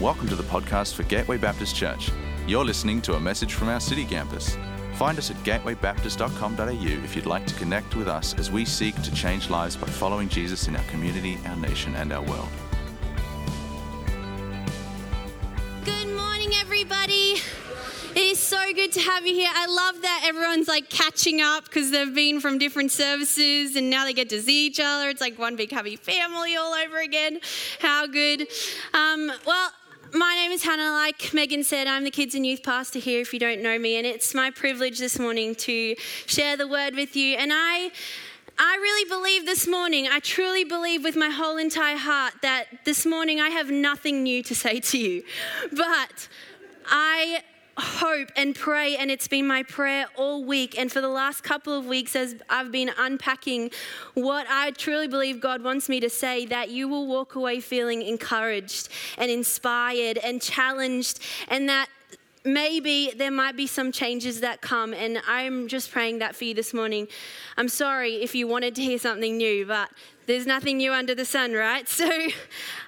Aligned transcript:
Welcome 0.00 0.28
to 0.28 0.36
the 0.36 0.42
podcast 0.42 0.92
for 0.92 1.04
Gateway 1.04 1.38
Baptist 1.38 1.74
Church. 1.74 2.10
You're 2.46 2.66
listening 2.66 3.00
to 3.00 3.14
a 3.14 3.20
message 3.20 3.54
from 3.54 3.70
our 3.70 3.80
city 3.80 4.04
campus. 4.04 4.58
Find 4.96 5.16
us 5.16 5.30
at 5.30 5.38
gatewaybaptist.com.au 5.38 7.02
if 7.02 7.16
you'd 7.16 7.24
like 7.24 7.46
to 7.46 7.54
connect 7.54 7.96
with 7.96 8.06
us 8.06 8.34
as 8.34 8.50
we 8.50 8.66
seek 8.66 8.94
to 9.00 9.10
change 9.14 9.48
lives 9.48 9.74
by 9.74 9.86
following 9.86 10.28
Jesus 10.28 10.68
in 10.68 10.76
our 10.76 10.82
community, 10.84 11.38
our 11.46 11.56
nation, 11.56 11.94
and 11.94 12.12
our 12.12 12.22
world. 12.22 12.48
Good 15.86 16.14
morning, 16.14 16.50
everybody. 16.60 17.36
It 18.14 18.22
is 18.22 18.38
so 18.38 18.74
good 18.74 18.92
to 18.92 19.00
have 19.00 19.26
you 19.26 19.32
here. 19.32 19.50
I 19.50 19.64
love 19.64 20.02
that 20.02 20.24
everyone's 20.26 20.68
like 20.68 20.90
catching 20.90 21.40
up 21.40 21.64
because 21.64 21.90
they've 21.90 22.14
been 22.14 22.40
from 22.40 22.58
different 22.58 22.92
services 22.92 23.76
and 23.76 23.88
now 23.88 24.04
they 24.04 24.12
get 24.12 24.28
to 24.28 24.42
see 24.42 24.66
each 24.66 24.78
other. 24.78 25.08
It's 25.08 25.22
like 25.22 25.38
one 25.38 25.56
big 25.56 25.70
happy 25.70 25.96
family 25.96 26.54
all 26.54 26.74
over 26.74 26.98
again. 26.98 27.40
How 27.80 28.06
good. 28.06 28.46
Um, 28.92 29.32
well, 29.46 29.70
my 30.18 30.34
name 30.34 30.52
is 30.52 30.64
Hannah. 30.64 30.92
Like 30.92 31.34
Megan 31.34 31.62
said, 31.62 31.86
I'm 31.86 32.04
the 32.04 32.10
kids 32.10 32.34
and 32.34 32.46
youth 32.46 32.62
pastor 32.62 32.98
here 32.98 33.20
if 33.20 33.32
you 33.32 33.38
don't 33.38 33.60
know 33.60 33.78
me, 33.78 33.96
and 33.96 34.06
it's 34.06 34.34
my 34.34 34.50
privilege 34.50 34.98
this 34.98 35.18
morning 35.18 35.54
to 35.56 35.94
share 36.26 36.56
the 36.56 36.66
word 36.66 36.94
with 36.94 37.16
you. 37.16 37.36
And 37.36 37.52
I. 37.52 37.90
I 38.58 38.76
really 38.76 39.06
believe 39.06 39.44
this 39.44 39.68
morning, 39.68 40.08
I 40.10 40.18
truly 40.18 40.64
believe 40.64 41.04
with 41.04 41.14
my 41.14 41.28
whole 41.28 41.58
entire 41.58 41.98
heart 41.98 42.32
that 42.40 42.64
this 42.86 43.04
morning 43.04 43.38
I 43.38 43.50
have 43.50 43.70
nothing 43.70 44.22
new 44.22 44.42
to 44.44 44.54
say 44.54 44.80
to 44.80 44.96
you. 44.96 45.24
But 45.72 46.26
I 46.86 47.42
hope 47.78 48.30
and 48.36 48.54
pray, 48.54 48.96
and 48.96 49.10
it's 49.10 49.28
been 49.28 49.46
my 49.46 49.62
prayer 49.62 50.06
all 50.16 50.44
week. 50.44 50.78
And 50.78 50.90
for 50.90 51.00
the 51.00 51.08
last 51.08 51.42
couple 51.42 51.72
of 51.76 51.86
weeks, 51.86 52.16
as 52.16 52.34
I've 52.48 52.72
been 52.72 52.90
unpacking 52.98 53.70
what 54.14 54.46
I 54.48 54.70
truly 54.72 55.08
believe 55.08 55.40
God 55.40 55.62
wants 55.62 55.88
me 55.88 56.00
to 56.00 56.10
say, 56.10 56.46
that 56.46 56.70
you 56.70 56.88
will 56.88 57.06
walk 57.06 57.34
away 57.34 57.60
feeling 57.60 58.02
encouraged 58.02 58.88
and 59.18 59.30
inspired 59.30 60.18
and 60.18 60.40
challenged, 60.40 61.20
and 61.48 61.68
that 61.68 61.88
maybe 62.46 63.12
there 63.16 63.30
might 63.30 63.56
be 63.56 63.66
some 63.66 63.92
changes 63.92 64.40
that 64.40 64.60
come, 64.60 64.94
and 64.94 65.20
I'm 65.26 65.68
just 65.68 65.90
praying 65.90 66.20
that 66.20 66.34
for 66.36 66.44
you 66.44 66.54
this 66.54 66.72
morning. 66.72 67.08
I'm 67.56 67.68
sorry 67.68 68.14
if 68.22 68.34
you 68.34 68.46
wanted 68.46 68.74
to 68.76 68.82
hear 68.82 68.98
something 68.98 69.36
new, 69.36 69.66
but 69.66 69.90
there's 70.26 70.46
nothing 70.46 70.78
new 70.78 70.92
under 70.92 71.14
the 71.14 71.24
sun, 71.24 71.52
right? 71.52 71.86
So 71.96 72.06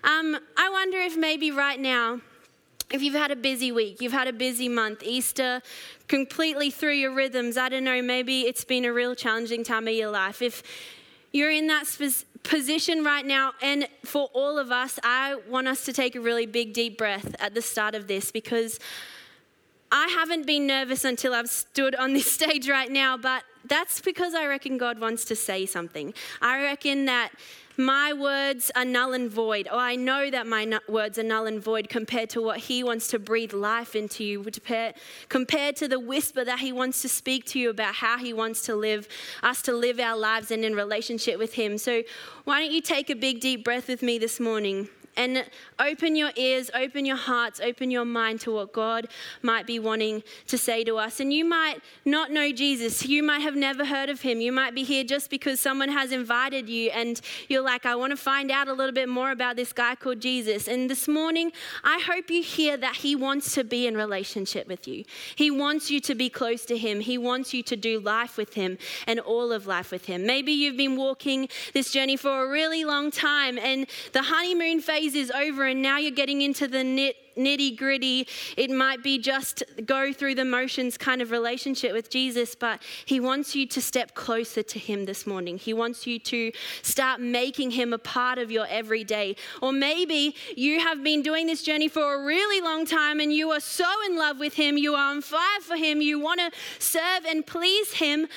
um, 0.05 0.39
I 0.57 0.69
wonder 0.71 0.99
if 0.99 1.17
maybe 1.17 1.51
right 1.51 1.81
now, 1.81 2.21
if 2.91 3.03
you've 3.03 3.15
had 3.15 3.31
a 3.31 3.37
busy 3.37 3.71
week, 3.71 4.01
you've 4.01 4.13
had 4.13 4.29
a 4.29 4.33
busy 4.33 4.69
month, 4.69 5.03
Easter 5.03 5.63
completely 6.09 6.71
threw 6.71 6.93
your 6.93 7.15
rhythms, 7.15 7.57
I 7.57 7.69
don't 7.69 7.85
know, 7.85 8.01
maybe 8.01 8.43
it's 8.43 8.65
been 8.65 8.85
a 8.85 8.93
real 8.93 9.15
challenging 9.15 9.63
time 9.63 9.87
of 9.89 9.95
your 9.95 10.11
life. 10.11 10.41
If 10.41 10.63
you're 11.33 11.51
in 11.51 11.67
that 11.67 11.85
position 12.43 13.05
right 13.05 13.27
now, 13.27 13.53
and 13.61 13.87
for 14.05 14.31
all 14.33 14.59
of 14.59 14.73
us, 14.73 14.99
I 15.03 15.37
want 15.49 15.69
us 15.69 15.85
to 15.85 15.93
take 15.93 16.17
a 16.17 16.21
really 16.21 16.47
big, 16.47 16.73
deep 16.73 16.97
breath 16.97 17.37
at 17.41 17.55
the 17.55 17.63
start 17.63 17.95
of 17.95 18.07
this 18.07 18.31
because 18.31 18.81
I 19.93 20.09
haven't 20.09 20.47
been 20.47 20.67
nervous 20.67 21.05
until 21.05 21.35
I've 21.35 21.51
stood 21.51 21.95
on 21.95 22.15
this 22.15 22.31
stage 22.33 22.69
right 22.69 22.91
now, 22.91 23.17
but 23.17 23.45
that's 23.67 24.01
because 24.01 24.35
I 24.35 24.47
reckon 24.47 24.79
God 24.79 24.99
wants 24.99 25.25
to 25.27 25.37
say 25.37 25.67
something. 25.67 26.15
I 26.41 26.63
reckon 26.63 27.05
that 27.05 27.33
my 27.79 28.13
words 28.13 28.73
are 28.75 28.85
null 28.85 29.13
and 29.13 29.31
void, 29.31 29.69
or 29.71 29.79
I 29.79 29.95
know 29.95 30.31
that 30.31 30.49
my 30.49 30.81
words 30.89 31.17
are 31.17 31.23
null 31.23 31.47
and 31.47 31.63
void 31.63 31.89
compared 31.89 32.29
to 32.31 32.43
what 32.43 32.59
He 32.59 32.83
wants 32.83 33.07
to 33.09 33.21
breathe 33.21 33.53
life 33.53 33.95
into 33.95 34.25
you, 34.25 34.45
compared 35.29 35.77
to 35.77 35.87
the 35.87 36.01
whisper 36.01 36.45
that 36.45 36.59
He 36.59 36.73
wants 36.73 37.01
to 37.03 37.09
speak 37.09 37.45
to 37.47 37.59
you 37.59 37.71
about 37.71 37.95
how 37.95 38.19
He 38.19 38.33
wants 38.33 38.63
to 38.63 38.75
live, 38.75 39.07
us 39.45 39.63
to 39.63 39.73
live 39.73 40.01
our 40.01 40.17
lives 40.17 40.51
and 40.51 40.65
in 40.65 40.75
relationship 40.75 41.39
with 41.39 41.55
Him. 41.55 41.79
So, 41.79 42.03
why 42.45 42.61
don't 42.61 42.73
you 42.73 42.81
take 42.81 43.11
a 43.11 43.15
big, 43.15 43.41
deep 43.41 43.65
breath 43.65 43.87
with 43.87 44.03
me 44.03 44.19
this 44.19 44.41
morning? 44.41 44.89
And 45.19 45.45
open 45.81 46.15
your 46.17 46.31
ears, 46.37 46.71
open 46.75 47.05
your 47.05 47.17
hearts, 47.17 47.61
open 47.61 47.91
your 47.91 48.05
mind 48.05 48.41
to 48.43 48.53
what 48.53 48.73
God 48.73 49.09
might 49.43 49.67
be 49.67 49.79
wanting 49.81 50.23
to 50.47 50.57
say 50.57 50.85
to 50.85 50.97
us. 50.97 51.19
And 51.19 51.33
you 51.33 51.45
might 51.45 51.81
not 52.05 52.31
know 52.31 52.53
Jesus, 52.53 53.05
you 53.05 53.23
might 53.23 53.41
have 53.41 53.57
never 53.57 53.85
heard 53.85 54.09
of 54.09 54.21
him. 54.23 54.41
You 54.41 54.53
might 54.53 54.75
be 54.75 54.85
here 54.85 55.03
just 55.03 55.29
because 55.29 55.59
someone 55.59 55.89
has 55.89 56.13
invited 56.13 56.69
you 56.69 56.91
and 56.91 57.21
you're 57.49 57.63
like, 57.63 57.85
I 57.85 57.97
want 57.97 58.13
to 58.13 58.17
find 58.17 58.51
out 58.51 58.69
a 58.69 58.73
little 58.73 58.95
bit 58.95 59.09
more 59.09 59.33
about 59.33 59.57
this 59.57 59.73
guy 59.73 59.97
called 59.97 60.21
Jesus. 60.21 60.69
And 60.69 60.89
this 60.89 61.09
morning, 61.09 61.51
I 61.83 61.99
hope 61.99 62.31
you 62.31 62.43
hear 62.43 62.77
that 62.77 62.97
he 62.97 63.17
wants 63.17 63.55
to 63.55 63.65
be 63.65 63.89
in 63.89 63.97
relationship 63.97 64.69
with 64.69 64.87
you. 64.87 65.05
He 65.35 65.51
wants 65.51 65.91
you 65.91 65.99
to 66.01 66.15
be 66.15 66.31
close 66.31 66.65
to 66.67 66.79
him. 66.79 67.01
He 67.01 67.19
wants 67.19 67.53
you 67.53 67.65
to 67.65 67.77
do 67.77 67.99
life 67.99 68.37
with 68.37 68.55
him 68.55 68.79
and 69.09 69.19
all 69.19 69.51
of 69.53 69.67
life 69.67 69.91
with 69.91 70.07
him. 70.07 70.25
Maybe 70.27 70.53
you've 70.53 70.77
been 70.77 70.97
walking 70.97 71.49
this 71.75 71.91
journey 71.91 72.17
for 72.17 72.45
a 72.45 72.49
really 72.49 72.85
long 72.85 73.11
time 73.11 73.59
and 73.59 73.87
the 74.13 74.23
honeymoon 74.23 74.81
phase 74.81 75.08
phase 75.09 75.15
is 75.15 75.31
over 75.31 75.67
and 75.67 75.83
now 75.83 75.99
you're 75.99 76.11
getting 76.11 76.43
into 76.43 76.69
the 76.69 76.85
nit, 76.85 77.17
nitty 77.37 77.77
gritty. 77.77 78.27
It 78.57 78.71
might 78.71 79.03
be 79.03 79.19
just 79.19 79.63
go 79.87 80.13
through 80.13 80.35
the 80.35 80.45
motions 80.45 80.97
kind 80.99 81.23
of 81.23 81.31
relationship 81.31 81.93
with 81.93 82.11
Jesus, 82.11 82.55
but 82.55 82.83
He 83.07 83.21
wants 83.21 83.55
you 83.55 83.67
to 83.69 83.81
step 83.81 84.15
closer 84.15 84.63
to 84.63 84.79
Him 84.79 85.07
this 85.07 85.27
morning. 85.27 85.59
He 85.59 85.73
wants 85.73 86.07
you 86.07 86.19
to 86.21 86.53
start 86.83 87.21
making 87.21 87.73
Him 87.73 87.93
a 87.93 87.99
part 87.99 88.39
of 88.39 88.51
your 88.51 88.67
everyday. 88.69 89.37
Or 89.63 89.73
maybe 89.73 90.35
you 90.57 90.81
have 90.81 91.03
been 91.03 91.23
doing 91.23 91.47
this 91.47 91.63
journey 91.63 91.89
for 91.89 92.15
a 92.15 92.25
really 92.25 92.61
long 92.61 92.85
time 92.87 93.21
and 93.21 93.33
you 93.33 93.51
are 93.51 93.61
so 93.61 93.89
in 94.07 94.17
love 94.17 94.39
with 94.39 94.55
Him, 94.55 94.77
you 94.77 94.95
are 94.95 95.11
on 95.11 95.23
fire 95.23 95.61
for 95.63 95.77
Him, 95.77 96.01
you 96.01 96.19
want 96.19 96.41
to 96.41 96.51
serve 96.79 97.25
and 97.27 97.47
please 97.47 97.95
Him 97.95 98.29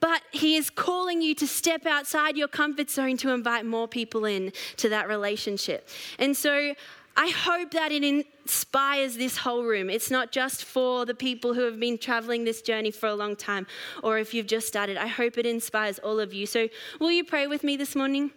but 0.00 0.22
he 0.30 0.56
is 0.56 0.70
calling 0.70 1.22
you 1.22 1.34
to 1.34 1.46
step 1.46 1.86
outside 1.86 2.36
your 2.36 2.48
comfort 2.48 2.90
zone 2.90 3.16
to 3.18 3.30
invite 3.30 3.64
more 3.64 3.88
people 3.88 4.24
in 4.24 4.52
to 4.76 4.88
that 4.88 5.08
relationship. 5.08 5.88
And 6.18 6.36
so 6.36 6.74
I 7.16 7.28
hope 7.28 7.70
that 7.70 7.92
it 7.92 8.04
inspires 8.04 9.16
this 9.16 9.38
whole 9.38 9.64
room. 9.64 9.88
It's 9.88 10.10
not 10.10 10.32
just 10.32 10.64
for 10.64 11.06
the 11.06 11.14
people 11.14 11.54
who 11.54 11.62
have 11.62 11.80
been 11.80 11.96
traveling 11.96 12.44
this 12.44 12.60
journey 12.60 12.90
for 12.90 13.08
a 13.08 13.14
long 13.14 13.36
time 13.36 13.66
or 14.02 14.18
if 14.18 14.34
you've 14.34 14.46
just 14.46 14.66
started. 14.66 14.98
I 14.98 15.06
hope 15.06 15.38
it 15.38 15.46
inspires 15.46 15.98
all 16.00 16.20
of 16.20 16.34
you. 16.34 16.44
So, 16.46 16.68
will 17.00 17.10
you 17.10 17.24
pray 17.24 17.46
with 17.46 17.64
me 17.64 17.78
this 17.78 17.96
morning? 17.96 18.32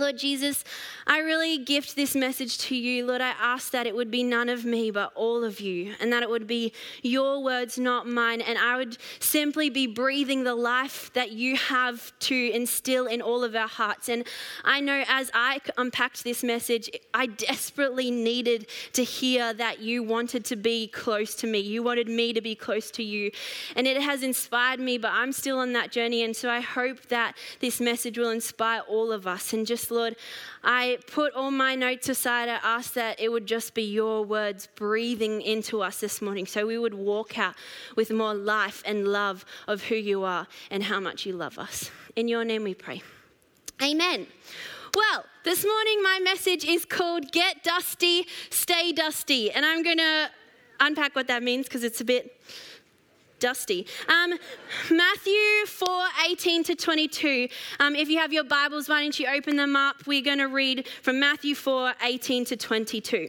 Lord 0.00 0.18
Jesus, 0.18 0.64
I 1.06 1.18
really 1.20 1.58
gift 1.58 1.96
this 1.96 2.14
message 2.14 2.58
to 2.58 2.76
you. 2.76 3.06
Lord, 3.06 3.20
I 3.20 3.32
ask 3.40 3.70
that 3.70 3.86
it 3.86 3.94
would 3.94 4.10
be 4.10 4.22
none 4.22 4.48
of 4.48 4.64
me, 4.64 4.90
but 4.90 5.12
all 5.14 5.44
of 5.44 5.60
you, 5.60 5.94
and 6.00 6.12
that 6.12 6.22
it 6.22 6.30
would 6.30 6.46
be 6.46 6.72
your 7.02 7.42
words, 7.42 7.78
not 7.78 8.06
mine. 8.06 8.40
And 8.40 8.58
I 8.58 8.76
would 8.76 8.98
simply 9.20 9.70
be 9.70 9.86
breathing 9.86 10.44
the 10.44 10.54
life 10.54 11.12
that 11.14 11.32
you 11.32 11.56
have 11.56 12.12
to 12.20 12.50
instill 12.52 13.06
in 13.06 13.22
all 13.22 13.44
of 13.44 13.54
our 13.54 13.68
hearts. 13.68 14.08
And 14.08 14.26
I 14.64 14.80
know 14.80 15.04
as 15.08 15.30
I 15.32 15.60
unpacked 15.76 16.24
this 16.24 16.42
message, 16.42 16.90
I 17.14 17.26
desperately 17.26 18.10
needed 18.10 18.68
to 18.94 19.04
hear 19.04 19.54
that 19.54 19.80
you 19.80 20.02
wanted 20.02 20.44
to 20.46 20.56
be 20.56 20.88
close 20.88 21.34
to 21.36 21.46
me. 21.46 21.58
You 21.58 21.82
wanted 21.82 22.08
me 22.08 22.32
to 22.32 22.40
be 22.40 22.54
close 22.54 22.90
to 22.92 23.02
you. 23.02 23.30
And 23.74 23.86
it 23.86 24.00
has 24.00 24.22
inspired 24.22 24.80
me, 24.80 24.98
but 24.98 25.12
I'm 25.12 25.32
still 25.32 25.58
on 25.58 25.72
that 25.74 25.92
journey. 25.92 26.22
And 26.22 26.34
so 26.34 26.50
I 26.50 26.60
hope 26.60 27.06
that 27.06 27.36
this 27.60 27.80
message 27.80 28.18
will 28.18 28.30
inspire 28.30 28.80
all 28.88 29.12
of 29.12 29.26
us 29.26 29.52
and 29.52 29.66
just 29.66 29.85
Lord, 29.90 30.16
I 30.62 30.98
put 31.06 31.32
all 31.34 31.50
my 31.50 31.74
notes 31.74 32.08
aside. 32.08 32.48
I 32.48 32.58
ask 32.62 32.94
that 32.94 33.20
it 33.20 33.30
would 33.30 33.46
just 33.46 33.74
be 33.74 33.82
your 33.82 34.24
words 34.24 34.68
breathing 34.74 35.42
into 35.42 35.82
us 35.82 36.00
this 36.00 36.20
morning 36.20 36.46
so 36.46 36.66
we 36.66 36.78
would 36.78 36.94
walk 36.94 37.38
out 37.38 37.54
with 37.96 38.10
more 38.10 38.34
life 38.34 38.82
and 38.86 39.08
love 39.08 39.44
of 39.66 39.84
who 39.84 39.94
you 39.94 40.24
are 40.24 40.46
and 40.70 40.82
how 40.84 41.00
much 41.00 41.26
you 41.26 41.32
love 41.32 41.58
us. 41.58 41.90
In 42.14 42.28
your 42.28 42.44
name 42.44 42.64
we 42.64 42.74
pray. 42.74 43.02
Amen. 43.82 44.26
Well, 44.94 45.24
this 45.44 45.64
morning 45.64 46.02
my 46.02 46.20
message 46.22 46.64
is 46.64 46.84
called 46.84 47.30
Get 47.30 47.62
Dusty, 47.62 48.26
Stay 48.50 48.92
Dusty. 48.92 49.50
And 49.50 49.66
I'm 49.66 49.82
going 49.82 49.98
to 49.98 50.30
unpack 50.80 51.14
what 51.14 51.28
that 51.28 51.42
means 51.42 51.66
because 51.66 51.84
it's 51.84 52.00
a 52.00 52.04
bit 52.04 52.40
dusty. 53.38 53.86
Um, 54.08 54.34
Matthew 54.90 55.66
4 55.66 55.88
18 56.30 56.64
to 56.64 56.74
22. 56.74 57.48
Um, 57.80 57.94
if 57.94 58.08
you 58.08 58.18
have 58.18 58.32
your 58.32 58.44
Bibles, 58.44 58.88
why 58.88 59.02
don't 59.02 59.18
you 59.18 59.26
open 59.28 59.56
them 59.56 59.76
up? 59.76 60.06
We're 60.06 60.22
going 60.22 60.38
to 60.38 60.48
read 60.48 60.88
from 61.02 61.20
Matthew 61.20 61.54
4 61.54 61.94
18 62.02 62.44
to 62.46 62.56
22. 62.56 63.28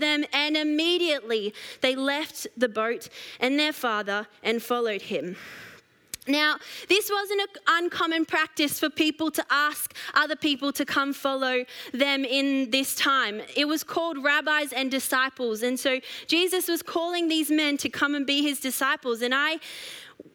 them, 0.00 0.24
and 0.32 0.56
immediately 0.56 1.54
they 1.80 1.94
left 1.94 2.46
the 2.56 2.68
boat 2.68 3.08
and 3.40 3.58
their 3.58 3.72
father 3.72 4.26
and 4.42 4.62
followed 4.62 5.02
him. 5.02 5.36
Now, 6.28 6.58
this 6.88 7.10
wasn't 7.10 7.40
an 7.40 7.48
uncommon 7.66 8.26
practice 8.26 8.78
for 8.78 8.88
people 8.88 9.32
to 9.32 9.44
ask 9.50 9.92
other 10.14 10.36
people 10.36 10.72
to 10.74 10.84
come 10.84 11.12
follow 11.12 11.64
them 11.92 12.24
in 12.24 12.70
this 12.70 12.94
time. 12.94 13.42
It 13.56 13.66
was 13.66 13.82
called 13.82 14.22
rabbis 14.22 14.72
and 14.72 14.88
disciples. 14.88 15.64
And 15.64 15.80
so 15.80 15.98
Jesus 16.28 16.68
was 16.68 16.80
calling 16.80 17.26
these 17.26 17.50
men 17.50 17.76
to 17.78 17.88
come 17.88 18.14
and 18.14 18.24
be 18.24 18.40
his 18.40 18.60
disciples. 18.60 19.20
And 19.20 19.34
I 19.34 19.58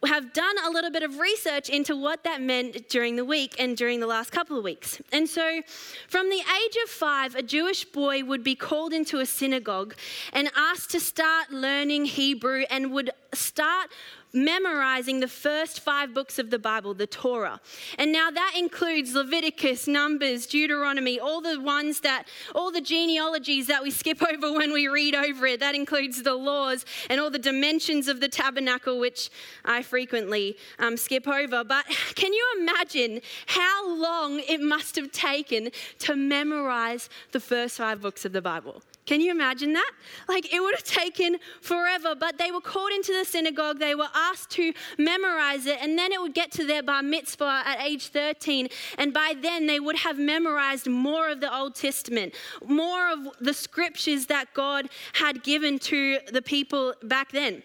have 0.06 0.34
done 0.34 0.56
a 0.64 0.70
little 0.70 0.92
bit 0.92 1.04
of 1.04 1.18
research 1.18 1.70
into 1.70 1.96
what 1.96 2.24
that 2.24 2.42
meant 2.42 2.90
during 2.90 3.16
the 3.16 3.26
week 3.26 3.56
and 3.60 3.76
during 3.76 4.00
the 4.00 4.08
last 4.08 4.32
couple 4.32 4.58
of 4.58 4.64
weeks. 4.64 5.02
And 5.12 5.28
so, 5.28 5.62
from 6.08 6.30
the 6.30 6.38
age 6.38 6.78
of 6.84 6.90
five, 6.90 7.36
a 7.36 7.42
Jewish 7.42 7.86
boy 7.86 8.24
would 8.24 8.44
be 8.44 8.56
called 8.56 8.94
into 8.94 9.20
a 9.20 9.26
synagogue 9.26 9.96
and 10.34 10.52
asked 10.56 10.92
to 10.92 11.00
start 11.00 11.52
learning 11.52 12.06
Hebrew 12.06 12.64
and 12.70 12.92
would 12.92 13.12
start 13.34 13.90
memorizing 14.34 15.20
the 15.20 15.28
first 15.28 15.80
five 15.80 16.14
books 16.14 16.40
of 16.40 16.50
the 16.50 16.60
Bible, 16.60 16.94
the 16.94 17.08
Torah. 17.08 17.60
And 17.98 18.12
now 18.12 18.30
that 18.30 18.54
includes 18.58 19.14
Leviticus, 19.14 19.88
Numbers, 19.88 20.46
Deuteronomy, 20.48 21.20
all 21.20 21.42
the 21.42 21.60
ones 21.60 22.02
that, 22.02 22.28
all 22.54 22.72
the 22.72 22.82
genealogies 22.82 23.68
that 23.68 23.84
we 23.84 23.92
skip 23.92 24.22
over 24.32 24.54
when 24.54 24.72
we 24.74 24.88
read 24.88 25.16
over 25.16 25.48
it. 25.48 25.60
That 25.60 25.76
includes 25.76 26.24
the 26.24 26.36
laws 26.36 26.86
and 27.10 27.20
all 27.20 27.30
the 27.30 27.40
dimensions 27.40 28.08
of 28.08 28.20
the 28.20 28.28
tabernacle, 28.30 29.00
which 29.00 29.30
I 29.66 29.82
frequently 29.82 30.58
um, 30.80 30.98
skip 30.98 31.28
over. 31.28 31.64
But 31.64 31.86
can 32.16 32.34
you 32.34 32.56
imagine 32.60 33.22
how 33.48 33.96
long 33.96 34.42
it 34.48 34.62
must 34.62 34.96
have 34.96 35.12
taken 35.12 35.72
to 36.00 36.16
memorize 36.16 37.10
the 37.32 37.40
first 37.40 37.78
five 37.78 38.02
books 38.02 38.26
of 38.26 38.34
the 38.34 38.42
Bible? 38.42 38.82
Can 39.08 39.22
you 39.22 39.32
imagine 39.32 39.72
that? 39.74 39.92
Like 40.28 40.54
it 40.54 40.60
would 40.62 40.76
have 40.76 40.84
taken 40.84 41.38
forever, 41.62 42.14
but 42.14 42.38
they 42.38 42.52
were 42.52 42.62
called 42.62 42.92
into 42.92 43.14
the 43.14 43.24
synagogue. 43.24 43.80
They 43.80 43.96
were 43.96 44.10
asked 44.14 44.52
to 44.52 44.74
memorize 44.98 45.66
it, 45.66 45.80
and 45.82 45.98
then 45.98 46.12
it 46.12 46.22
would 46.22 46.34
get 46.34 46.52
to 46.52 46.66
their 46.66 46.84
bar 46.84 47.02
mitzvah 47.02 47.64
at 47.66 47.82
age 47.82 48.10
13. 48.10 48.68
And 48.98 49.14
by 49.14 49.34
then, 49.42 49.66
they 49.66 49.80
would 49.80 49.96
have 49.96 50.20
memorized 50.20 50.88
more 50.88 51.30
of 51.30 51.40
the 51.40 51.54
Old 51.58 51.74
Testament, 51.76 52.36
more 52.68 53.10
of 53.10 53.20
the 53.40 53.54
scriptures 53.54 54.26
that 54.26 54.54
God 54.54 54.90
had 55.14 55.42
given 55.42 55.80
to 55.80 56.20
the 56.32 56.42
people 56.42 56.94
back 57.02 57.32
then 57.32 57.64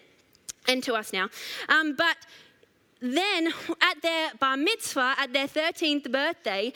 and 0.69 0.81
to 0.83 0.93
us 0.93 1.11
now. 1.11 1.27
Um, 1.67 1.93
but 1.93 2.15
then 3.01 3.53
at 3.81 4.01
their 4.01 4.31
bar 4.39 4.55
mitzvah, 4.55 5.15
at 5.17 5.33
their 5.33 5.47
13th 5.47 6.09
birthday, 6.09 6.71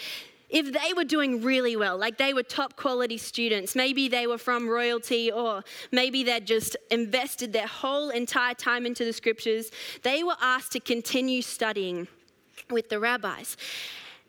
if 0.50 0.72
they 0.72 0.94
were 0.94 1.04
doing 1.04 1.44
really 1.44 1.76
well, 1.76 1.98
like 1.98 2.18
they 2.18 2.34
were 2.34 2.44
top 2.44 2.78
quality 2.78 3.18
students, 3.18 3.76
maybe 3.76 4.08
they 4.08 4.28
were 4.28 4.38
from 4.38 4.68
royalty, 4.68 5.32
or 5.32 5.64
maybe 5.92 6.24
they'd 6.24 6.48
just 6.48 6.78
invested 6.90 7.52
their 7.52 7.68
whole 7.68 8.10
entire 8.10 8.54
time 8.54 8.86
into 8.86 9.04
the 9.04 9.14
scriptures, 9.14 9.72
they 10.04 10.24
were 10.24 10.38
asked 10.42 10.72
to 10.72 10.80
continue 10.80 11.42
studying 11.42 12.08
with 12.70 12.90
the 12.90 13.00
rabbis. 13.00 13.58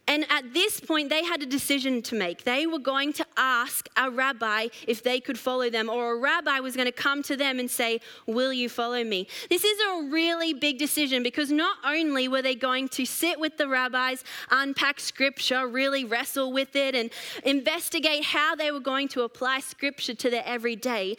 And 0.08 0.24
at 0.30 0.54
this 0.54 0.80
point, 0.80 1.10
they 1.10 1.22
had 1.22 1.42
a 1.42 1.46
decision 1.46 2.00
to 2.02 2.14
make. 2.14 2.44
They 2.44 2.66
were 2.66 2.78
going 2.78 3.12
to 3.12 3.26
ask 3.36 3.90
a 3.94 4.10
rabbi 4.10 4.68
if 4.86 5.02
they 5.02 5.20
could 5.20 5.38
follow 5.38 5.68
them, 5.68 5.90
or 5.90 6.14
a 6.14 6.18
rabbi 6.18 6.60
was 6.60 6.74
going 6.74 6.86
to 6.86 6.92
come 6.92 7.22
to 7.24 7.36
them 7.36 7.60
and 7.60 7.70
say, 7.70 8.00
Will 8.26 8.52
you 8.52 8.70
follow 8.70 9.04
me? 9.04 9.28
This 9.50 9.64
is 9.64 9.78
a 9.90 10.08
really 10.10 10.54
big 10.54 10.78
decision 10.78 11.22
because 11.22 11.52
not 11.52 11.76
only 11.84 12.26
were 12.26 12.40
they 12.40 12.54
going 12.54 12.88
to 12.88 13.04
sit 13.04 13.38
with 13.38 13.58
the 13.58 13.68
rabbis, 13.68 14.24
unpack 14.50 14.98
scripture, 14.98 15.68
really 15.68 16.06
wrestle 16.06 16.52
with 16.52 16.74
it, 16.74 16.94
and 16.94 17.10
investigate 17.44 18.24
how 18.24 18.56
they 18.56 18.72
were 18.72 18.80
going 18.80 19.08
to 19.08 19.22
apply 19.22 19.60
scripture 19.60 20.14
to 20.14 20.30
their 20.30 20.42
everyday, 20.46 21.18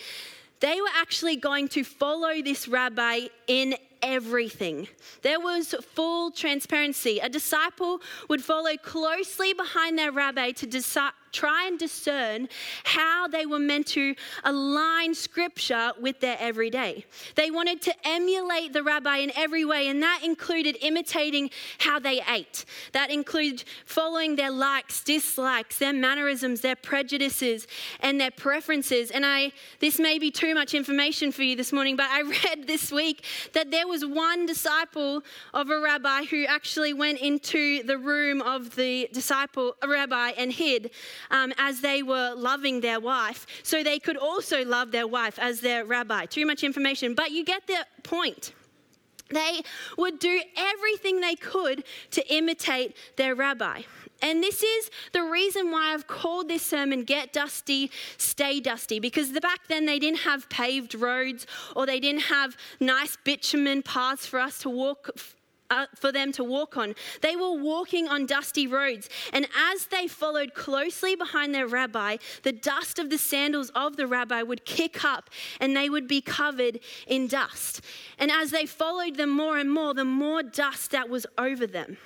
they 0.62 0.81
were 0.81 0.89
actually 0.95 1.36
going 1.36 1.68
to 1.69 1.83
follow 1.83 2.41
this 2.41 2.68
rabbi 2.68 3.27
in 3.47 3.75
everything. 4.01 4.88
There 5.22 5.40
was 5.40 5.75
full 5.94 6.31
transparency. 6.31 7.19
A 7.19 7.30
disciple 7.30 8.01
would 8.28 8.44
follow 8.44 8.75
closely 8.78 9.54
behind 9.54 9.98
their 9.98 10.12
rabbi 10.12 10.51
to 10.51 10.66
decide 10.66 11.12
try 11.31 11.68
and 11.68 11.78
discern 11.78 12.50
how 12.84 13.28
they 13.28 13.46
were 13.46 13.60
meant 13.60 13.88
to 13.88 14.16
align 14.44 15.14
scripture 15.14 15.92
with 16.00 16.20
their 16.20 16.38
everyday. 16.40 17.06
They 17.36 17.52
wanted 17.52 17.81
to 17.84 17.94
emulate 18.04 18.74
the 18.74 18.84
rabbi 18.84 19.18
in 19.18 19.31
every 19.36 19.66
way, 19.66 19.88
and 19.88 20.02
that 20.04 20.22
included 20.24 20.78
imitating 20.81 21.50
how 21.80 22.00
they 22.00 22.22
ate. 22.30 22.66
That 22.94 23.12
included 23.12 23.64
following 23.86 24.36
their 24.36 24.52
likes, 24.52 25.04
dislikes, 25.04 25.78
their 25.78 25.94
mannerisms, 25.94 26.62
their 26.62 26.76
prejudices, 26.76 27.68
and 28.02 28.20
their 28.20 28.32
preferences. 28.32 29.12
And 29.12 29.25
I 29.25 29.52
this 29.80 30.00
may 30.00 30.20
be 30.20 30.32
too 30.32 30.54
much 30.54 30.74
information 30.74 31.32
for 31.32 31.44
you 31.44 31.56
this 31.56 31.72
morning, 31.72 31.96
but 31.96 32.08
I 32.10 32.22
read 32.46 32.68
this 32.68 32.92
week 32.92 33.24
that 33.54 33.72
there 33.72 33.88
was 33.88 34.06
one 34.06 34.46
disciple 34.46 35.24
of 35.54 35.70
a 35.70 35.80
rabbi 35.80 36.24
who 36.25 36.46
actually 36.46 36.94
went 36.94 37.20
into 37.20 37.84
the 37.84 37.98
room 37.98 38.42
of 38.42 38.75
the 38.75 39.10
disciple, 39.14 39.75
a 39.82 39.88
rabbi, 39.88 40.30
and 40.38 40.52
hid 40.52 40.92
um, 41.31 41.54
as 41.57 41.81
they 41.81 42.04
were 42.04 42.33
loving 42.36 42.81
their 42.81 43.00
wife, 43.00 43.45
so 43.63 43.83
they 43.83 44.00
could 44.00 44.18
also 44.18 44.66
love 44.66 44.92
their 44.92 45.07
wife 45.07 45.38
as 45.39 45.62
their 45.62 45.86
rabbi. 45.86 46.25
Too 46.25 46.45
much 46.45 46.63
information, 46.63 47.13
but 47.16 47.31
you 47.31 47.44
get 47.44 47.68
the 47.68 47.86
point. 48.04 48.54
They 49.30 49.62
would 49.98 50.19
do 50.19 50.42
everything 50.57 51.21
they 51.21 51.36
could 51.36 51.83
to 52.12 52.33
imitate 52.33 52.95
their 53.16 53.36
rabbi. 53.36 53.83
And 54.21 54.44
this 54.44 54.63
is 54.63 54.92
the 55.13 55.24
reason 55.24 55.71
why 55.71 55.94
I've 55.94 56.07
called 56.07 56.50
this 56.50 56.66
sermon 56.66 57.04
Get 57.04 57.31
Dusty, 57.31 57.89
Stay 58.18 58.60
Dusty, 58.60 59.00
because 59.00 59.31
the 59.31 59.39
back 59.39 59.68
then 59.69 59.86
they 59.86 59.98
didn't 59.98 60.19
have 60.19 60.50
paved 60.50 60.94
roads 60.94 61.48
or 61.75 61.86
they 61.86 62.00
didn't 62.00 62.24
have 62.24 62.57
nice 62.80 63.18
bitumen 63.24 63.81
paths 63.81 64.25
for 64.25 64.39
us 64.39 64.60
to 64.60 64.69
walk 64.69 65.10
uh, 65.69 65.86
for 65.95 66.12
them 66.12 66.31
to 66.33 66.44
walk 66.44 66.77
on. 66.77 66.95
They 67.21 67.36
were 67.36 67.54
walking 67.54 68.07
on 68.07 68.25
dusty 68.25 68.68
roads, 68.68 69.10
and 69.33 69.48
as 69.74 69.86
they 69.88 70.07
followed 70.07 70.54
closely 70.54 71.16
behind 71.16 71.54
their 71.54 71.68
rabbi, 71.68 72.18
the 72.44 72.51
dust 72.51 73.00
of 73.00 73.10
the 73.10 73.18
sandals 73.18 73.71
of 73.75 73.98
the 73.98 74.07
rabbi 74.07 74.42
would 74.42 74.66
kick 74.66 75.04
up 75.04 75.30
and 75.60 75.75
they 75.75 75.89
would 75.89 76.07
be 76.07 76.21
covered 76.21 76.80
in 77.07 77.27
dust. 77.27 77.81
And 78.18 78.31
as 78.31 78.51
they 78.51 78.66
followed 78.66 79.16
them 79.16 79.30
more 79.30 79.57
and 79.57 79.71
more, 79.71 79.94
the 79.94 80.06
more 80.06 80.44
dust 80.44 80.92
that 80.92 81.10
was 81.10 81.25
over 81.38 81.68
them. 81.68 81.98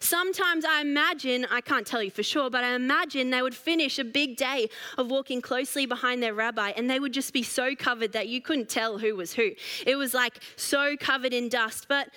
Sometimes 0.00 0.64
I 0.64 0.80
imagine, 0.80 1.46
I 1.50 1.60
can't 1.60 1.86
tell 1.86 2.02
you 2.02 2.10
for 2.10 2.22
sure, 2.22 2.50
but 2.50 2.64
I 2.64 2.74
imagine 2.74 3.30
they 3.30 3.42
would 3.42 3.54
finish 3.54 3.98
a 3.98 4.04
big 4.04 4.36
day 4.36 4.68
of 4.98 5.10
walking 5.10 5.40
closely 5.40 5.86
behind 5.86 6.22
their 6.22 6.34
rabbi 6.34 6.70
and 6.70 6.88
they 6.88 7.00
would 7.00 7.12
just 7.12 7.32
be 7.32 7.42
so 7.42 7.74
covered 7.74 8.12
that 8.12 8.28
you 8.28 8.40
couldn't 8.40 8.68
tell 8.68 8.98
who 8.98 9.14
was 9.14 9.32
who. 9.32 9.50
It 9.86 9.96
was 9.96 10.14
like 10.14 10.42
so 10.56 10.96
covered 10.96 11.32
in 11.32 11.48
dust. 11.48 11.86
But 11.88 12.08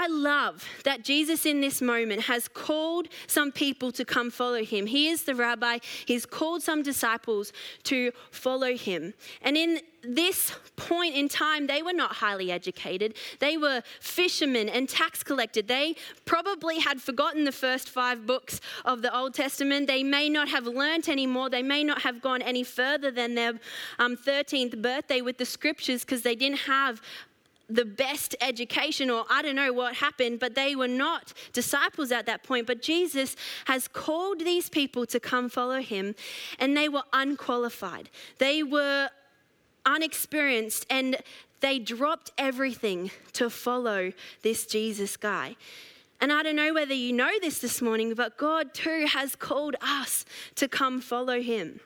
I 0.00 0.06
love 0.06 0.64
that 0.84 1.02
Jesus 1.02 1.44
in 1.44 1.60
this 1.60 1.82
moment 1.82 2.22
has 2.22 2.46
called 2.46 3.08
some 3.26 3.50
people 3.50 3.90
to 3.90 4.04
come 4.04 4.30
follow 4.30 4.62
him. 4.62 4.86
He 4.86 5.08
is 5.08 5.24
the 5.24 5.34
rabbi, 5.34 5.78
he's 6.06 6.24
called 6.24 6.62
some 6.62 6.84
disciples 6.84 7.52
to 7.84 8.12
follow 8.30 8.76
him. 8.76 9.14
And 9.42 9.56
in 9.56 9.80
this 10.02 10.52
point 10.76 11.16
in 11.16 11.28
time, 11.28 11.66
they 11.66 11.82
were 11.82 11.92
not 11.92 12.12
highly 12.12 12.52
educated. 12.52 13.14
They 13.40 13.56
were 13.56 13.82
fishermen 14.00 14.68
and 14.68 14.88
tax 14.88 15.24
collectors. 15.24 15.64
They 15.66 15.96
probably 16.24 16.78
had 16.78 17.02
forgotten 17.02 17.42
the 17.42 17.52
first 17.52 17.88
five 17.88 18.24
books 18.24 18.60
of 18.84 19.02
the 19.02 19.14
Old 19.14 19.34
Testament. 19.34 19.88
They 19.88 20.04
may 20.04 20.28
not 20.28 20.48
have 20.48 20.66
learnt 20.66 21.08
anymore. 21.08 21.50
They 21.50 21.64
may 21.64 21.82
not 21.82 22.02
have 22.02 22.22
gone 22.22 22.42
any 22.42 22.62
further 22.62 23.10
than 23.10 23.34
their 23.34 23.54
um, 23.98 24.16
13th 24.16 24.80
birthday 24.80 25.20
with 25.20 25.38
the 25.38 25.46
scriptures 25.46 26.04
because 26.04 26.22
they 26.22 26.36
didn't 26.36 26.60
have 26.60 27.02
the 27.68 27.84
best 27.84 28.34
education, 28.40 29.10
or 29.10 29.24
I 29.28 29.42
don't 29.42 29.56
know 29.56 29.72
what 29.72 29.96
happened, 29.96 30.40
but 30.40 30.54
they 30.54 30.74
were 30.74 30.88
not 30.88 31.32
disciples 31.52 32.10
at 32.10 32.26
that 32.26 32.42
point. 32.42 32.66
But 32.66 32.82
Jesus 32.82 33.36
has 33.66 33.88
called 33.88 34.40
these 34.40 34.68
people 34.68 35.04
to 35.06 35.20
come 35.20 35.48
follow 35.48 35.80
him, 35.80 36.14
and 36.58 36.76
they 36.76 36.88
were 36.88 37.04
unqualified. 37.12 38.08
They 38.38 38.62
were 38.62 39.10
unexperienced, 39.84 40.86
and 40.88 41.16
they 41.60 41.78
dropped 41.78 42.30
everything 42.38 43.10
to 43.34 43.50
follow 43.50 44.12
this 44.42 44.64
Jesus 44.66 45.16
guy. 45.16 45.56
And 46.20 46.32
I 46.32 46.42
don't 46.42 46.56
know 46.56 46.74
whether 46.74 46.94
you 46.94 47.12
know 47.12 47.30
this 47.40 47.60
this 47.60 47.80
morning, 47.80 48.14
but 48.14 48.36
God 48.36 48.74
too 48.74 49.06
has 49.12 49.36
called 49.36 49.76
us 49.80 50.24
to 50.56 50.68
come 50.68 51.00
follow 51.00 51.40
him. 51.40 51.80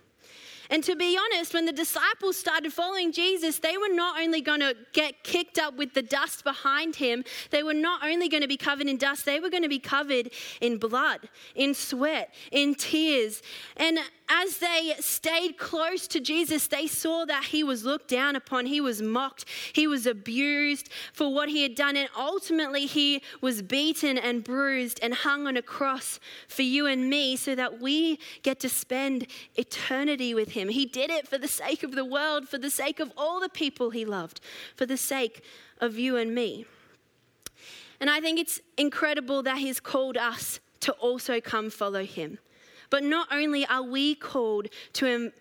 And 0.73 0.83
to 0.85 0.97
be 0.97 1.19
honest, 1.19 1.53
when 1.53 1.67
the 1.67 1.73
disciples 1.73 2.35
started 2.35 2.73
following 2.73 3.13
Jesus, 3.13 3.59
they 3.59 3.77
were 3.77 3.93
not 3.93 4.19
only 4.19 4.41
going 4.41 4.61
to 4.61 4.75
get 4.95 5.23
kicked 5.23 5.59
up 5.59 5.77
with 5.77 5.93
the 5.93 6.01
dust 6.01 6.45
behind 6.45 6.97
him, 6.97 7.25
they 7.51 7.63
were 7.63 7.75
not 7.75 8.03
only 8.03 8.27
going 8.27 8.41
to 8.41 8.49
be 8.49 8.57
covered 8.57 8.89
in 8.89 8.97
dust, 8.97 9.27
they 9.27 9.39
were 9.39 9.51
going 9.51 9.65
to 9.65 9.69
be 9.69 9.79
covered 9.79 10.31
in 10.63 10.79
blood, 10.79 11.29
in 11.55 11.75
sweat, 11.75 12.33
in 12.51 12.75
tears. 12.75 13.43
And 13.77 13.99
as 14.33 14.59
they 14.59 14.95
stayed 14.99 15.59
close 15.59 16.07
to 16.09 16.21
Jesus, 16.21 16.67
they 16.67 16.87
saw 16.87 17.25
that 17.27 17.45
he 17.45 17.63
was 17.63 17.85
looked 17.85 18.09
down 18.09 18.35
upon, 18.35 18.67
he 18.67 18.81
was 18.81 19.03
mocked, 19.03 19.45
he 19.75 19.87
was 19.87 20.07
abused 20.07 20.89
for 21.13 21.33
what 21.33 21.51
he 21.51 21.63
had 21.63 21.75
done, 21.75 21.97
and 21.97 22.09
ultimately 22.17 22.87
he 22.87 23.23
was 23.41 23.61
beaten 23.61 24.17
and 24.17 24.43
bruised 24.43 24.99
and 25.03 25.13
hung 25.13 25.47
on 25.47 25.57
a 25.57 25.63
cross 25.63 26.19
for 26.49 26.63
you 26.63 26.87
and 26.87 27.11
me 27.11 27.37
so 27.37 27.55
that 27.55 27.81
we 27.81 28.19
get 28.43 28.59
to 28.61 28.69
spend 28.69 29.27
eternity 29.57 30.35
with 30.35 30.53
him. 30.53 30.71
He 30.71 30.87
did 30.87 31.11
it 31.11 31.29
for 31.29 31.37
the 31.37 31.49
sake 31.49 31.83
of 31.83 31.93
the 31.93 32.05
world, 32.05 32.49
for 32.49 32.59
the 32.59 32.71
sake 32.71 33.01
of 33.01 33.13
all 33.17 33.39
the 33.39 33.51
people 33.51 33.91
he 33.91 34.05
loved, 34.05 34.41
for 34.75 34.87
the 34.87 34.97
sake 34.97 35.45
of 35.81 35.99
you 35.99 36.17
and 36.17 36.35
me. 36.35 36.65
And 38.03 38.11
I 38.11 38.21
think 38.21 38.41
it's 38.41 38.61
incredible 38.77 39.45
that 39.45 39.59
He's 39.59 39.79
called 39.79 40.17
us 40.17 40.59
to 40.81 40.91
also 40.95 41.41
come 41.41 41.71
follow 41.71 42.03
Him. 42.05 42.39
But 42.93 43.05
not 43.05 43.29
only 43.33 43.65
are 43.67 43.83
we 43.83 44.15
called 44.15 44.69
to, 44.93 45.33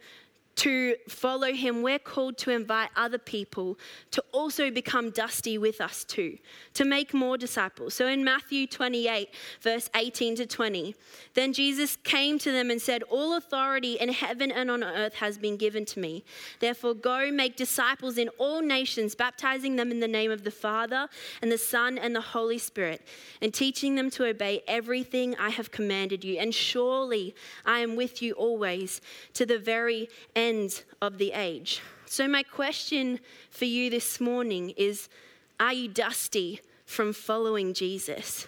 to 0.62 0.96
follow 1.10 1.52
him, 1.52 1.82
we're 1.82 1.98
called 1.98 2.38
to 2.38 2.52
invite 2.52 2.92
other 2.96 3.18
people 3.18 3.80
to 4.12 4.24
also 4.32 4.70
become 4.70 5.10
dusty 5.10 5.58
with 5.58 5.82
us 5.82 6.04
too, 6.04 6.38
to 6.76 6.86
make 6.86 7.16
more 7.16 7.36
disciples. 7.36 7.96
So 7.96 8.06
in 8.06 8.24
Matthew 8.24 8.68
28, 8.68 9.30
verse 9.60 9.90
18 9.96 10.36
to 10.36 10.46
20, 10.46 10.94
then 11.34 11.52
Jesus 11.52 11.96
came 12.04 12.38
to 12.38 12.52
them 12.52 12.70
and 12.70 12.80
said, 12.80 13.02
All 13.10 13.38
authority 13.38 13.94
in 13.94 14.10
heaven 14.10 14.52
and 14.52 14.70
on 14.70 14.84
earth 14.84 15.16
has 15.16 15.40
been 15.40 15.58
given 15.58 15.84
to 15.86 16.00
me. 16.00 16.24
Therefore, 16.60 16.94
go 16.94 17.32
make 17.32 17.56
disciples 17.56 18.20
in 18.20 18.30
all 18.38 18.62
nations, 18.62 19.16
baptizing 19.16 19.78
them 19.78 19.90
in 19.90 20.00
the 20.00 20.08
name 20.08 20.30
of 20.30 20.44
the 20.44 20.52
Father 20.52 21.08
and 21.42 21.52
the 21.52 21.58
Son 21.58 21.98
and 21.98 22.16
the 22.16 22.22
Holy 22.22 22.60
Spirit, 22.60 23.02
and 23.42 23.52
teaching 23.52 23.96
them 23.96 24.12
to 24.12 24.28
obey 24.28 24.62
everything 24.68 25.36
I 25.38 25.50
have 25.50 25.72
commanded 25.72 26.24
you. 26.24 26.38
And 26.38 26.54
surely 26.54 27.34
I 27.66 27.80
am 27.80 27.96
with 27.96 28.22
you 28.22 28.34
always 28.34 29.02
to 29.34 29.44
the 29.48 29.58
very 29.58 30.08
end 30.36 30.51
end 30.52 30.84
of 31.02 31.18
the 31.18 31.32
age. 31.32 31.82
So, 32.06 32.28
my 32.28 32.44
question 32.44 33.20
for 33.50 33.66
you 33.66 33.90
this 33.90 34.20
morning 34.20 34.72
is 34.72 35.08
Are 35.60 35.74
you 35.74 35.88
dusty 35.88 36.60
from 36.86 37.14
following 37.14 37.74
Jesus? 37.74 38.48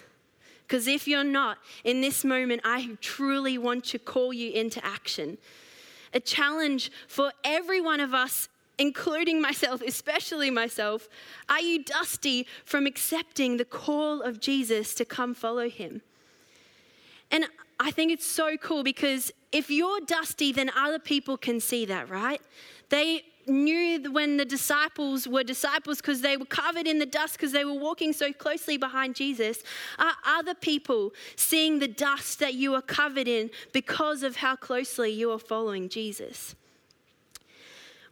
Because 0.66 0.86
if 0.86 1.08
you're 1.08 1.24
not, 1.24 1.58
in 1.82 2.02
this 2.02 2.24
moment, 2.24 2.60
I 2.64 2.96
truly 3.00 3.56
want 3.58 3.84
to 3.86 3.98
call 3.98 4.32
you 4.32 4.50
into 4.50 4.84
action. 4.84 5.38
A 6.12 6.20
challenge 6.20 6.90
for 7.08 7.32
every 7.42 7.80
one 7.80 8.00
of 8.00 8.12
us, 8.12 8.48
including 8.78 9.40
myself, 9.40 9.80
especially 9.80 10.50
myself. 10.50 11.08
Are 11.48 11.60
you 11.60 11.84
dusty 11.84 12.46
from 12.64 12.86
accepting 12.86 13.56
the 13.56 13.64
call 13.64 14.20
of 14.20 14.40
Jesus 14.40 14.94
to 14.94 15.04
come 15.04 15.34
follow 15.34 15.68
him? 15.68 16.02
And 17.30 17.46
I 17.80 17.90
think 17.90 18.12
it's 18.12 18.26
so 18.26 18.56
cool 18.56 18.82
because 18.82 19.32
if 19.52 19.70
you're 19.70 20.00
dusty, 20.00 20.52
then 20.52 20.70
other 20.76 20.98
people 20.98 21.36
can 21.36 21.60
see 21.60 21.84
that, 21.86 22.08
right? 22.08 22.40
They 22.88 23.24
knew 23.46 24.10
when 24.10 24.36
the 24.36 24.44
disciples 24.44 25.28
were 25.28 25.42
disciples 25.42 25.98
because 25.98 26.20
they 26.20 26.36
were 26.36 26.46
covered 26.46 26.86
in 26.86 26.98
the 26.98 27.06
dust 27.06 27.34
because 27.34 27.52
they 27.52 27.64
were 27.64 27.74
walking 27.74 28.12
so 28.12 28.32
closely 28.32 28.76
behind 28.76 29.14
Jesus. 29.14 29.62
Are 29.98 30.14
other 30.24 30.54
people 30.54 31.12
seeing 31.36 31.78
the 31.78 31.88
dust 31.88 32.38
that 32.38 32.54
you 32.54 32.74
are 32.74 32.82
covered 32.82 33.28
in 33.28 33.50
because 33.72 34.22
of 34.22 34.36
how 34.36 34.56
closely 34.56 35.10
you 35.10 35.30
are 35.30 35.38
following 35.38 35.88
Jesus? 35.88 36.54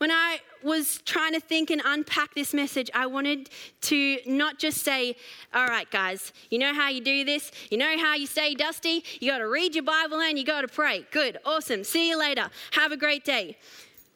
When 0.02 0.10
I 0.10 0.40
was 0.64 1.00
trying 1.06 1.32
to 1.34 1.38
think 1.38 1.70
and 1.70 1.80
unpack 1.84 2.34
this 2.34 2.52
message, 2.52 2.90
I 2.92 3.06
wanted 3.06 3.50
to 3.82 4.18
not 4.26 4.58
just 4.58 4.78
say, 4.78 5.14
all 5.54 5.68
right, 5.68 5.88
guys, 5.92 6.32
you 6.50 6.58
know 6.58 6.74
how 6.74 6.88
you 6.88 7.00
do 7.00 7.24
this? 7.24 7.52
You 7.70 7.78
know 7.78 7.96
how 7.96 8.16
you 8.16 8.26
stay 8.26 8.56
dusty? 8.56 9.04
You 9.20 9.30
got 9.30 9.38
to 9.38 9.46
read 9.46 9.76
your 9.76 9.84
Bible 9.84 10.20
and 10.20 10.36
you 10.36 10.44
got 10.44 10.62
to 10.62 10.66
pray. 10.66 11.06
Good, 11.12 11.38
awesome. 11.44 11.84
See 11.84 12.08
you 12.08 12.18
later. 12.18 12.50
Have 12.72 12.90
a 12.90 12.96
great 12.96 13.24
day. 13.24 13.56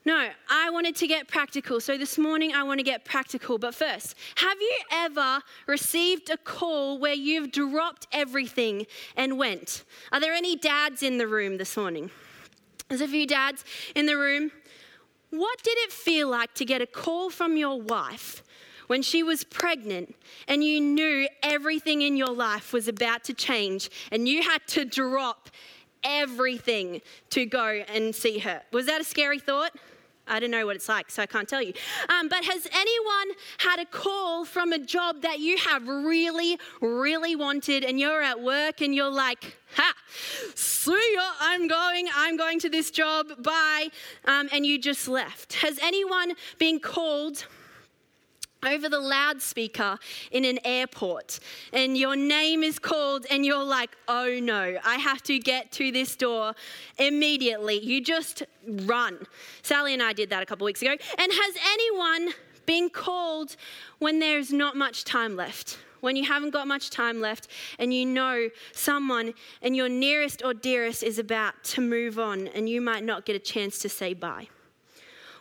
No, 0.04 0.28
I 0.50 0.70
wanted 0.70 0.96
to 0.96 1.06
get 1.06 1.28
practical. 1.28 1.78
So 1.80 1.96
this 1.96 2.18
morning 2.18 2.52
I 2.52 2.64
want 2.64 2.80
to 2.80 2.84
get 2.84 3.04
practical. 3.04 3.56
But 3.56 3.72
first, 3.72 4.16
have 4.34 4.60
you 4.60 4.78
ever 4.90 5.40
received 5.68 6.30
a 6.30 6.36
call 6.36 6.98
where 6.98 7.14
you've 7.14 7.52
dropped 7.52 8.08
everything 8.10 8.88
and 9.16 9.38
went? 9.38 9.84
Are 10.10 10.18
there 10.18 10.32
any 10.32 10.56
dads 10.56 11.04
in 11.04 11.18
the 11.18 11.28
room 11.28 11.58
this 11.58 11.76
morning? 11.76 12.10
There's 12.88 13.00
a 13.00 13.08
few 13.08 13.26
dads 13.26 13.64
in 13.94 14.06
the 14.06 14.16
room. 14.16 14.50
What 15.36 15.62
did 15.62 15.76
it 15.78 15.92
feel 15.92 16.28
like 16.30 16.54
to 16.54 16.64
get 16.64 16.80
a 16.80 16.86
call 16.86 17.28
from 17.28 17.58
your 17.58 17.78
wife 17.78 18.42
when 18.86 19.02
she 19.02 19.22
was 19.22 19.44
pregnant 19.44 20.14
and 20.48 20.64
you 20.64 20.80
knew 20.80 21.28
everything 21.42 22.00
in 22.00 22.16
your 22.16 22.32
life 22.32 22.72
was 22.72 22.88
about 22.88 23.24
to 23.24 23.34
change 23.34 23.90
and 24.10 24.26
you 24.26 24.42
had 24.42 24.66
to 24.68 24.86
drop 24.86 25.50
everything 26.02 27.02
to 27.30 27.44
go 27.44 27.66
and 27.66 28.14
see 28.14 28.38
her? 28.38 28.62
Was 28.72 28.86
that 28.86 29.02
a 29.02 29.04
scary 29.04 29.38
thought? 29.38 29.72
I 30.26 30.40
don't 30.40 30.50
know 30.50 30.66
what 30.66 30.76
it's 30.76 30.88
like, 30.88 31.10
so 31.10 31.22
I 31.22 31.26
can't 31.26 31.48
tell 31.48 31.62
you. 31.62 31.72
Um, 32.08 32.28
but 32.28 32.44
has 32.44 32.66
anyone 32.72 33.36
had 33.58 33.78
a 33.78 33.84
call 33.84 34.44
from 34.44 34.72
a 34.72 34.78
job 34.78 35.22
that 35.22 35.38
you 35.38 35.56
have 35.58 35.86
really, 35.86 36.58
really 36.80 37.36
wanted, 37.36 37.84
and 37.84 38.00
you're 38.00 38.22
at 38.22 38.40
work 38.40 38.80
and 38.80 38.94
you're 38.94 39.10
like, 39.10 39.56
ha, 39.76 39.94
see 40.54 41.14
ya, 41.14 41.30
I'm 41.40 41.68
going, 41.68 42.08
I'm 42.14 42.36
going 42.36 42.58
to 42.60 42.68
this 42.68 42.90
job, 42.90 43.42
bye, 43.42 43.88
um, 44.24 44.48
and 44.52 44.66
you 44.66 44.78
just 44.78 45.08
left? 45.08 45.54
Has 45.54 45.78
anyone 45.82 46.34
been 46.58 46.80
called? 46.80 47.46
Over 48.64 48.88
the 48.88 48.98
loudspeaker 48.98 49.98
in 50.30 50.44
an 50.44 50.58
airport 50.64 51.38
and 51.72 51.96
your 51.96 52.16
name 52.16 52.62
is 52.62 52.78
called 52.78 53.26
and 53.30 53.44
you're 53.44 53.64
like, 53.64 53.90
oh 54.08 54.38
no, 54.40 54.76
I 54.84 54.96
have 54.96 55.22
to 55.24 55.38
get 55.38 55.72
to 55.72 55.92
this 55.92 56.16
door 56.16 56.54
immediately. 56.98 57.78
You 57.78 58.00
just 58.00 58.42
run. 58.66 59.26
Sally 59.62 59.94
and 59.94 60.02
I 60.02 60.12
did 60.12 60.30
that 60.30 60.42
a 60.42 60.46
couple 60.46 60.64
weeks 60.64 60.82
ago. 60.82 60.92
And 61.18 61.32
has 61.32 61.56
anyone 61.72 62.34
been 62.66 62.90
called 62.90 63.56
when 63.98 64.18
there's 64.18 64.52
not 64.52 64.76
much 64.76 65.04
time 65.04 65.36
left? 65.36 65.78
When 66.00 66.14
you 66.14 66.24
haven't 66.24 66.50
got 66.50 66.68
much 66.68 66.90
time 66.90 67.20
left 67.20 67.48
and 67.78 67.92
you 67.92 68.04
know 68.04 68.50
someone 68.72 69.34
and 69.62 69.74
your 69.74 69.88
nearest 69.88 70.42
or 70.44 70.54
dearest 70.54 71.02
is 71.02 71.18
about 71.18 71.64
to 71.64 71.80
move 71.80 72.18
on 72.18 72.48
and 72.48 72.68
you 72.68 72.80
might 72.80 73.02
not 73.02 73.24
get 73.24 73.34
a 73.34 73.40
chance 73.40 73.78
to 73.80 73.88
say 73.88 74.12
bye? 74.14 74.48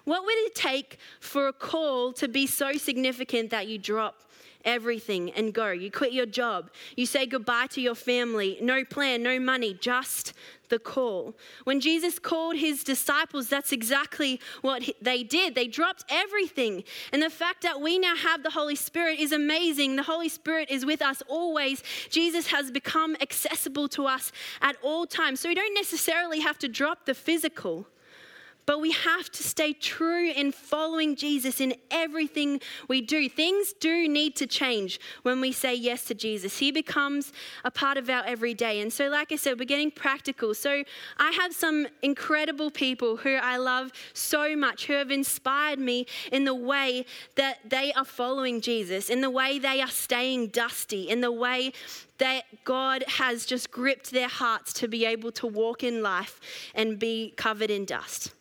What 0.05 0.23
would 0.23 0.37
it 0.37 0.55
take 0.55 0.97
for 1.19 1.47
a 1.47 1.53
call 1.53 2.13
to 2.13 2.27
be 2.27 2.47
so 2.47 2.73
significant 2.73 3.49
that 3.49 3.67
you 3.67 3.77
drop 3.77 4.21
everything 4.63 5.31
and 5.31 5.53
go? 5.53 5.71
You 5.71 5.91
quit 5.91 6.13
your 6.13 6.27
job. 6.27 6.69
You 6.95 7.05
say 7.05 7.25
goodbye 7.25 7.67
to 7.71 7.81
your 7.81 7.95
family. 7.95 8.57
No 8.61 8.85
plan, 8.85 9.23
no 9.23 9.39
money, 9.39 9.73
just 9.73 10.33
the 10.69 10.79
call. 10.79 11.35
When 11.63 11.79
Jesus 11.79 12.19
called 12.19 12.55
his 12.55 12.83
disciples, 12.83 13.49
that's 13.49 13.71
exactly 13.71 14.39
what 14.61 14.87
they 15.01 15.23
did. 15.23 15.55
They 15.55 15.67
dropped 15.67 16.05
everything. 16.09 16.83
And 17.11 17.21
the 17.21 17.29
fact 17.29 17.63
that 17.63 17.81
we 17.81 17.97
now 17.99 18.15
have 18.15 18.43
the 18.43 18.51
Holy 18.51 18.75
Spirit 18.75 19.19
is 19.19 19.31
amazing. 19.31 19.95
The 19.95 20.03
Holy 20.03 20.29
Spirit 20.29 20.69
is 20.69 20.85
with 20.85 21.01
us 21.01 21.21
always. 21.27 21.83
Jesus 22.09 22.47
has 22.47 22.71
become 22.71 23.15
accessible 23.21 23.87
to 23.89 24.05
us 24.05 24.31
at 24.61 24.75
all 24.83 25.05
times. 25.05 25.39
So 25.39 25.49
we 25.49 25.55
don't 25.55 25.73
necessarily 25.73 26.39
have 26.41 26.59
to 26.59 26.67
drop 26.67 27.05
the 27.05 27.13
physical. 27.13 27.87
But 28.65 28.81
we 28.81 28.91
have 28.91 29.31
to 29.31 29.43
stay 29.43 29.73
true 29.73 30.31
in 30.31 30.51
following 30.51 31.15
Jesus 31.15 31.61
in 31.61 31.75
everything 31.91 32.61
we 32.87 33.01
do. 33.01 33.29
Things 33.29 33.73
do 33.79 34.07
need 34.07 34.35
to 34.37 34.47
change 34.47 34.99
when 35.23 35.39
we 35.39 35.51
say 35.51 35.75
yes 35.75 36.05
to 36.05 36.15
Jesus. 36.15 36.57
He 36.57 36.71
becomes 36.71 37.31
a 37.63 37.71
part 37.71 37.97
of 37.97 38.09
our 38.09 38.25
everyday. 38.25 38.81
And 38.81 38.91
so, 38.91 39.07
like 39.07 39.31
I 39.31 39.35
said, 39.35 39.59
we're 39.59 39.65
getting 39.65 39.91
practical. 39.91 40.53
So, 40.53 40.83
I 41.17 41.31
have 41.31 41.53
some 41.53 41.87
incredible 42.01 42.71
people 42.71 43.17
who 43.17 43.35
I 43.35 43.57
love 43.57 43.91
so 44.13 44.55
much 44.55 44.87
who 44.87 44.93
have 44.93 45.11
inspired 45.11 45.79
me 45.79 46.07
in 46.31 46.45
the 46.45 46.55
way 46.55 47.05
that 47.35 47.59
they 47.69 47.93
are 47.93 48.05
following 48.05 48.61
Jesus, 48.61 49.09
in 49.09 49.21
the 49.21 49.29
way 49.29 49.59
they 49.59 49.81
are 49.81 49.87
staying 49.87 50.47
dusty, 50.47 51.09
in 51.09 51.21
the 51.21 51.31
way 51.31 51.71
that 52.17 52.43
God 52.63 53.03
has 53.07 53.45
just 53.45 53.71
gripped 53.71 54.11
their 54.11 54.27
hearts 54.27 54.73
to 54.73 54.87
be 54.87 55.05
able 55.05 55.31
to 55.33 55.47
walk 55.47 55.83
in 55.83 56.01
life 56.01 56.39
and 56.73 56.97
be 56.97 57.33
covered 57.35 57.69
in 57.69 57.85
dust. 57.85 58.34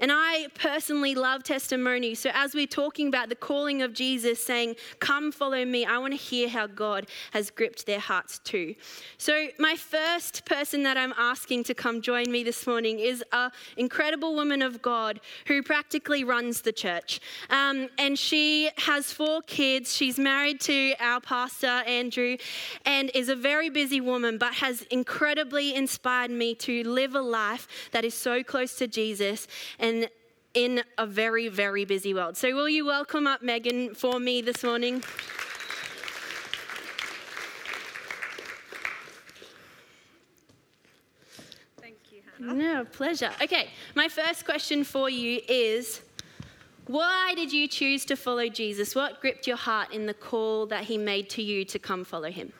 And 0.00 0.12
I 0.12 0.46
personally 0.54 1.14
love 1.14 1.42
testimony. 1.42 2.14
So, 2.14 2.30
as 2.32 2.54
we're 2.54 2.66
talking 2.66 3.08
about 3.08 3.28
the 3.28 3.34
calling 3.34 3.82
of 3.82 3.92
Jesus 3.92 4.44
saying, 4.44 4.76
Come 5.00 5.32
follow 5.32 5.64
me, 5.64 5.84
I 5.84 5.98
want 5.98 6.12
to 6.12 6.18
hear 6.18 6.48
how 6.48 6.66
God 6.66 7.08
has 7.32 7.50
gripped 7.50 7.86
their 7.86 7.98
hearts 7.98 8.38
too. 8.38 8.74
So, 9.16 9.48
my 9.58 9.74
first 9.74 10.44
person 10.44 10.84
that 10.84 10.96
I'm 10.96 11.14
asking 11.18 11.64
to 11.64 11.74
come 11.74 12.00
join 12.00 12.30
me 12.30 12.44
this 12.44 12.66
morning 12.66 13.00
is 13.00 13.24
an 13.32 13.50
incredible 13.76 14.34
woman 14.34 14.62
of 14.62 14.82
God 14.82 15.20
who 15.46 15.62
practically 15.62 16.22
runs 16.22 16.60
the 16.60 16.72
church. 16.72 17.20
Um, 17.50 17.88
and 17.98 18.16
she 18.18 18.70
has 18.78 19.12
four 19.12 19.42
kids. 19.42 19.96
She's 19.96 20.18
married 20.18 20.60
to 20.62 20.94
our 21.00 21.20
pastor, 21.20 21.66
Andrew, 21.66 22.36
and 22.84 23.10
is 23.14 23.28
a 23.28 23.36
very 23.36 23.68
busy 23.68 24.00
woman, 24.00 24.38
but 24.38 24.54
has 24.54 24.82
incredibly 24.90 25.74
inspired 25.74 26.30
me 26.30 26.54
to 26.56 26.84
live 26.84 27.14
a 27.14 27.20
life 27.20 27.66
that 27.90 28.04
is 28.04 28.14
so 28.14 28.44
close 28.44 28.76
to 28.76 28.86
Jesus. 28.86 29.48
And 29.78 29.87
and 29.88 30.08
in 30.54 30.82
a 30.98 31.06
very, 31.06 31.48
very 31.48 31.84
busy 31.84 32.14
world. 32.14 32.36
So, 32.36 32.54
will 32.54 32.68
you 32.68 32.84
welcome 32.84 33.26
up 33.26 33.42
Megan 33.42 33.94
for 33.94 34.20
me 34.20 34.42
this 34.42 34.62
morning? 34.62 35.02
Thank 41.80 41.96
you, 42.10 42.20
Hannah. 42.38 42.54
No, 42.54 42.84
pleasure. 42.84 43.30
Okay, 43.42 43.68
my 43.94 44.08
first 44.08 44.44
question 44.44 44.84
for 44.84 45.08
you 45.08 45.40
is 45.48 46.02
why 46.86 47.34
did 47.34 47.52
you 47.52 47.68
choose 47.68 48.04
to 48.06 48.16
follow 48.16 48.48
Jesus? 48.48 48.94
What 48.94 49.20
gripped 49.20 49.46
your 49.46 49.56
heart 49.56 49.92
in 49.92 50.06
the 50.06 50.14
call 50.14 50.66
that 50.66 50.84
he 50.84 50.98
made 50.98 51.30
to 51.30 51.42
you 51.42 51.64
to 51.66 51.78
come 51.78 52.04
follow 52.04 52.30
him? 52.30 52.52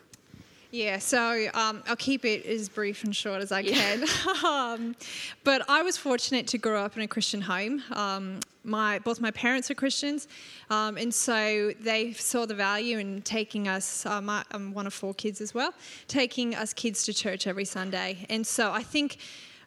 Yeah, 0.71 0.99
so 0.99 1.49
um, 1.55 1.83
I'll 1.89 1.97
keep 1.97 2.27
it 2.27 2.45
as 2.45 2.69
brief 2.69 3.03
and 3.03 3.17
short 3.17 3.41
as 3.41 3.53
I 3.53 3.63
can. 3.63 4.05
um, 4.45 4.95
but 5.43 5.63
I 5.67 5.83
was 5.83 5.97
fortunate 5.97 6.47
to 6.49 6.59
grow 6.59 6.85
up 6.85 6.95
in 6.95 7.03
a 7.03 7.09
Christian 7.09 7.41
home. 7.41 7.83
Um, 7.93 8.41
my 8.65 8.99
both 8.99 9.19
my 9.19 9.31
parents 9.31 9.71
are 9.71 9.75
Christians, 9.75 10.29
um, 10.69 10.99
and 10.99 11.15
so 11.15 11.73
they 11.81 12.13
saw 12.13 12.45
the 12.45 12.55
value 12.55 12.99
in 12.99 13.23
taking 13.23 13.67
us. 13.67 14.05
Um, 14.05 14.29
I, 14.29 14.45
I'm 14.51 14.75
one 14.75 14.87
of 14.87 14.93
four 14.93 15.15
kids 15.15 15.41
as 15.41 15.55
well, 15.55 15.73
taking 16.07 16.55
us 16.55 16.75
kids 16.75 17.03
to 17.05 17.15
church 17.15 17.47
every 17.47 17.65
Sunday. 17.65 18.27
And 18.29 18.47
so 18.47 18.71
I 18.71 18.83
think 18.83 19.17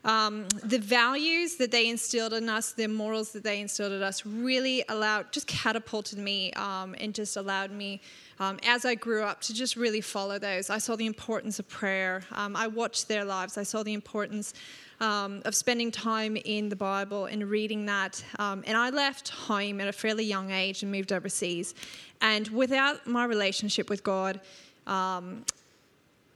um, 0.03 0.47
the 0.63 0.79
values 0.79 1.57
that 1.57 1.69
they 1.69 1.87
instilled 1.87 2.33
in 2.33 2.49
us, 2.49 2.71
the 2.71 2.87
morals 2.87 3.31
that 3.33 3.43
they 3.43 3.61
instilled 3.61 3.91
in 3.91 4.01
us, 4.01 4.25
really 4.25 4.83
allowed, 4.89 5.31
just 5.31 5.45
catapulted 5.45 6.17
me 6.17 6.51
um, 6.53 6.95
and 6.99 7.13
just 7.13 7.37
allowed 7.37 7.71
me, 7.71 8.01
um, 8.39 8.57
as 8.65 8.83
I 8.83 8.95
grew 8.95 9.21
up, 9.23 9.41
to 9.41 9.53
just 9.53 9.75
really 9.75 10.01
follow 10.01 10.39
those. 10.39 10.71
I 10.71 10.79
saw 10.79 10.95
the 10.95 11.05
importance 11.05 11.59
of 11.59 11.69
prayer. 11.69 12.23
Um, 12.31 12.55
I 12.55 12.65
watched 12.67 13.07
their 13.07 13.23
lives. 13.23 13.59
I 13.59 13.63
saw 13.63 13.83
the 13.83 13.93
importance 13.93 14.55
um, 15.01 15.43
of 15.45 15.53
spending 15.53 15.91
time 15.91 16.35
in 16.35 16.69
the 16.69 16.75
Bible 16.75 17.25
and 17.25 17.47
reading 17.47 17.85
that. 17.85 18.23
Um, 18.39 18.63
and 18.65 18.75
I 18.75 18.89
left 18.89 19.29
home 19.29 19.79
at 19.81 19.87
a 19.87 19.93
fairly 19.93 20.23
young 20.23 20.49
age 20.49 20.81
and 20.81 20.91
moved 20.91 21.13
overseas. 21.13 21.75
And 22.21 22.47
without 22.47 23.05
my 23.05 23.25
relationship 23.25 23.89
with 23.89 24.03
God, 24.03 24.39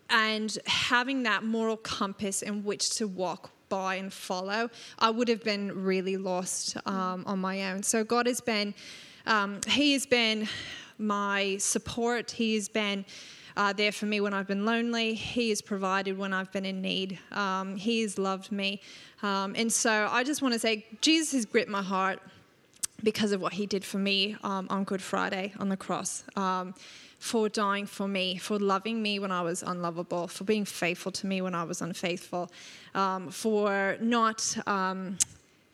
and 0.07 0.57
having 0.67 1.23
that 1.23 1.43
moral 1.43 1.77
compass 1.77 2.43
in 2.43 2.63
which 2.63 2.91
to 2.97 3.07
walk 3.07 3.49
by 3.69 3.95
and 3.95 4.11
follow, 4.11 4.69
I 4.99 5.09
would 5.09 5.27
have 5.27 5.43
been 5.43 5.83
really 5.83 6.17
lost 6.17 6.77
um, 6.85 7.23
on 7.25 7.39
my 7.39 7.71
own. 7.71 7.83
So 7.83 8.03
God 8.03 8.27
has 8.27 8.41
been, 8.41 8.73
um, 9.25 9.59
He 9.67 9.93
has 9.93 10.05
been 10.05 10.47
my 10.97 11.57
support. 11.57 12.31
He 12.31 12.55
has 12.55 12.69
been 12.69 13.05
uh, 13.57 13.73
there 13.73 13.91
for 13.91 14.05
me 14.05 14.21
when 14.21 14.33
I've 14.33 14.47
been 14.47 14.65
lonely. 14.65 15.13
He 15.13 15.49
has 15.49 15.61
provided 15.61 16.17
when 16.17 16.33
I've 16.33 16.51
been 16.51 16.65
in 16.65 16.81
need. 16.81 17.19
Um, 17.31 17.75
he 17.75 18.01
has 18.01 18.17
loved 18.17 18.51
me. 18.51 18.81
Um, 19.23 19.55
and 19.57 19.71
so 19.71 20.07
I 20.11 20.23
just 20.23 20.41
want 20.41 20.53
to 20.53 20.59
say, 20.59 20.85
Jesus 21.01 21.33
has 21.33 21.45
gripped 21.45 21.69
my 21.69 21.81
heart 21.81 22.19
because 23.03 23.31
of 23.31 23.41
what 23.41 23.53
He 23.53 23.65
did 23.65 23.83
for 23.83 23.97
me 23.97 24.35
um, 24.43 24.67
on 24.69 24.83
Good 24.83 25.01
Friday 25.01 25.53
on 25.59 25.69
the 25.69 25.77
cross 25.77 26.23
um, 26.35 26.73
for 27.19 27.49
dying 27.49 27.85
for 27.85 28.07
me, 28.07 28.37
for 28.37 28.59
loving 28.59 29.01
me 29.01 29.19
when 29.19 29.31
I 29.31 29.41
was 29.41 29.63
unlovable, 29.63 30.27
for 30.27 30.43
being 30.43 30.65
faithful 30.65 31.11
to 31.13 31.27
me 31.27 31.41
when 31.41 31.55
I 31.55 31.63
was 31.63 31.81
unfaithful, 31.81 32.51
um, 32.93 33.29
for 33.29 33.97
not 33.99 34.55
um, 34.67 35.17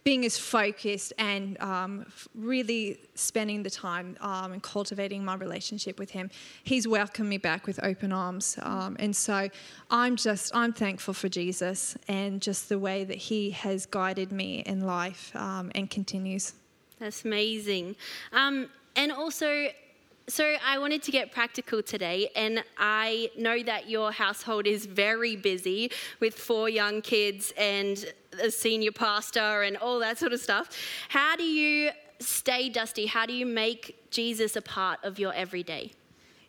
being 0.03 0.25
as 0.25 0.37
focused 0.37 1.13
and 1.17 1.61
um, 1.61 2.05
really 2.33 2.99
spending 3.15 3.63
the 3.63 3.69
time 3.69 4.17
um, 4.21 4.53
and 4.53 4.63
cultivating 4.63 5.23
my 5.23 5.35
relationship 5.35 5.99
with 5.99 6.11
him. 6.11 6.29
He's 6.63 6.87
welcomed 6.87 7.29
me 7.29 7.37
back 7.37 7.67
with 7.67 7.83
open 7.83 8.11
arms. 8.11 8.57
Um, 8.61 8.95
and 8.99 9.15
so 9.15 9.49
I'm 9.89 10.15
just, 10.15 10.55
I'm 10.55 10.73
thankful 10.73 11.13
for 11.13 11.29
Jesus 11.29 11.97
and 12.07 12.41
just 12.41 12.69
the 12.69 12.79
way 12.79 13.03
that 13.03 13.17
he 13.17 13.51
has 13.51 13.85
guided 13.85 14.31
me 14.31 14.63
in 14.65 14.81
life 14.81 15.35
um, 15.35 15.71
and 15.75 15.89
continues. 15.89 16.53
That's 16.99 17.25
amazing. 17.25 17.95
And 18.95 19.11
also, 19.11 19.69
so 20.27 20.55
I 20.65 20.77
wanted 20.77 21.03
to 21.03 21.11
get 21.11 21.31
practical 21.31 21.83
today, 21.83 22.29
and 22.35 22.63
I 22.77 23.29
know 23.37 23.61
that 23.63 23.89
your 23.89 24.11
household 24.11 24.67
is 24.67 24.85
very 24.85 25.35
busy 25.35 25.91
with 26.19 26.35
four 26.35 26.69
young 26.69 27.01
kids 27.01 27.53
and 27.57 28.05
a 28.41 28.49
senior 28.49 28.91
pastor 28.91 29.63
and 29.63 29.77
all 29.77 29.99
that 29.99 30.17
sort 30.17 30.33
of 30.33 30.39
stuff. 30.39 30.69
How 31.09 31.35
do 31.35 31.43
you 31.43 31.91
stay 32.19 32.69
dusty? 32.69 33.07
How 33.07 33.25
do 33.25 33.33
you 33.33 33.45
make 33.45 34.09
Jesus 34.11 34.55
a 34.55 34.61
part 34.61 35.03
of 35.03 35.19
your 35.19 35.33
everyday? 35.33 35.91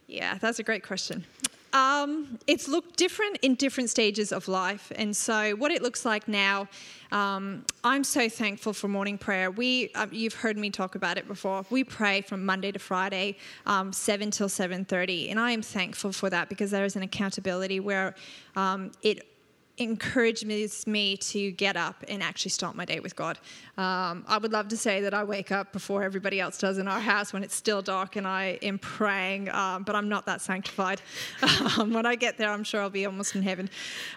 Yeah, 0.06 0.38
that's 0.38 0.58
a 0.58 0.62
great 0.62 0.86
question. 0.86 1.24
Um, 1.72 2.38
it's 2.46 2.68
looked 2.68 2.96
different 2.96 3.38
in 3.42 3.54
different 3.54 3.88
stages 3.88 4.30
of 4.30 4.46
life. 4.46 4.92
And 4.96 5.16
so, 5.16 5.52
what 5.52 5.72
it 5.72 5.82
looks 5.82 6.04
like 6.04 6.28
now, 6.28 6.68
um, 7.10 7.64
I'm 7.82 8.04
so 8.04 8.28
thankful 8.28 8.72
for 8.74 8.88
morning 8.88 9.16
prayer. 9.16 9.50
We, 9.50 9.90
um, 9.94 10.10
you've 10.12 10.34
heard 10.34 10.58
me 10.58 10.70
talk 10.70 10.94
about 10.94 11.16
it 11.16 11.26
before. 11.26 11.64
We 11.70 11.84
pray 11.84 12.20
from 12.20 12.44
Monday 12.44 12.72
to 12.72 12.78
Friday, 12.78 13.38
um, 13.64 13.92
7 13.92 14.30
till 14.30 14.48
7:30, 14.48 15.30
and 15.30 15.40
I 15.40 15.52
am 15.52 15.62
thankful 15.62 16.12
for 16.12 16.28
that 16.30 16.48
because 16.48 16.70
there 16.70 16.84
is 16.84 16.94
an 16.96 17.02
accountability 17.02 17.80
where 17.80 18.14
um, 18.54 18.92
it 19.02 19.31
encourages 19.78 20.86
me 20.86 21.16
to 21.16 21.50
get 21.52 21.76
up 21.76 22.04
and 22.06 22.22
actually 22.22 22.50
start 22.50 22.76
my 22.76 22.84
day 22.84 23.00
with 23.00 23.16
God. 23.16 23.38
Um, 23.78 24.24
I 24.28 24.38
would 24.40 24.52
love 24.52 24.68
to 24.68 24.76
say 24.76 25.00
that 25.00 25.14
I 25.14 25.24
wake 25.24 25.50
up 25.50 25.72
before 25.72 26.02
everybody 26.02 26.40
else 26.40 26.58
does 26.58 26.76
in 26.76 26.86
our 26.86 27.00
house 27.00 27.32
when 27.32 27.42
it's 27.42 27.54
still 27.54 27.80
dark 27.80 28.16
and 28.16 28.26
I 28.26 28.58
am 28.62 28.78
praying, 28.78 29.48
um, 29.48 29.82
but 29.82 29.96
I'm 29.96 30.10
not 30.10 30.26
that 30.26 30.42
sanctified. 30.42 31.00
um, 31.78 31.92
when 31.92 32.04
I 32.04 32.16
get 32.16 32.36
there, 32.36 32.50
I'm 32.50 32.64
sure 32.64 32.82
I'll 32.82 32.90
be 32.90 33.06
almost 33.06 33.34
in 33.34 33.42
heaven. 33.42 33.70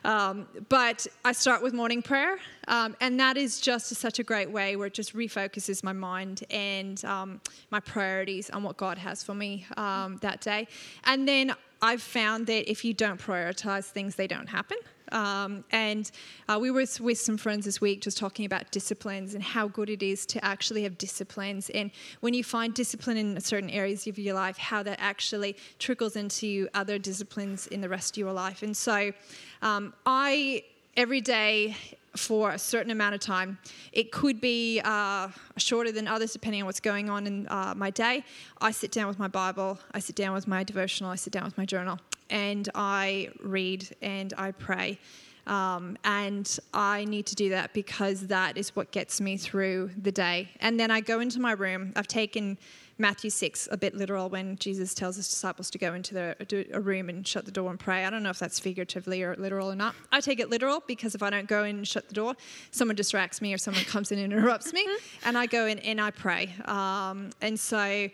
Um, 0.03 0.45
but 0.67 1.07
I 1.23 1.31
start 1.31 1.63
with 1.63 1.73
morning 1.73 2.01
prayer, 2.01 2.37
um, 2.67 2.95
and 2.99 3.17
that 3.21 3.37
is 3.37 3.61
just 3.61 3.87
such 3.95 4.19
a 4.19 4.23
great 4.23 4.51
way 4.51 4.75
where 4.75 4.87
it 4.87 4.93
just 4.93 5.15
refocuses 5.15 5.83
my 5.83 5.93
mind 5.93 6.43
and 6.49 7.03
um, 7.05 7.39
my 7.71 7.79
priorities 7.79 8.49
on 8.49 8.61
what 8.63 8.75
God 8.75 8.97
has 8.97 9.23
for 9.23 9.33
me 9.33 9.65
that 9.75 10.41
day. 10.41 10.67
And 11.05 11.27
then 11.27 11.55
I've 11.81 12.01
found 12.01 12.47
that 12.47 12.69
if 12.69 12.83
you 12.83 12.93
don't 12.93 13.19
prioritize 13.19 13.85
things, 13.85 14.15
they 14.15 14.27
don't 14.27 14.49
happen. 14.49 14.77
Um, 15.15 15.63
and 15.71 16.11
uh, 16.49 16.59
we 16.61 16.69
were 16.69 16.85
with 16.99 17.17
some 17.17 17.37
friends 17.37 17.63
this 17.65 17.79
week 17.79 18.01
just 18.01 18.17
talking 18.17 18.45
about 18.45 18.69
disciplines 18.71 19.33
and 19.33 19.41
how 19.41 19.69
good 19.69 19.89
it 19.89 20.03
is 20.03 20.25
to 20.27 20.43
actually 20.43 20.83
have 20.83 20.97
disciplines. 20.97 21.69
And 21.69 21.89
when 22.19 22.33
you 22.33 22.43
find 22.43 22.73
discipline 22.73 23.15
in 23.15 23.39
certain 23.39 23.69
areas 23.69 24.05
of 24.07 24.19
your 24.19 24.35
life, 24.35 24.57
how 24.57 24.83
that 24.83 24.97
actually 24.99 25.55
trickles 25.79 26.17
into 26.17 26.67
other 26.73 26.99
disciplines 26.99 27.67
in 27.67 27.79
the 27.79 27.87
rest 27.87 28.15
of 28.15 28.17
your 28.17 28.33
life. 28.33 28.61
And 28.61 28.75
so 28.75 29.13
um, 29.61 29.93
I, 30.05 30.65
every 30.97 31.21
day, 31.21 31.77
for 32.17 32.51
a 32.51 32.59
certain 32.59 32.91
amount 32.91 33.13
of 33.13 33.19
time. 33.19 33.57
It 33.91 34.09
could 34.11 34.39
be 34.39 34.79
uh, 34.85 35.27
shorter 35.57 35.91
than 35.91 36.07
others, 36.07 36.31
depending 36.31 36.61
on 36.61 36.65
what's 36.65 36.79
going 36.79 37.09
on 37.09 37.27
in 37.27 37.45
uh, 37.49 37.73
my 37.75 37.89
day. 37.89 38.23
I 38.61 38.71
sit 38.71 38.93
down 38.93 39.07
with 39.09 39.19
my 39.19 39.27
Bible, 39.27 39.79
I 39.91 39.99
sit 39.99 40.15
down 40.15 40.33
with 40.33 40.47
my 40.47 40.63
devotional, 40.63 41.11
I 41.11 41.15
sit 41.15 41.33
down 41.33 41.43
with 41.43 41.57
my 41.57 41.65
journal, 41.65 41.99
and 42.29 42.69
I 42.75 43.29
read 43.41 43.95
and 44.01 44.33
I 44.37 44.51
pray. 44.51 44.99
Um, 45.47 45.97
and 46.03 46.59
I 46.73 47.05
need 47.05 47.27
to 47.27 47.35
do 47.35 47.49
that 47.49 47.73
because 47.73 48.27
that 48.27 48.57
is 48.57 48.75
what 48.75 48.91
gets 48.91 49.21
me 49.21 49.37
through 49.37 49.91
the 50.01 50.11
day. 50.11 50.49
And 50.59 50.79
then 50.79 50.89
I 50.89 51.01
go 51.01 51.19
into 51.19 51.39
my 51.39 51.51
room. 51.51 51.93
I've 51.95 52.07
taken 52.07 52.57
Matthew 52.97 53.29
6 53.29 53.67
a 53.71 53.77
bit 53.77 53.93
literal 53.93 54.29
when 54.29 54.55
Jesus 54.55 54.93
tells 54.93 55.17
his 55.17 55.27
disciples 55.27 55.69
to 55.71 55.77
go 55.77 55.93
into 55.93 56.13
the, 56.13 56.67
a 56.73 56.79
room 56.79 57.09
and 57.09 57.27
shut 57.27 57.45
the 57.45 57.51
door 57.51 57.69
and 57.69 57.79
pray. 57.79 58.05
I 58.05 58.09
don't 58.09 58.23
know 58.23 58.29
if 58.29 58.39
that's 58.39 58.59
figuratively 58.59 59.21
or 59.21 59.35
literal 59.35 59.71
or 59.71 59.75
not. 59.75 59.93
I 60.11 60.21
take 60.21 60.39
it 60.39 60.49
literal 60.49 60.81
because 60.87 61.13
if 61.13 61.21
I 61.21 61.29
don't 61.29 61.47
go 61.47 61.63
in 61.63 61.77
and 61.77 61.87
shut 61.87 62.07
the 62.07 62.15
door, 62.15 62.35
someone 62.71 62.95
distracts 62.95 63.41
me 63.41 63.53
or 63.53 63.57
someone 63.57 63.83
comes 63.83 64.11
in 64.11 64.19
and 64.19 64.33
interrupts 64.33 64.73
me. 64.73 64.87
And 65.25 65.37
I 65.37 65.45
go 65.45 65.67
in 65.67 65.79
and 65.79 65.99
I 66.01 66.11
pray. 66.11 66.53
Um, 66.65 67.31
and 67.41 67.59
so. 67.59 68.09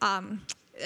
Um, 0.00 0.40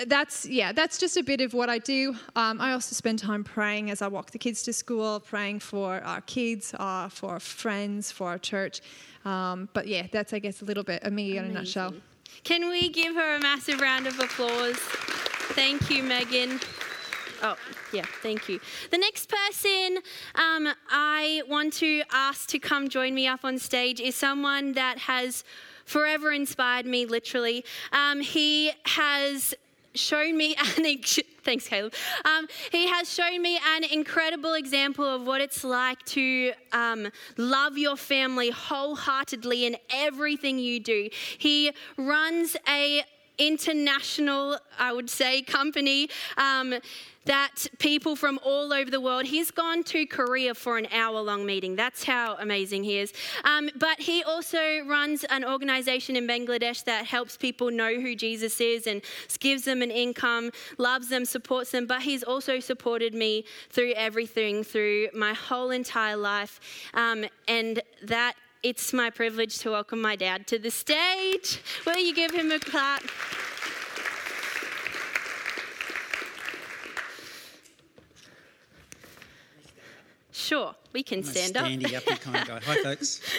that's 0.07 0.47
yeah 0.47 0.73
that's 0.73 0.99
just 0.99 1.17
a 1.17 1.23
bit 1.23 1.41
of 1.41 1.55
what 1.55 1.69
i 1.69 1.79
do 1.79 2.15
um, 2.35 2.61
i 2.61 2.73
also 2.73 2.95
spend 2.95 3.19
time 3.19 3.43
praying 3.43 3.91
as 3.91 4.03
i 4.03 4.09
walk 4.09 4.31
the 4.31 4.39
kids 4.39 4.63
to 4.63 4.73
school 4.73 5.21
praying 5.21 5.59
for 5.59 6.03
our 6.03 6.21
kids 6.23 6.75
uh, 6.79 7.09
for 7.09 7.31
our 7.31 7.41
friends 7.41 8.11
for 8.11 8.29
our 8.29 8.39
church 8.39 8.81
um, 9.25 9.69
but 9.73 9.87
yeah 9.87 10.07
that's 10.13 10.33
i 10.33 10.39
guess 10.39 10.63
a 10.63 10.65
little 10.65 10.85
bit 10.85 11.03
of 11.03 11.13
me 11.13 11.37
Amazing. 11.37 11.51
in 11.51 11.57
a 11.57 11.61
nutshell 11.61 11.95
can 12.45 12.69
we 12.69 12.89
give 12.89 13.15
her 13.15 13.37
a 13.37 13.41
massive 13.41 13.81
round 13.81 14.07
of 14.07 14.19
applause 14.19 14.77
thank 15.55 15.91
you 15.91 16.03
megan 16.03 16.61
Oh, 17.43 17.57
yeah, 17.93 18.07
thank 18.23 18.49
you. 18.49 18.61
The 18.91 18.97
next 18.97 19.29
person 19.29 19.99
um, 20.37 20.69
I 20.89 21.43
want 21.47 21.75
to 21.75 22.03
ask 22.11 22.49
to 22.49 22.59
come 22.59 22.89
join 22.89 23.15
me 23.15 23.27
up 23.27 23.45
on 23.45 23.59
stage 23.59 24.01
is 24.01 24.15
someone 24.15 24.73
that 24.73 25.01
has 25.01 25.45
forever 25.85 26.33
inspired 26.33 26.87
me, 26.87 27.07
literally. 27.07 27.65
Um, 27.93 28.21
he 28.21 28.73
has 28.87 29.55
shown 29.97 30.37
me 30.37 30.55
an 30.77 30.99
thanks 31.43 31.69
caleb. 31.69 31.95
Um, 32.25 32.49
he 32.73 32.89
has 32.89 33.13
shown 33.13 33.41
me 33.41 33.59
an 33.75 33.85
incredible 33.85 34.55
example 34.55 35.05
of 35.05 35.27
what 35.27 35.41
it's 35.41 35.65
like 35.65 36.03
to 36.07 36.53
um, 36.73 37.09
love 37.37 37.79
your 37.79 37.97
family 37.97 38.51
wholeheartedly 38.51 39.67
in 39.67 39.77
everything 39.91 40.59
you 40.59 40.81
do. 40.81 41.09
He 41.39 41.73
runs 41.97 42.57
a 42.69 43.03
international 43.39 44.59
i 44.79 44.91
would 44.91 45.11
say 45.11 45.43
company. 45.43 46.09
Um, 46.39 46.75
that 47.27 47.67
people 47.79 48.17
from 48.17 48.41
all 48.43 48.73
over 48.73 48.91
the 48.91 49.01
world, 49.01 49.27
he's 49.27 49.51
gone 49.51 49.85
to 49.85 50.07
Korea 50.07 50.55
for 50.55 50.79
an 50.79 50.87
hour 50.93 51.21
long 51.21 51.45
meeting. 51.45 51.77
That's 51.77 52.05
how 52.05 52.37
amazing 52.37 52.85
he 52.85 52.99
is. 52.99 53.13
Um, 53.45 53.69
but 53.77 54.01
he 54.01 54.23
also 54.23 54.85
runs 54.87 55.25
an 55.25 55.45
organization 55.45 56.17
in 56.17 56.27
Bangladesh 56.27 56.85
that 56.85 57.05
helps 57.07 57.37
people 57.37 57.71
know 57.71 58.01
who 58.01 58.15
Jesus 58.15 58.61
is 58.61 58.87
and 58.87 59.03
gives 59.41 59.65
them 59.65 59.83
an 59.83 59.91
income, 59.91 60.51
loves 60.79 61.09
them, 61.09 61.25
supports 61.25 61.71
them. 61.73 61.87
But 61.87 62.03
he's 62.03 62.23
also 62.23 62.61
supported 62.61 63.15
me 63.15 63.45
through 63.71 63.93
everything, 63.93 64.65
through 64.65 65.09
my 65.15 65.35
whole 65.35 65.71
entire 65.71 66.17
life. 66.17 66.61
Um, 66.95 67.25
and 67.49 67.83
that 68.05 68.35
it's 68.63 68.93
my 68.93 69.11
privilege 69.11 69.59
to 69.59 69.71
welcome 69.71 70.01
my 70.01 70.17
dad 70.17 70.47
to 70.49 70.59
the 70.59 70.71
stage. 70.71 71.61
Will 71.87 71.99
you 71.99 72.15
give 72.15 72.33
him 72.33 72.51
a 72.51 72.59
clap? 72.59 73.03
Sure, 80.37 80.75
we 80.93 81.03
can 81.03 81.21
I'm 81.21 81.25
a 81.25 81.29
stand 81.29 81.57
up. 81.57 81.65
standy 81.67 81.95
uppy 81.97 82.15
kind 82.17 82.37
of 82.37 82.47
guy. 82.47 82.61
Hi, 82.67 82.77
folks. 82.83 83.21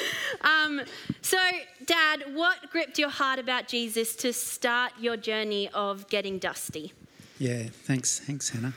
Um, 0.42 0.82
so, 1.22 1.38
Dad, 1.86 2.24
what 2.34 2.70
gripped 2.72 2.98
your 3.00 3.10
heart 3.10 3.38
about 3.40 3.68
Jesus 3.68 4.16
to 4.18 4.34
start 4.34 4.94
your 5.00 5.16
journey 5.18 5.70
of 5.74 6.08
getting 6.10 6.38
dusty? 6.40 6.94
Yeah, 7.40 7.64
thanks, 7.72 8.20
thanks, 8.20 8.50
Hannah. 8.50 8.74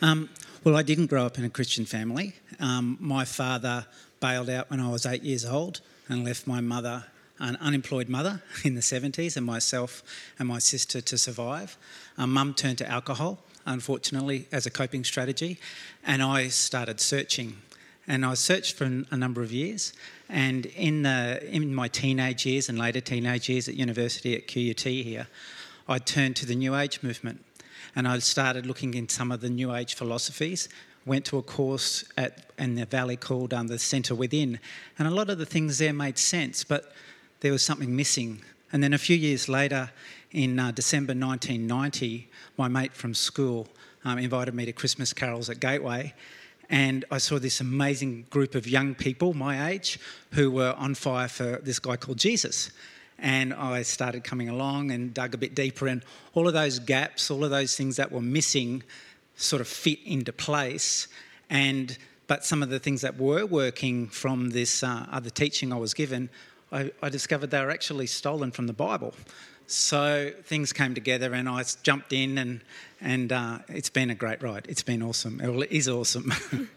Um, 0.00 0.28
well, 0.64 0.76
I 0.76 0.82
didn't 0.82 1.06
grow 1.06 1.24
up 1.26 1.38
in 1.38 1.44
a 1.44 1.50
Christian 1.50 1.84
family. 1.84 2.34
Um, 2.58 2.96
my 3.00 3.24
father 3.24 3.86
bailed 4.20 4.48
out 4.50 4.70
when 4.70 4.80
I 4.80 4.88
was 4.90 5.04
eight 5.06 5.22
years 5.22 5.44
old 5.44 5.80
and 6.08 6.24
left 6.24 6.46
my 6.46 6.60
mother, 6.60 7.04
an 7.38 7.56
unemployed 7.56 8.08
mother, 8.08 8.42
in 8.64 8.74
the 8.74 8.80
70s, 8.82 9.36
and 9.36 9.44
myself 9.44 10.02
and 10.38 10.48
my 10.48 10.58
sister 10.58 11.00
to 11.02 11.18
survive. 11.18 11.76
Um, 12.16 12.32
Mum 12.32 12.54
turned 12.54 12.78
to 12.78 12.88
alcohol, 12.90 13.38
unfortunately, 13.68 14.46
as 14.50 14.66
a 14.66 14.70
coping 14.70 15.04
strategy, 15.04 15.58
and 16.04 16.22
I 16.22 16.48
started 16.48 17.00
searching. 17.00 17.58
And 18.06 18.24
I 18.24 18.34
searched 18.34 18.74
for 18.74 18.84
a 18.84 19.16
number 19.16 19.42
of 19.42 19.52
years. 19.52 19.92
And 20.28 20.66
in, 20.66 21.02
the, 21.02 21.46
in 21.46 21.74
my 21.74 21.88
teenage 21.88 22.46
years 22.46 22.68
and 22.68 22.78
later 22.78 23.00
teenage 23.00 23.48
years 23.48 23.68
at 23.68 23.74
university 23.74 24.34
at 24.34 24.48
QUT 24.48 24.80
here, 24.80 25.26
I 25.86 25.98
turned 25.98 26.36
to 26.36 26.46
the 26.46 26.54
New 26.54 26.74
Age 26.74 27.02
movement 27.02 27.44
and 27.94 28.08
I 28.08 28.18
started 28.18 28.66
looking 28.66 28.94
in 28.94 29.08
some 29.08 29.30
of 29.30 29.40
the 29.40 29.50
New 29.50 29.74
Age 29.74 29.94
philosophies. 29.94 30.68
Went 31.06 31.24
to 31.26 31.38
a 31.38 31.42
course 31.42 32.04
at 32.16 32.50
in 32.58 32.74
the 32.74 32.84
valley 32.86 33.16
called 33.16 33.54
um, 33.54 33.68
the 33.68 33.78
Centre 33.78 34.14
Within, 34.14 34.58
and 34.98 35.08
a 35.08 35.10
lot 35.10 35.30
of 35.30 35.38
the 35.38 35.46
things 35.46 35.78
there 35.78 35.92
made 35.92 36.18
sense, 36.18 36.64
but 36.64 36.92
there 37.40 37.52
was 37.52 37.62
something 37.62 37.94
missing. 37.94 38.42
And 38.72 38.82
then 38.82 38.92
a 38.92 38.98
few 38.98 39.16
years 39.16 39.48
later, 39.48 39.90
in 40.30 40.58
uh, 40.58 40.70
December 40.72 41.12
1990, 41.12 42.28
my 42.56 42.68
mate 42.68 42.92
from 42.92 43.14
school 43.14 43.66
um, 44.04 44.18
invited 44.18 44.54
me 44.54 44.66
to 44.66 44.72
Christmas 44.72 45.12
carols 45.12 45.48
at 45.48 45.60
Gateway, 45.60 46.14
and 46.70 47.04
I 47.10 47.16
saw 47.18 47.38
this 47.38 47.60
amazing 47.60 48.26
group 48.28 48.54
of 48.54 48.68
young 48.68 48.94
people 48.94 49.32
my 49.32 49.70
age 49.70 49.98
who 50.32 50.50
were 50.50 50.74
on 50.76 50.94
fire 50.94 51.28
for 51.28 51.60
this 51.62 51.78
guy 51.78 51.96
called 51.96 52.18
Jesus 52.18 52.70
and 53.18 53.52
I 53.52 53.82
started 53.82 54.22
coming 54.22 54.48
along 54.48 54.90
and 54.90 55.12
dug 55.12 55.34
a 55.34 55.38
bit 55.38 55.54
deeper, 55.54 55.88
and 55.88 56.04
all 56.34 56.46
of 56.46 56.54
those 56.54 56.78
gaps, 56.78 57.30
all 57.30 57.44
of 57.44 57.50
those 57.50 57.76
things 57.76 57.96
that 57.96 58.12
were 58.12 58.20
missing, 58.20 58.82
sort 59.36 59.60
of 59.60 59.68
fit 59.68 59.98
into 60.04 60.32
place. 60.32 61.08
And 61.50 61.96
but 62.26 62.44
some 62.44 62.62
of 62.62 62.68
the 62.68 62.78
things 62.78 63.00
that 63.00 63.18
were 63.18 63.46
working 63.46 64.06
from 64.06 64.50
this 64.50 64.82
uh, 64.82 65.06
other 65.10 65.30
teaching 65.30 65.72
I 65.72 65.76
was 65.76 65.94
given, 65.94 66.28
I, 66.70 66.92
I 67.02 67.08
discovered 67.08 67.50
they 67.50 67.60
were 67.60 67.70
actually 67.70 68.06
stolen 68.06 68.50
from 68.50 68.66
the 68.66 68.72
Bible. 68.72 69.14
So 69.66 70.32
things 70.44 70.72
came 70.72 70.94
together, 70.94 71.34
and 71.34 71.48
I 71.48 71.62
jumped 71.82 72.12
in, 72.12 72.38
and 72.38 72.60
and 73.00 73.32
uh, 73.32 73.58
it's 73.68 73.90
been 73.90 74.10
a 74.10 74.14
great 74.14 74.42
ride. 74.42 74.66
It's 74.68 74.82
been 74.82 75.02
awesome. 75.02 75.40
It 75.40 75.70
is 75.70 75.88
awesome. 75.88 76.32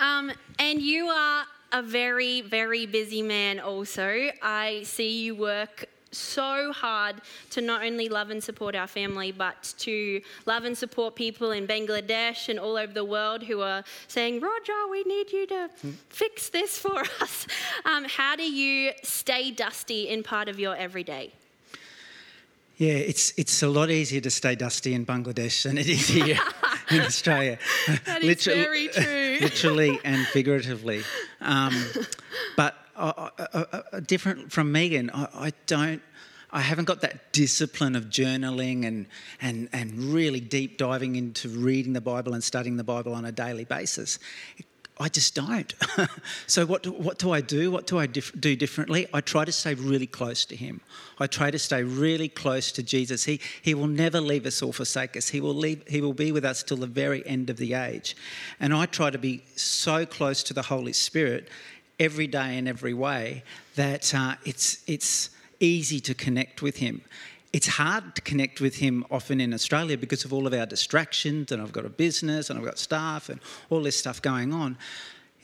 Um, 0.00 0.32
and 0.58 0.80
you 0.80 1.08
are 1.08 1.44
a 1.72 1.82
very, 1.82 2.40
very 2.40 2.86
busy 2.86 3.20
man, 3.20 3.60
also. 3.60 4.30
I 4.42 4.82
see 4.84 5.20
you 5.20 5.34
work 5.34 5.89
so 6.30 6.72
hard 6.72 7.16
to 7.50 7.60
not 7.60 7.84
only 7.84 8.08
love 8.08 8.30
and 8.30 8.42
support 8.42 8.74
our 8.74 8.86
family, 8.86 9.32
but 9.32 9.74
to 9.78 10.20
love 10.46 10.64
and 10.64 10.76
support 10.76 11.14
people 11.14 11.50
in 11.50 11.66
Bangladesh 11.66 12.48
and 12.48 12.58
all 12.58 12.76
over 12.76 12.92
the 12.92 13.04
world 13.04 13.42
who 13.42 13.60
are 13.60 13.84
saying, 14.08 14.40
Roger, 14.40 14.72
we 14.90 15.02
need 15.04 15.32
you 15.32 15.46
to 15.46 15.68
fix 16.08 16.48
this 16.48 16.78
for 16.78 17.00
us. 17.20 17.46
Um, 17.84 18.04
how 18.04 18.36
do 18.36 18.44
you 18.44 18.92
stay 19.02 19.50
dusty 19.50 20.08
in 20.08 20.22
part 20.22 20.48
of 20.48 20.58
your 20.58 20.76
everyday? 20.76 21.32
Yeah, 22.80 22.94
it's 22.94 23.34
it's 23.36 23.62
a 23.62 23.68
lot 23.68 23.90
easier 23.90 24.22
to 24.22 24.30
stay 24.30 24.54
dusty 24.54 24.94
in 24.94 25.04
Bangladesh 25.04 25.64
than 25.64 25.76
it 25.76 25.86
is 25.86 26.08
here 26.08 26.38
in 26.90 27.02
Australia. 27.02 27.58
That 28.06 28.22
is 28.22 28.46
very 28.46 28.88
true. 28.88 29.36
literally 29.42 30.00
and 30.02 30.26
figuratively. 30.28 31.02
Um, 31.42 31.74
but 32.56 32.74
uh, 33.00 33.30
uh, 33.38 33.64
uh, 33.92 34.00
different 34.00 34.52
from 34.52 34.72
Megan, 34.72 35.10
I, 35.12 35.28
I 35.34 35.52
don't. 35.66 36.02
I 36.52 36.60
haven't 36.60 36.86
got 36.86 37.00
that 37.02 37.32
discipline 37.32 37.94
of 37.94 38.06
journaling 38.06 38.84
and, 38.84 39.06
and, 39.40 39.68
and 39.72 39.94
really 39.94 40.40
deep 40.40 40.78
diving 40.78 41.14
into 41.14 41.48
reading 41.48 41.92
the 41.92 42.00
Bible 42.00 42.34
and 42.34 42.42
studying 42.42 42.76
the 42.76 42.82
Bible 42.82 43.14
on 43.14 43.24
a 43.24 43.30
daily 43.30 43.64
basis. 43.64 44.18
I 45.00 45.08
just 45.08 45.34
don't. 45.34 45.74
so 46.46 46.66
what 46.66 46.82
do, 46.82 46.92
what 46.92 47.18
do 47.18 47.30
I 47.30 47.40
do? 47.40 47.70
What 47.70 47.86
do 47.86 47.98
I 47.98 48.06
dif- 48.06 48.38
do 48.38 48.54
differently? 48.54 49.06
I 49.14 49.22
try 49.22 49.46
to 49.46 49.52
stay 49.52 49.72
really 49.72 50.06
close 50.06 50.44
to 50.44 50.56
Him. 50.56 50.82
I 51.18 51.26
try 51.26 51.50
to 51.50 51.58
stay 51.58 51.82
really 51.82 52.28
close 52.28 52.70
to 52.72 52.82
Jesus. 52.82 53.24
He 53.24 53.40
He 53.62 53.72
will 53.72 53.86
never 53.86 54.20
leave 54.20 54.44
us 54.44 54.60
or 54.60 54.74
forsake 54.74 55.16
us. 55.16 55.30
He 55.30 55.40
will 55.40 55.54
leave. 55.54 55.88
He 55.88 56.02
will 56.02 56.12
be 56.12 56.32
with 56.32 56.44
us 56.44 56.62
till 56.62 56.76
the 56.76 56.86
very 56.86 57.26
end 57.26 57.48
of 57.48 57.56
the 57.56 57.72
age. 57.72 58.14
And 58.60 58.74
I 58.74 58.84
try 58.84 59.08
to 59.08 59.18
be 59.18 59.42
so 59.56 60.04
close 60.04 60.42
to 60.42 60.54
the 60.54 60.62
Holy 60.62 60.92
Spirit 60.92 61.48
every 62.00 62.26
day 62.26 62.58
in 62.58 62.66
every 62.66 62.94
way 62.94 63.44
that 63.76 64.12
uh, 64.12 64.34
it's 64.44 64.82
it's 64.88 65.30
easy 65.60 66.00
to 66.00 66.14
connect 66.14 66.62
with 66.62 66.78
Him 66.78 67.02
it's 67.52 67.66
hard 67.66 68.14
to 68.14 68.22
connect 68.22 68.60
with 68.60 68.76
him 68.76 69.04
often 69.10 69.40
in 69.40 69.52
Australia 69.52 69.98
because 69.98 70.24
of 70.24 70.32
all 70.32 70.46
of 70.46 70.54
our 70.54 70.66
distractions, 70.66 71.50
and 71.50 71.60
I've 71.60 71.72
got 71.72 71.84
a 71.84 71.90
business 71.90 72.48
and 72.48 72.58
I've 72.58 72.64
got 72.64 72.78
staff 72.78 73.28
and 73.28 73.40
all 73.70 73.82
this 73.82 73.98
stuff 73.98 74.22
going 74.22 74.52
on. 74.52 74.78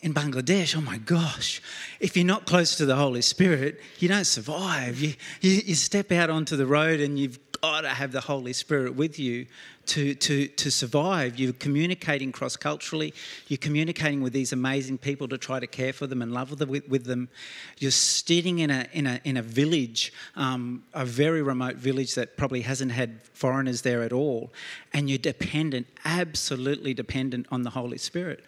In 0.06 0.14
Bangladesh, 0.14 0.76
oh 0.76 0.80
my 0.80 0.98
gosh, 0.98 1.60
if 1.98 2.16
you're 2.16 2.24
not 2.24 2.46
close 2.46 2.76
to 2.76 2.86
the 2.86 2.94
Holy 2.94 3.22
Spirit, 3.22 3.80
you 3.98 4.06
don't 4.06 4.24
survive. 4.24 5.00
You, 5.00 5.14
you, 5.40 5.60
you 5.66 5.74
step 5.74 6.12
out 6.12 6.30
onto 6.30 6.54
the 6.54 6.64
road 6.64 7.00
and 7.00 7.18
you've 7.18 7.40
got 7.60 7.80
to 7.80 7.88
have 7.88 8.12
the 8.12 8.20
Holy 8.20 8.52
Spirit 8.52 8.94
with 8.94 9.18
you 9.18 9.46
to, 9.86 10.14
to, 10.14 10.46
to 10.46 10.70
survive. 10.70 11.40
You're 11.40 11.54
communicating 11.54 12.30
cross 12.30 12.54
culturally, 12.54 13.14
you're 13.48 13.58
communicating 13.58 14.22
with 14.22 14.32
these 14.32 14.52
amazing 14.52 14.98
people 14.98 15.26
to 15.26 15.38
try 15.38 15.58
to 15.58 15.66
care 15.66 15.92
for 15.92 16.06
them 16.06 16.22
and 16.22 16.32
love 16.32 16.56
with, 16.60 16.88
with 16.88 17.04
them. 17.06 17.28
You're 17.78 17.90
sitting 17.90 18.60
in 18.60 18.70
a, 18.70 18.86
in 18.92 19.08
a, 19.08 19.20
in 19.24 19.36
a 19.36 19.42
village, 19.42 20.12
um, 20.36 20.84
a 20.94 21.04
very 21.04 21.42
remote 21.42 21.78
village 21.78 22.14
that 22.14 22.36
probably 22.36 22.60
hasn't 22.60 22.92
had 22.92 23.22
foreigners 23.32 23.82
there 23.82 24.04
at 24.04 24.12
all, 24.12 24.52
and 24.92 25.10
you're 25.10 25.18
dependent, 25.18 25.88
absolutely 26.04 26.94
dependent 26.94 27.48
on 27.50 27.64
the 27.64 27.70
Holy 27.70 27.98
Spirit. 27.98 28.44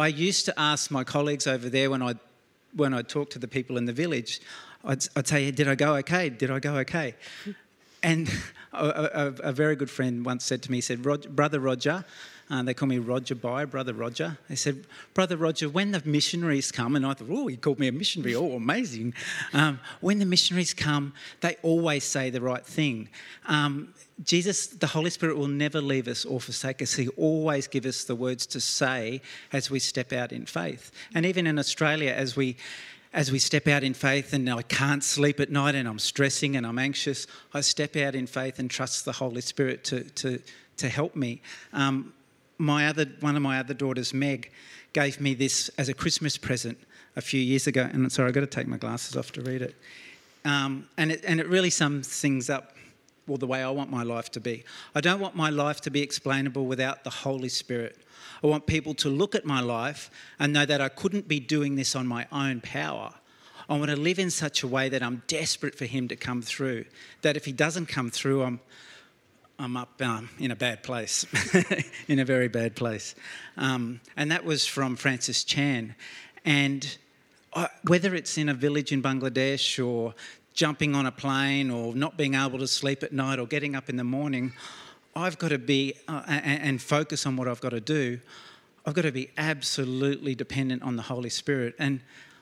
I 0.00 0.06
used 0.06 0.44
to 0.44 0.56
ask 0.56 0.92
my 0.92 1.02
colleagues 1.02 1.48
over 1.48 1.68
there 1.68 1.90
when 1.90 2.02
I 2.02 2.14
when 2.76 2.94
I 2.94 3.02
talked 3.02 3.32
to 3.32 3.40
the 3.40 3.48
people 3.48 3.76
in 3.78 3.84
the 3.86 3.92
village, 3.92 4.40
I'd, 4.84 5.04
I'd 5.16 5.26
say, 5.26 5.50
"Did 5.50 5.66
I 5.66 5.74
go 5.74 5.96
okay? 5.96 6.28
Did 6.28 6.52
I 6.52 6.60
go 6.60 6.76
okay?" 6.76 7.16
And 8.00 8.30
a, 8.72 8.86
a, 8.86 9.48
a, 9.48 9.52
very 9.52 9.74
good 9.74 9.90
friend 9.90 10.24
once 10.24 10.44
said 10.44 10.62
to 10.62 10.70
me, 10.70 10.76
he 10.76 10.80
said, 10.82 11.02
Brother 11.02 11.58
Roger, 11.58 12.04
uh, 12.48 12.62
they 12.62 12.72
call 12.72 12.86
me 12.86 12.98
Roger 12.98 13.34
Bhai, 13.34 13.64
Brother 13.64 13.92
Roger. 13.92 14.38
They 14.48 14.54
said, 14.54 14.84
Brother 15.14 15.36
Roger, 15.36 15.68
when 15.68 15.90
the 15.90 16.00
missionaries 16.04 16.70
come, 16.70 16.94
and 16.94 17.04
I 17.04 17.14
thought, 17.14 17.28
oh, 17.28 17.48
he 17.48 17.56
called 17.56 17.80
me 17.80 17.88
a 17.88 17.92
missionary, 17.92 18.36
oh, 18.36 18.52
amazing. 18.52 19.14
Um, 19.52 19.80
when 20.00 20.20
the 20.20 20.26
missionaries 20.26 20.74
come, 20.74 21.12
they 21.40 21.56
always 21.62 22.04
say 22.04 22.30
the 22.30 22.40
right 22.40 22.64
thing. 22.64 23.08
Um, 23.46 23.92
Jesus, 24.24 24.66
the 24.66 24.88
Holy 24.88 25.10
Spirit 25.10 25.36
will 25.36 25.48
never 25.48 25.80
leave 25.80 26.08
us 26.08 26.24
or 26.24 26.40
forsake 26.40 26.82
us. 26.82 26.94
He 26.94 27.08
always 27.10 27.68
gives 27.68 27.86
us 27.86 28.04
the 28.04 28.16
words 28.16 28.46
to 28.48 28.60
say 28.60 29.22
as 29.52 29.70
we 29.70 29.78
step 29.78 30.12
out 30.12 30.32
in 30.32 30.44
faith. 30.44 30.90
And 31.14 31.24
even 31.24 31.46
in 31.46 31.58
Australia, 31.58 32.12
as 32.12 32.36
we 32.36 32.56
as 33.12 33.32
we 33.32 33.38
step 33.38 33.66
out 33.66 33.82
in 33.82 33.94
faith 33.94 34.34
and 34.34 34.48
I 34.50 34.62
can't 34.62 35.02
sleep 35.02 35.40
at 35.40 35.50
night 35.50 35.74
and 35.74 35.88
I'm 35.88 35.98
stressing 35.98 36.56
and 36.56 36.66
I'm 36.66 36.78
anxious, 36.78 37.26
I 37.54 37.62
step 37.62 37.96
out 37.96 38.14
in 38.14 38.26
faith 38.26 38.58
and 38.58 38.70
trust 38.70 39.06
the 39.06 39.12
Holy 39.12 39.40
Spirit 39.40 39.82
to, 39.84 40.04
to, 40.04 40.38
to 40.76 40.88
help 40.88 41.16
me. 41.16 41.40
Um, 41.72 42.12
my 42.58 42.86
other, 42.86 43.06
one 43.20 43.34
of 43.34 43.40
my 43.42 43.58
other 43.58 43.72
daughters, 43.72 44.12
Meg, 44.12 44.50
gave 44.92 45.20
me 45.20 45.34
this 45.34 45.70
as 45.78 45.88
a 45.88 45.94
Christmas 45.94 46.36
present 46.36 46.78
a 47.16 47.20
few 47.20 47.40
years 47.40 47.66
ago. 47.66 47.88
And 47.90 48.10
sorry, 48.12 48.28
I've 48.28 48.34
got 48.34 48.40
to 48.40 48.46
take 48.46 48.66
my 48.66 48.76
glasses 48.76 49.16
off 49.16 49.32
to 49.32 49.40
read 49.42 49.62
it. 49.62 49.74
Um, 50.44 50.86
and 50.96 51.10
it. 51.12 51.24
And 51.26 51.40
it 51.40 51.48
really 51.48 51.70
sums 51.70 52.08
things 52.08 52.50
up 52.50 52.74
well, 53.28 53.38
the 53.38 53.46
way 53.46 53.62
I 53.62 53.70
want 53.70 53.90
my 53.90 54.02
life 54.02 54.30
to 54.32 54.40
be. 54.40 54.64
I 54.94 55.00
don't 55.00 55.20
want 55.20 55.36
my 55.36 55.50
life 55.50 55.80
to 55.82 55.90
be 55.90 56.02
explainable 56.02 56.66
without 56.66 57.04
the 57.04 57.10
Holy 57.10 57.48
Spirit. 57.48 57.98
I 58.42 58.46
want 58.46 58.66
people 58.66 58.94
to 58.94 59.08
look 59.08 59.34
at 59.34 59.44
my 59.44 59.60
life 59.60 60.10
and 60.38 60.52
know 60.52 60.64
that 60.64 60.80
I 60.80 60.88
couldn't 60.88 61.28
be 61.28 61.40
doing 61.40 61.76
this 61.76 61.94
on 61.94 62.06
my 62.06 62.26
own 62.32 62.60
power. 62.60 63.12
I 63.68 63.76
want 63.76 63.90
to 63.90 63.96
live 63.96 64.18
in 64.18 64.30
such 64.30 64.62
a 64.62 64.68
way 64.68 64.88
that 64.88 65.02
I'm 65.02 65.22
desperate 65.26 65.74
for 65.74 65.84
Him 65.84 66.08
to 66.08 66.16
come 66.16 66.40
through. 66.40 66.86
That 67.22 67.36
if 67.36 67.44
He 67.44 67.52
doesn't 67.52 67.86
come 67.86 68.10
through, 68.10 68.42
I'm, 68.42 68.60
I'm 69.58 69.76
up 69.76 70.00
um, 70.00 70.30
in 70.38 70.50
a 70.50 70.56
bad 70.56 70.82
place, 70.82 71.26
in 72.08 72.18
a 72.18 72.24
very 72.24 72.48
bad 72.48 72.76
place. 72.76 73.14
Um, 73.56 74.00
and 74.16 74.30
that 74.30 74.44
was 74.44 74.66
from 74.66 74.96
Francis 74.96 75.44
Chan. 75.44 75.94
And 76.44 76.96
I, 77.54 77.68
whether 77.86 78.14
it's 78.14 78.38
in 78.38 78.48
a 78.48 78.54
village 78.54 78.92
in 78.92 79.02
Bangladesh 79.02 79.84
or 79.84 80.14
jumping 80.58 80.96
on 80.96 81.06
a 81.06 81.12
plane 81.12 81.70
or 81.70 81.94
not 81.94 82.16
being 82.16 82.34
able 82.34 82.58
to 82.58 82.66
sleep 82.66 83.04
at 83.04 83.12
night 83.12 83.38
or 83.38 83.46
getting 83.46 83.76
up 83.76 83.88
in 83.88 83.96
the 83.96 84.02
morning, 84.02 84.52
I've 85.14 85.38
got 85.38 85.50
to 85.50 85.58
be 85.58 85.94
uh, 86.08 86.24
and, 86.26 86.60
and 86.62 86.82
focus 86.82 87.26
on 87.26 87.36
what 87.36 87.46
I've 87.46 87.60
got 87.60 87.70
to 87.70 87.80
do. 87.80 88.18
I've 88.84 88.92
got 88.92 89.02
to 89.02 89.12
be 89.12 89.30
absolutely 89.38 90.34
dependent 90.34 90.82
on 90.82 90.96
the 90.96 91.02
Holy 91.02 91.30
Spirit. 91.30 91.76
And 91.78 92.00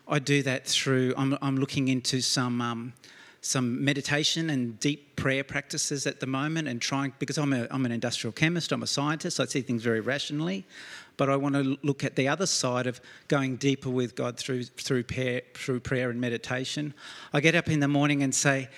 I 0.09 0.19
do 0.19 0.43
that 0.45 0.67
through, 0.67 1.13
I'm, 1.19 1.37
I'm 1.43 1.59
looking 1.59 1.89
into 1.89 2.23
some, 2.23 2.63
um, 2.63 2.95
some 3.47 3.85
meditation 3.85 4.51
and 4.51 4.79
deep 4.81 5.17
prayer 5.17 5.45
practices 5.45 6.07
at 6.07 6.21
the 6.21 6.27
moment, 6.27 6.69
and 6.69 6.81
trying 6.81 7.13
because 7.19 7.39
I'm 7.39 7.53
a, 7.53 7.67
I'm 7.71 7.87
an 7.87 7.93
industrial 7.93 8.33
chemist, 8.33 8.73
I'm 8.73 8.83
a 8.83 8.87
scientist, 8.87 9.41
I 9.41 9.45
see 9.45 9.63
things 9.63 9.83
very 9.83 10.01
rationally, 10.01 10.65
but 11.17 11.31
I 11.31 11.37
want 11.37 11.55
to 11.55 11.79
look 11.83 12.05
at 12.05 12.17
the 12.17 12.29
other 12.29 12.47
side 12.47 12.87
of 12.87 13.01
going 13.29 13.57
deeper 13.57 13.91
with 13.91 14.15
God 14.15 14.37
through 14.37 14.65
through 14.65 15.05
prayer, 15.05 15.43
through 15.55 15.81
prayer 15.81 16.11
and 16.11 16.21
meditation. 16.21 16.93
I 17.33 17.41
get 17.41 17.55
up 17.55 17.69
in 17.69 17.81
the 17.81 17.89
morning 17.89 18.23
and 18.23 18.35
say 18.35 18.69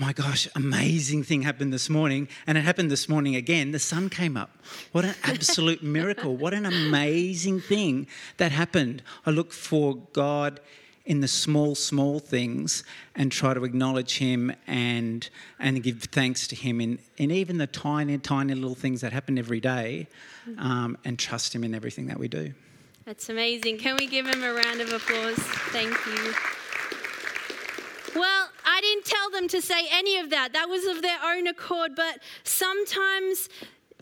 my 0.00 0.12
gosh, 0.12 0.46
amazing 0.54 1.24
thing 1.24 1.42
happened 1.42 1.72
this 1.72 1.90
morning. 1.90 2.28
And 2.46 2.56
it 2.56 2.60
happened 2.60 2.88
this 2.88 3.08
morning 3.08 3.34
again. 3.34 3.72
The 3.72 3.80
sun 3.80 4.08
came 4.08 4.36
up. 4.36 4.50
What 4.92 5.04
an 5.04 5.16
absolute 5.24 5.82
miracle. 5.98 6.36
What 6.36 6.54
an 6.54 6.66
amazing 6.66 7.60
thing 7.60 8.06
that 8.36 8.52
happened. 8.52 9.02
I 9.26 9.30
look 9.30 9.52
for 9.52 9.96
God 10.12 10.60
in 11.08 11.20
the 11.20 11.26
small, 11.26 11.74
small 11.74 12.20
things 12.20 12.84
and 13.16 13.32
try 13.32 13.54
to 13.54 13.64
acknowledge 13.64 14.18
Him 14.18 14.52
and, 14.66 15.28
and 15.58 15.82
give 15.82 16.02
thanks 16.02 16.46
to 16.48 16.54
Him 16.54 16.82
in, 16.82 16.98
in 17.16 17.30
even 17.30 17.56
the 17.56 17.66
tiny, 17.66 18.18
tiny 18.18 18.54
little 18.54 18.74
things 18.74 19.00
that 19.00 19.14
happen 19.14 19.38
every 19.38 19.58
day 19.58 20.06
um, 20.58 20.98
and 21.06 21.18
trust 21.18 21.54
Him 21.54 21.64
in 21.64 21.74
everything 21.74 22.08
that 22.08 22.18
we 22.18 22.28
do. 22.28 22.52
That's 23.06 23.30
amazing. 23.30 23.78
Can 23.78 23.96
we 23.96 24.06
give 24.06 24.26
him 24.26 24.44
a 24.44 24.52
round 24.52 24.82
of 24.82 24.92
applause? 24.92 25.38
Thank 25.72 25.96
you. 26.06 26.34
Well, 28.14 28.50
I 28.66 28.80
didn't 28.82 29.06
tell 29.06 29.30
them 29.30 29.48
to 29.48 29.62
say 29.62 29.86
any 29.90 30.18
of 30.18 30.28
that. 30.28 30.52
That 30.52 30.68
was 30.68 30.84
of 30.84 31.00
their 31.00 31.18
own 31.24 31.46
accord. 31.46 31.96
But 31.96 32.20
sometimes 32.44 33.48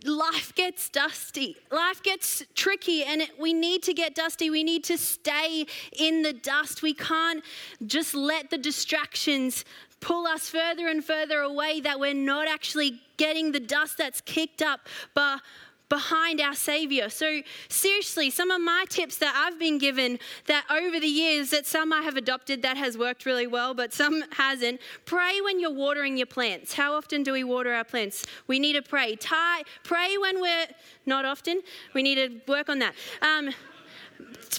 life 0.09 0.55
gets 0.55 0.89
dusty. 0.89 1.57
Life 1.71 2.03
gets 2.03 2.43
tricky, 2.55 3.05
and 3.05 3.23
it, 3.23 3.31
we 3.39 3.53
need 3.53 3.83
to 3.85 3.95
get 3.95 4.15
dusty. 4.15 4.51
We 4.51 4.65
need 4.65 4.85
to 4.85 4.99
stay 4.99 5.67
in 5.93 6.23
the 6.23 6.33
dust. 6.33 6.83
We 6.83 6.95
can't 6.95 7.43
just 7.87 8.15
let 8.15 8.51
the 8.51 8.59
distractions 8.59 9.65
pull 10.01 10.27
us 10.27 10.49
further 10.49 10.89
and 10.89 11.05
further 11.05 11.41
away 11.41 11.81
that 11.81 11.99
we're 11.99 12.15
not 12.15 12.49
actually 12.49 13.01
getting 13.17 13.53
the 13.53 13.61
dust 13.61 13.99
that's 13.99 14.21
kicked 14.21 14.63
up. 14.63 14.81
But 15.15 15.41
behind 15.89 16.41
our 16.41 16.55
Savior. 16.55 17.09
So, 17.09 17.43
seriously, 17.69 18.31
some 18.31 18.51
of 18.51 18.61
my 18.61 18.85
tips 18.89 19.19
that 19.19 19.35
I've 19.37 19.59
been 19.59 19.79
given 19.79 20.19
that 20.47 20.65
over 20.71 20.99
the 20.99 21.07
years, 21.07 21.51
that 21.51 21.67
some 21.67 21.93
I 21.93 22.03
have 22.03 22.17
adopted 22.17 22.63
that 22.63 22.77
has 22.77 22.99
worked 22.99 23.27
really 23.27 23.47
well, 23.47 23.75
but 23.75 23.93
some 23.93 24.25
hasn't. 24.33 24.81
Pray 25.05 25.41
when 25.41 25.61
you're 25.61 25.73
watering 25.73 26.17
your 26.17 26.27
plants. 26.27 26.73
How 26.73 26.95
often 26.95 27.23
do 27.23 27.33
we 27.33 27.45
water 27.45 27.73
our 27.73 27.85
plants? 27.85 28.27
We 28.47 28.59
need 28.59 28.75
to 28.75 28.83
pray. 28.83 29.17
Tie, 29.17 29.63
pray 29.85 30.17
when 30.19 30.41
we're 30.41 30.67
not 31.07 31.25
often. 31.25 31.63
We 31.95 32.03
need 32.03 32.17
to 32.17 32.41
work 32.51 32.69
on 32.69 32.79
that. 32.81 32.95
Um, 33.23 33.51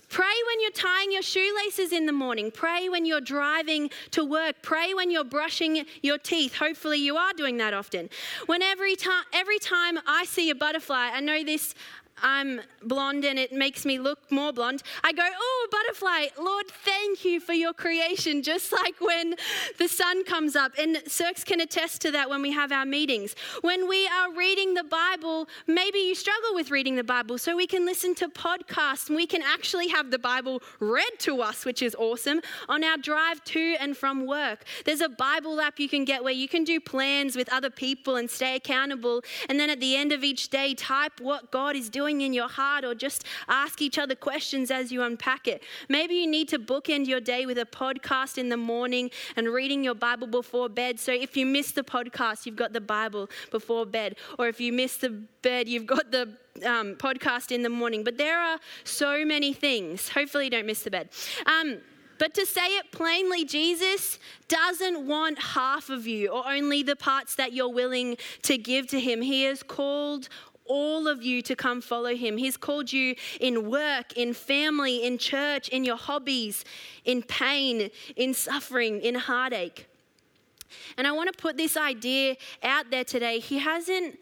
Pray 0.10 0.34
when 0.48 0.62
you're 0.62 0.72
tying 0.72 1.12
your 1.12 1.22
shoelaces 1.22 1.92
in 1.92 2.06
the 2.06 2.12
morning. 2.12 2.50
Pray 2.50 2.90
when 2.90 3.06
you're 3.06 3.22
driving 3.22 3.90
to 4.12 4.24
work. 4.24 4.56
Pray 4.62 4.94
when 4.94 5.12
you're 5.12 5.24
brushing 5.24 5.86
your 6.02 6.18
teeth. 6.18 6.56
Hopefully, 6.56 6.98
you 6.98 7.18
are 7.18 7.34
doing 7.34 7.58
that 7.58 7.74
often. 7.74 8.10
When 8.46 8.62
every 8.62 8.96
time, 8.96 9.26
every 9.34 9.60
time 9.60 10.00
I 10.08 10.26
see 10.26 10.50
a 10.50 10.56
butterfly, 10.56 11.12
I 11.14 11.20
know 11.20 11.44
this 11.44 11.76
I'm 12.22 12.62
blonde 12.84 13.26
and 13.26 13.38
it 13.38 13.52
makes 13.52 13.86
me 13.86 14.00
look 14.00 14.32
more 14.32 14.52
blonde, 14.52 14.84
I 15.04 15.12
go, 15.14 15.24
Oh, 15.24 15.68
butterfly, 15.72 16.28
Lord, 16.42 16.68
thank 16.68 17.26
you 17.26 17.40
for 17.40 17.54
your 17.54 17.74
creation. 17.74 18.42
Just 18.42 18.72
like 18.72 19.00
when 19.00 19.36
the 19.78 19.88
sun 19.88 20.24
comes 20.26 20.56
up. 20.56 20.74
And 20.80 21.02
Cirques 21.08 21.44
can 21.44 21.62
attest 21.62 22.02
to 22.02 22.12
that 22.12 22.30
when 22.30 22.42
we 22.42 22.52
have 22.52 22.72
our 22.72 22.86
meetings. 22.86 23.36
When 23.62 23.88
we 23.88 24.08
are 24.08 24.34
reading 24.34 24.74
the 24.74 24.84
Bible, 24.84 25.48
maybe 25.68 26.00
you 26.00 26.16
struggle 26.16 26.54
with 26.54 26.72
reading 26.72 26.96
the 26.96 27.04
Bible, 27.04 27.38
so 27.38 27.56
we 27.56 27.68
can 27.68 27.86
listen 27.86 28.16
to 28.16 28.30
podcasts 28.30 29.08
and 29.08 29.16
we 29.16 29.28
can 29.28 29.42
actually 29.42 29.88
have 29.90 30.12
the 30.12 30.20
Bible 30.20 30.62
read 30.80 31.20
to 31.20 31.42
us, 31.42 31.66
which 31.66 31.82
is 31.82 31.96
awesome, 31.96 32.42
on 32.70 32.84
our 32.84 32.98
drive 32.98 33.44
to 33.46 33.76
and 33.80 33.96
from 33.96 34.26
work. 34.26 34.64
There's 34.86 35.02
a 35.02 35.10
Bible 35.10 35.60
app 35.60 35.80
you 35.80 35.90
can 35.90 36.06
get 36.06 36.24
where 36.24 36.34
you 36.34 36.48
can 36.48 36.64
do 36.64 36.80
plans 36.80 37.36
with 37.36 37.52
other 37.52 37.70
people 37.70 38.16
and 38.16 38.30
stay 38.30 38.56
accountable. 38.56 39.24
And 39.50 39.60
then 39.60 39.70
at 39.70 39.80
the 39.80 39.96
end 39.96 40.12
of 40.12 40.24
each 40.24 40.50
day, 40.50 40.74
type 40.74 41.20
what 41.20 41.52
God 41.52 41.76
is 41.76 41.90
doing 41.90 42.07
in 42.10 42.34
your 42.34 42.48
heart 42.48 42.84
or 42.84 42.96
just 42.96 43.26
ask 43.48 43.82
each 43.82 43.98
other 43.98 44.16
questions 44.16 44.72
as 44.72 44.92
you 44.92 45.04
unpack 45.04 45.48
it. 45.48 45.64
Maybe 45.90 46.16
you 46.16 46.28
need 46.28 46.48
to 46.50 46.60
bookend 46.60 47.08
your 47.08 47.20
day 47.20 47.46
with 47.46 47.58
a 47.58 47.66
podcast 47.66 48.38
in 48.38 48.50
the 48.50 48.58
morning 48.58 49.12
and 49.36 49.48
reading 49.50 49.84
your 49.84 49.96
Bible 49.96 50.28
before 50.28 50.70
bed. 50.70 51.00
So 51.00 51.12
if 51.12 51.36
you 51.36 51.46
miss 51.46 51.72
the 51.72 51.84
podcast, 51.84 52.46
you've 52.46 52.56
got 52.56 52.74
the 52.74 52.82
Bible 52.82 53.30
before 53.52 53.86
bed. 53.86 54.16
Or 54.40 54.48
if 54.48 54.60
you 54.62 54.72
miss 54.72 54.98
the 54.98 55.10
bed, 55.42 55.68
you've 55.68 55.86
got 55.86 56.12
the 56.12 56.34
um, 56.66 56.96
podcast 56.96 57.52
in 57.52 57.62
the 57.62 57.70
morning. 57.70 58.04
But 58.04 58.18
there 58.18 58.40
are 58.40 58.60
so 58.84 59.26
many 59.26 59.54
things. 59.54 60.10
Hopefully, 60.10 60.46
you 60.46 60.52
don't 60.52 60.66
miss 60.66 60.84
the 60.84 60.92
bed. 60.92 61.10
Um, 61.46 61.80
but 62.20 62.34
to 62.34 62.46
say 62.46 62.66
it 62.66 62.92
plainly, 62.92 63.46
Jesus 63.46 64.18
doesn't 64.48 65.06
want 65.06 65.40
half 65.40 65.90
of 65.90 66.08
you 66.08 66.30
or 66.30 66.48
only 66.48 66.84
the 66.84 66.96
parts 66.96 67.36
that 67.36 67.54
you're 67.54 67.72
willing 67.72 68.18
to 68.44 68.58
give 68.58 68.88
to 68.88 69.00
Him. 69.00 69.22
He 69.22 69.44
has 69.44 69.62
called 69.62 70.30
all 70.68 71.08
of 71.08 71.24
you 71.24 71.42
to 71.44 71.56
come 71.56 71.82
follow 71.82 72.16
him. 72.16 72.38
He's 72.38 72.58
called 72.58 72.92
you 72.92 73.16
in 73.40 73.70
work, 73.70 74.14
in 74.16 74.34
family, 74.34 75.04
in 75.06 75.18
church, 75.18 75.70
in 75.70 75.84
your 75.84 75.98
hobbies, 75.98 76.66
in 77.06 77.24
pain, 77.24 77.90
in 78.16 78.34
suffering, 78.34 79.02
in 79.02 79.16
heartache. 79.16 79.88
And 80.98 81.08
I 81.08 81.12
want 81.12 81.34
to 81.34 81.42
put 81.42 81.58
this 81.58 81.78
idea 81.78 82.36
out 82.64 82.90
there 82.92 83.04
today. 83.04 83.40
He 83.40 83.60
hasn't 83.60 84.20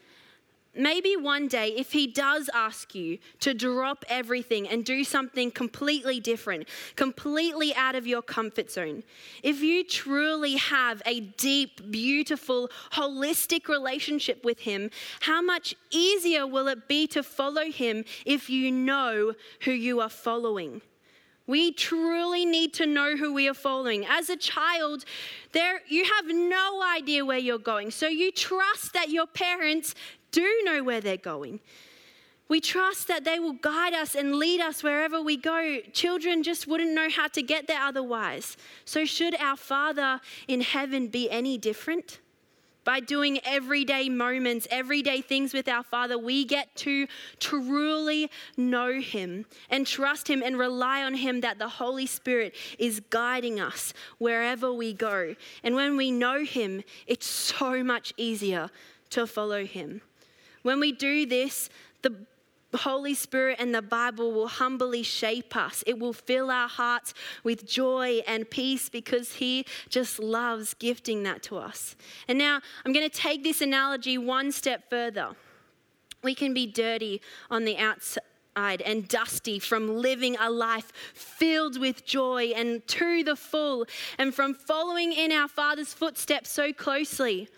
maybe 0.75 1.15
one 1.15 1.47
day, 1.47 1.69
if 1.69 1.91
he 1.91 2.07
does 2.07 2.49
ask 2.53 2.93
you 2.93 3.17
to 3.39 3.53
drop 3.53 4.05
everything 4.09 4.67
and 4.67 4.83
do 4.83 5.03
something 5.03 5.51
completely 5.51 6.19
different, 6.19 6.67
completely 6.95 7.73
out 7.75 7.95
of 7.95 8.05
your 8.05 8.21
comfort 8.21 8.71
zone, 8.71 9.03
if 9.43 9.61
you 9.61 9.83
truly 9.83 10.55
have 10.55 11.01
a 11.05 11.19
deep, 11.21 11.91
beautiful, 11.91 12.69
holistic 12.91 13.67
relationship 13.67 14.43
with 14.43 14.59
him, 14.59 14.89
how 15.21 15.41
much 15.41 15.75
easier 15.91 16.45
will 16.45 16.67
it 16.67 16.87
be 16.87 17.07
to 17.07 17.23
follow 17.23 17.71
him 17.71 18.03
if 18.25 18.49
you 18.49 18.71
know 18.71 19.33
who 19.61 19.71
you 19.71 19.99
are 19.99 20.09
following? 20.09 20.81
We 21.47 21.71
truly 21.71 22.45
need 22.45 22.73
to 22.75 22.85
know 22.85 23.15
who 23.15 23.33
we 23.33 23.47
are 23.47 23.53
following. 23.53 24.05
As 24.05 24.29
a 24.29 24.37
child, 24.37 25.05
there 25.51 25.81
you 25.87 26.03
have 26.03 26.25
no 26.27 26.81
idea 26.83 27.23
where 27.23 27.37
you're 27.37 27.59
going. 27.59 27.91
So 27.91 28.07
you 28.07 28.31
trust 28.31 28.93
that 28.93 29.09
your 29.09 29.27
parents 29.27 29.93
do 30.31 30.61
know 30.63 30.83
where 30.83 31.01
they're 31.01 31.17
going. 31.17 31.59
We 32.47 32.61
trust 32.61 33.07
that 33.07 33.23
they 33.23 33.39
will 33.39 33.53
guide 33.53 33.93
us 33.93 34.13
and 34.15 34.35
lead 34.35 34.61
us 34.61 34.83
wherever 34.83 35.21
we 35.21 35.35
go. 35.35 35.79
Children 35.93 36.43
just 36.43 36.67
wouldn't 36.67 36.91
know 36.91 37.09
how 37.09 37.27
to 37.29 37.41
get 37.41 37.67
there 37.67 37.81
otherwise. 37.81 38.55
So, 38.85 39.03
should 39.03 39.35
our 39.35 39.57
Father 39.57 40.21
in 40.47 40.61
heaven 40.61 41.07
be 41.07 41.29
any 41.29 41.57
different? 41.57 42.19
By 42.85 42.99
doing 42.99 43.39
everyday 43.43 44.09
moments, 44.09 44.67
everyday 44.69 45.19
things 45.19 45.53
with 45.53 45.67
our 45.67 45.83
Father, 45.83 46.17
we 46.17 46.45
get 46.45 46.73
to 46.77 47.07
truly 47.39 48.29
know 48.55 49.01
Him 49.01 49.45
and 49.69 49.85
trust 49.87 50.29
Him 50.29 50.43
and 50.43 50.57
rely 50.57 51.03
on 51.03 51.15
Him 51.15 51.41
that 51.41 51.57
the 51.57 51.67
Holy 51.67 52.05
Spirit 52.05 52.53
is 52.77 53.01
guiding 53.09 53.59
us 53.59 53.93
wherever 54.19 54.71
we 54.71 54.93
go. 54.93 55.35
And 55.63 55.75
when 55.75 55.97
we 55.97 56.11
know 56.11 56.45
Him, 56.45 56.83
it's 57.07 57.25
so 57.25 57.83
much 57.83 58.13
easier 58.15 58.69
to 59.09 59.25
follow 59.25 59.65
Him. 59.65 60.01
When 60.61 60.79
we 60.79 60.91
do 60.91 61.25
this, 61.25 61.69
the 62.03 62.13
Holy 62.77 63.13
Spirit 63.13 63.57
and 63.59 63.73
the 63.73 63.81
Bible 63.81 64.31
will 64.31 64.47
humbly 64.47 65.03
shape 65.03 65.55
us. 65.55 65.83
It 65.85 65.99
will 65.99 66.13
fill 66.13 66.49
our 66.51 66.67
hearts 66.67 67.13
with 67.43 67.67
joy 67.67 68.21
and 68.27 68.49
peace 68.49 68.89
because 68.89 69.35
He 69.35 69.65
just 69.89 70.19
loves 70.19 70.73
gifting 70.73 71.23
that 71.23 71.43
to 71.43 71.57
us. 71.57 71.95
And 72.27 72.37
now 72.37 72.61
I'm 72.85 72.93
going 72.93 73.09
to 73.09 73.15
take 73.15 73.43
this 73.43 73.61
analogy 73.61 74.17
one 74.17 74.51
step 74.51 74.89
further. 74.89 75.35
We 76.23 76.33
can 76.35 76.53
be 76.53 76.65
dirty 76.65 77.21
on 77.51 77.65
the 77.65 77.77
outside 77.77 78.81
and 78.81 79.07
dusty 79.07 79.59
from 79.59 79.97
living 79.97 80.37
a 80.39 80.49
life 80.49 80.91
filled 81.13 81.79
with 81.79 82.05
joy 82.05 82.53
and 82.55 82.85
to 82.87 83.23
the 83.23 83.35
full 83.35 83.85
and 84.17 84.33
from 84.33 84.53
following 84.53 85.11
in 85.11 85.31
our 85.31 85.47
Father's 85.47 85.93
footsteps 85.93 86.49
so 86.49 86.73
closely. 86.73 87.49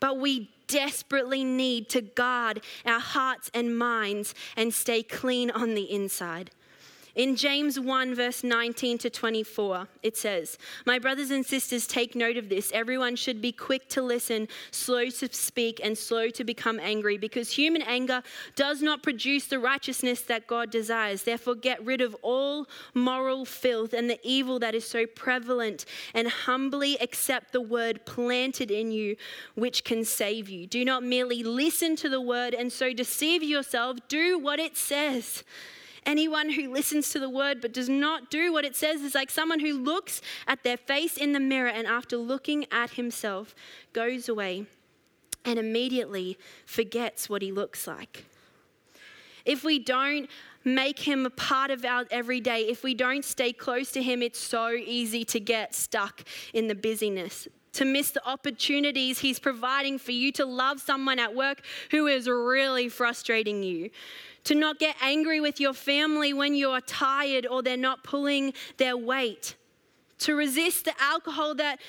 But 0.00 0.18
we 0.18 0.50
desperately 0.66 1.44
need 1.44 1.88
to 1.90 2.00
guard 2.00 2.60
our 2.84 3.00
hearts 3.00 3.50
and 3.54 3.76
minds 3.76 4.34
and 4.56 4.72
stay 4.72 5.02
clean 5.02 5.50
on 5.50 5.74
the 5.74 5.90
inside. 5.90 6.50
In 7.14 7.36
James 7.36 7.78
1, 7.78 8.16
verse 8.16 8.42
19 8.42 8.98
to 8.98 9.08
24, 9.08 9.86
it 10.02 10.16
says, 10.16 10.58
My 10.84 10.98
brothers 10.98 11.30
and 11.30 11.46
sisters, 11.46 11.86
take 11.86 12.16
note 12.16 12.36
of 12.36 12.48
this. 12.48 12.72
Everyone 12.74 13.14
should 13.14 13.40
be 13.40 13.52
quick 13.52 13.88
to 13.90 14.02
listen, 14.02 14.48
slow 14.72 15.08
to 15.10 15.32
speak, 15.32 15.80
and 15.84 15.96
slow 15.96 16.28
to 16.30 16.42
become 16.42 16.80
angry, 16.80 17.16
because 17.16 17.52
human 17.52 17.82
anger 17.82 18.20
does 18.56 18.82
not 18.82 19.04
produce 19.04 19.46
the 19.46 19.60
righteousness 19.60 20.22
that 20.22 20.48
God 20.48 20.72
desires. 20.72 21.22
Therefore, 21.22 21.54
get 21.54 21.84
rid 21.84 22.00
of 22.00 22.16
all 22.20 22.66
moral 22.94 23.44
filth 23.44 23.92
and 23.92 24.10
the 24.10 24.18
evil 24.24 24.58
that 24.58 24.74
is 24.74 24.84
so 24.84 25.06
prevalent, 25.06 25.84
and 26.14 26.26
humbly 26.26 26.98
accept 27.00 27.52
the 27.52 27.60
word 27.60 28.04
planted 28.06 28.72
in 28.72 28.90
you, 28.90 29.14
which 29.54 29.84
can 29.84 30.04
save 30.04 30.48
you. 30.48 30.66
Do 30.66 30.84
not 30.84 31.04
merely 31.04 31.44
listen 31.44 31.94
to 31.96 32.08
the 32.08 32.20
word 32.20 32.54
and 32.54 32.72
so 32.72 32.92
deceive 32.92 33.44
yourself, 33.44 33.98
do 34.08 34.36
what 34.36 34.58
it 34.58 34.76
says 34.76 35.44
Anyone 36.06 36.50
who 36.50 36.70
listens 36.70 37.10
to 37.10 37.18
the 37.18 37.30
word 37.30 37.60
but 37.60 37.72
does 37.72 37.88
not 37.88 38.30
do 38.30 38.52
what 38.52 38.64
it 38.64 38.76
says 38.76 39.00
is 39.00 39.14
like 39.14 39.30
someone 39.30 39.60
who 39.60 39.72
looks 39.72 40.20
at 40.46 40.62
their 40.62 40.76
face 40.76 41.16
in 41.16 41.32
the 41.32 41.40
mirror 41.40 41.70
and 41.70 41.86
after 41.86 42.16
looking 42.16 42.66
at 42.70 42.90
himself 42.90 43.54
goes 43.92 44.28
away 44.28 44.66
and 45.44 45.58
immediately 45.58 46.38
forgets 46.66 47.28
what 47.28 47.42
he 47.42 47.52
looks 47.52 47.86
like. 47.86 48.24
If 49.44 49.64
we 49.64 49.78
don't 49.78 50.28
make 50.64 51.00
him 51.00 51.26
a 51.26 51.30
part 51.30 51.70
of 51.70 51.84
our 51.84 52.04
everyday, 52.10 52.60
if 52.62 52.82
we 52.82 52.94
don't 52.94 53.24
stay 53.24 53.52
close 53.52 53.92
to 53.92 54.02
him, 54.02 54.22
it's 54.22 54.38
so 54.38 54.70
easy 54.70 55.24
to 55.26 55.40
get 55.40 55.74
stuck 55.74 56.22
in 56.54 56.68
the 56.68 56.74
busyness, 56.74 57.46
to 57.74 57.84
miss 57.84 58.10
the 58.10 58.26
opportunities 58.26 59.18
he's 59.18 59.38
providing 59.38 59.98
for 59.98 60.12
you 60.12 60.32
to 60.32 60.46
love 60.46 60.80
someone 60.80 61.18
at 61.18 61.34
work 61.34 61.60
who 61.90 62.06
is 62.06 62.26
really 62.26 62.88
frustrating 62.88 63.62
you. 63.62 63.90
To 64.44 64.54
not 64.54 64.78
get 64.78 64.96
angry 65.00 65.40
with 65.40 65.60
your 65.60 65.72
family 65.72 66.32
when 66.32 66.54
you're 66.54 66.80
tired 66.80 67.46
or 67.46 67.62
they're 67.62 67.76
not 67.76 68.04
pulling 68.04 68.52
their 68.76 68.96
weight. 68.96 69.56
To 70.18 70.34
resist 70.34 70.84
the 70.84 70.94
alcohol 71.00 71.54
that 71.56 71.80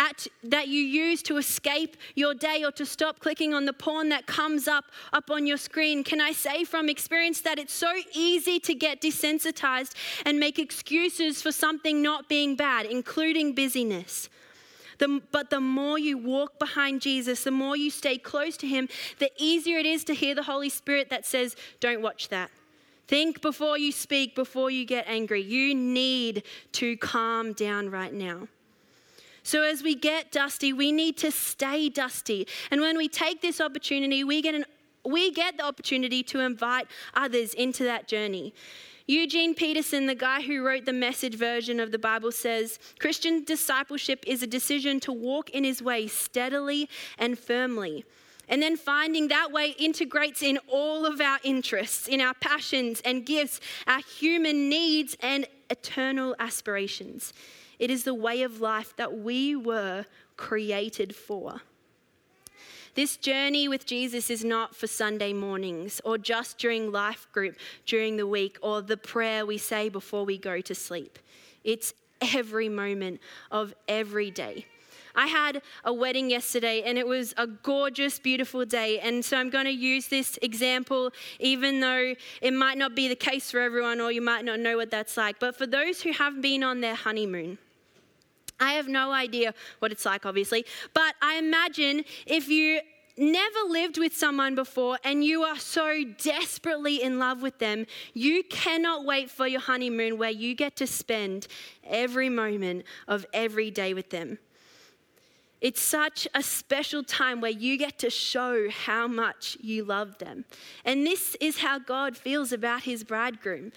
at, 0.00 0.26
that 0.42 0.68
you 0.68 0.82
use 0.82 1.22
to 1.24 1.36
escape 1.36 1.96
your 2.14 2.34
day 2.34 2.64
or 2.64 2.72
to 2.72 2.86
stop 2.86 3.20
clicking 3.20 3.52
on 3.52 3.66
the 3.66 3.72
porn 3.72 4.08
that 4.08 4.26
comes 4.26 4.66
up 4.66 4.86
up 5.12 5.30
on 5.30 5.46
your 5.46 5.58
screen 5.58 6.02
can 6.02 6.20
i 6.20 6.32
say 6.32 6.64
from 6.64 6.88
experience 6.88 7.42
that 7.42 7.58
it's 7.58 7.72
so 7.72 7.92
easy 8.14 8.58
to 8.58 8.74
get 8.74 9.02
desensitized 9.02 9.92
and 10.24 10.40
make 10.40 10.58
excuses 10.58 11.42
for 11.42 11.52
something 11.52 12.00
not 12.00 12.28
being 12.28 12.56
bad 12.56 12.86
including 12.86 13.54
busyness 13.54 14.30
the, 15.00 15.20
but 15.32 15.50
the 15.50 15.60
more 15.60 15.98
you 15.98 16.16
walk 16.16 16.58
behind 16.58 17.00
Jesus, 17.00 17.42
the 17.42 17.50
more 17.50 17.76
you 17.76 17.90
stay 17.90 18.18
close 18.18 18.56
to 18.58 18.66
Him, 18.66 18.88
the 19.18 19.30
easier 19.36 19.78
it 19.78 19.86
is 19.86 20.04
to 20.04 20.14
hear 20.14 20.34
the 20.34 20.44
Holy 20.44 20.68
Spirit 20.68 21.10
that 21.10 21.26
says, 21.26 21.56
Don't 21.80 22.02
watch 22.02 22.28
that. 22.28 22.50
Think 23.08 23.40
before 23.40 23.76
you 23.76 23.90
speak, 23.90 24.36
before 24.36 24.70
you 24.70 24.84
get 24.84 25.04
angry. 25.08 25.42
You 25.42 25.74
need 25.74 26.44
to 26.72 26.96
calm 26.98 27.54
down 27.54 27.90
right 27.90 28.12
now. 28.12 28.46
So, 29.42 29.62
as 29.62 29.82
we 29.82 29.94
get 29.94 30.30
dusty, 30.30 30.72
we 30.72 30.92
need 30.92 31.16
to 31.16 31.32
stay 31.32 31.88
dusty. 31.88 32.46
And 32.70 32.80
when 32.80 32.96
we 32.96 33.08
take 33.08 33.40
this 33.40 33.60
opportunity, 33.60 34.22
we 34.22 34.42
get, 34.42 34.54
an, 34.54 34.64
we 35.04 35.32
get 35.32 35.56
the 35.56 35.64
opportunity 35.64 36.22
to 36.24 36.40
invite 36.40 36.86
others 37.14 37.54
into 37.54 37.84
that 37.84 38.06
journey. 38.06 38.52
Eugene 39.10 39.56
Peterson, 39.56 40.06
the 40.06 40.14
guy 40.14 40.40
who 40.40 40.64
wrote 40.64 40.84
the 40.84 40.92
message 40.92 41.34
version 41.34 41.80
of 41.80 41.90
the 41.90 41.98
Bible, 41.98 42.30
says 42.30 42.78
Christian 43.00 43.42
discipleship 43.42 44.22
is 44.24 44.40
a 44.40 44.46
decision 44.46 45.00
to 45.00 45.12
walk 45.12 45.50
in 45.50 45.64
his 45.64 45.82
way 45.82 46.06
steadily 46.06 46.88
and 47.18 47.36
firmly. 47.36 48.04
And 48.48 48.62
then 48.62 48.76
finding 48.76 49.26
that 49.26 49.50
way 49.50 49.74
integrates 49.80 50.44
in 50.44 50.60
all 50.68 51.06
of 51.06 51.20
our 51.20 51.40
interests, 51.42 52.06
in 52.06 52.20
our 52.20 52.34
passions 52.34 53.02
and 53.04 53.26
gifts, 53.26 53.58
our 53.88 53.98
human 53.98 54.68
needs 54.68 55.16
and 55.18 55.44
eternal 55.70 56.36
aspirations. 56.38 57.32
It 57.80 57.90
is 57.90 58.04
the 58.04 58.14
way 58.14 58.42
of 58.42 58.60
life 58.60 58.94
that 58.94 59.18
we 59.18 59.56
were 59.56 60.06
created 60.36 61.16
for. 61.16 61.62
This 62.94 63.16
journey 63.16 63.68
with 63.68 63.86
Jesus 63.86 64.30
is 64.30 64.44
not 64.44 64.74
for 64.74 64.86
Sunday 64.86 65.32
mornings 65.32 66.00
or 66.04 66.18
just 66.18 66.58
during 66.58 66.90
life 66.90 67.28
group 67.32 67.56
during 67.86 68.16
the 68.16 68.26
week 68.26 68.58
or 68.62 68.82
the 68.82 68.96
prayer 68.96 69.46
we 69.46 69.58
say 69.58 69.88
before 69.88 70.24
we 70.24 70.36
go 70.36 70.60
to 70.60 70.74
sleep. 70.74 71.18
It's 71.62 71.94
every 72.34 72.68
moment 72.68 73.20
of 73.50 73.74
every 73.86 74.30
day. 74.30 74.66
I 75.14 75.26
had 75.26 75.62
a 75.84 75.92
wedding 75.92 76.30
yesterday 76.30 76.82
and 76.82 76.96
it 76.98 77.06
was 77.06 77.34
a 77.36 77.46
gorgeous, 77.46 78.18
beautiful 78.18 78.64
day. 78.64 79.00
And 79.00 79.24
so 79.24 79.36
I'm 79.36 79.50
going 79.50 79.64
to 79.64 79.72
use 79.72 80.08
this 80.08 80.38
example, 80.42 81.12
even 81.38 81.80
though 81.80 82.14
it 82.40 82.52
might 82.52 82.78
not 82.78 82.94
be 82.94 83.08
the 83.08 83.16
case 83.16 83.50
for 83.50 83.60
everyone 83.60 84.00
or 84.00 84.12
you 84.12 84.22
might 84.22 84.44
not 84.44 84.60
know 84.60 84.76
what 84.76 84.90
that's 84.90 85.16
like. 85.16 85.38
But 85.38 85.56
for 85.56 85.66
those 85.66 86.02
who 86.02 86.12
have 86.12 86.40
been 86.40 86.62
on 86.62 86.80
their 86.80 86.94
honeymoon, 86.94 87.58
I 88.60 88.72
have 88.72 88.88
no 88.88 89.10
idea 89.10 89.54
what 89.78 89.90
it's 89.90 90.04
like, 90.04 90.26
obviously, 90.26 90.64
but 90.94 91.14
I 91.22 91.38
imagine 91.38 92.04
if 92.26 92.48
you 92.48 92.80
never 93.16 93.58
lived 93.68 93.98
with 93.98 94.16
someone 94.16 94.54
before 94.54 94.98
and 95.04 95.24
you 95.24 95.42
are 95.42 95.58
so 95.58 96.04
desperately 96.22 97.02
in 97.02 97.18
love 97.18 97.42
with 97.42 97.58
them, 97.58 97.86
you 98.14 98.42
cannot 98.44 99.04
wait 99.04 99.30
for 99.30 99.46
your 99.46 99.60
honeymoon 99.60 100.18
where 100.18 100.30
you 100.30 100.54
get 100.54 100.76
to 100.76 100.86
spend 100.86 101.46
every 101.84 102.28
moment 102.28 102.84
of 103.08 103.26
every 103.32 103.70
day 103.70 103.94
with 103.94 104.10
them. 104.10 104.38
It's 105.60 105.82
such 105.82 106.26
a 106.34 106.42
special 106.42 107.04
time 107.04 107.42
where 107.42 107.50
you 107.50 107.76
get 107.76 107.98
to 107.98 108.08
show 108.08 108.70
how 108.70 109.06
much 109.06 109.58
you 109.60 109.84
love 109.84 110.16
them. 110.16 110.46
And 110.86 111.06
this 111.06 111.36
is 111.38 111.58
how 111.58 111.78
God 111.78 112.16
feels 112.16 112.50
about 112.50 112.84
his 112.84 113.04
bridegroom 113.04 113.72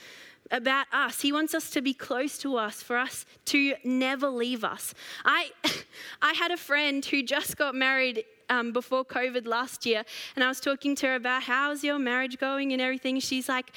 about 0.54 0.86
us. 0.94 1.20
He 1.20 1.34
wants 1.34 1.54
us 1.54 1.70
to 1.72 1.82
be 1.82 1.94
close 1.94 2.38
to 2.38 2.56
us, 2.56 2.82
for 2.82 2.98
us 2.98 3.26
to 3.46 3.74
never 3.84 4.30
leave 4.30 4.64
us. 4.64 4.94
I, 5.26 5.52
I 6.22 6.34
had 6.34 6.52
a 6.52 6.58
friend 6.58 7.04
who 7.04 7.24
just 7.24 7.58
got 7.58 7.76
married 7.76 8.24
um, 8.50 8.72
before 8.72 9.04
COVID 9.04 9.48
last 9.48 9.86
year, 9.86 10.04
and 10.36 10.44
I 10.44 10.48
was 10.48 10.60
talking 10.60 10.96
to 10.98 11.08
her 11.08 11.16
about 11.16 11.44
how's 11.44 11.84
your 11.84 12.00
marriage 12.00 12.38
going 12.38 12.72
and 12.72 12.82
everything. 12.82 13.20
She's 13.20 13.50
like, 13.50 13.72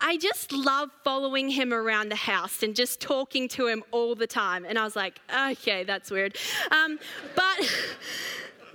I 0.00 0.16
just 0.16 0.52
love 0.52 0.90
following 1.04 1.48
him 1.48 1.72
around 1.72 2.08
the 2.08 2.16
house 2.16 2.62
and 2.62 2.74
just 2.74 3.00
talking 3.00 3.48
to 3.50 3.66
him 3.66 3.84
all 3.92 4.14
the 4.14 4.26
time. 4.26 4.64
And 4.64 4.78
I 4.78 4.84
was 4.84 4.96
like, 4.96 5.20
okay, 5.50 5.84
that's 5.84 6.10
weird. 6.10 6.36
Um, 6.70 6.98
but, 7.36 7.70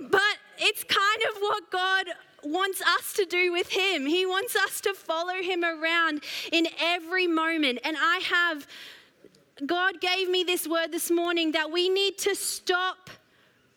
but 0.00 0.36
it's 0.58 0.84
kind 0.84 1.22
of 1.30 1.40
what 1.40 1.70
God 1.70 2.06
wants 2.42 2.80
us 2.82 3.12
to 3.14 3.24
do 3.24 3.52
with 3.52 3.70
Him. 3.70 4.06
He 4.06 4.26
wants 4.26 4.54
us 4.54 4.80
to 4.82 4.94
follow 4.94 5.42
Him 5.42 5.64
around 5.64 6.22
in 6.52 6.68
every 6.80 7.26
moment. 7.26 7.80
And 7.84 7.96
I 7.98 8.18
have, 8.18 8.66
God 9.64 10.00
gave 10.00 10.28
me 10.28 10.44
this 10.44 10.68
word 10.68 10.92
this 10.92 11.10
morning 11.10 11.52
that 11.52 11.70
we 11.70 11.88
need 11.88 12.18
to 12.18 12.34
stop 12.34 13.10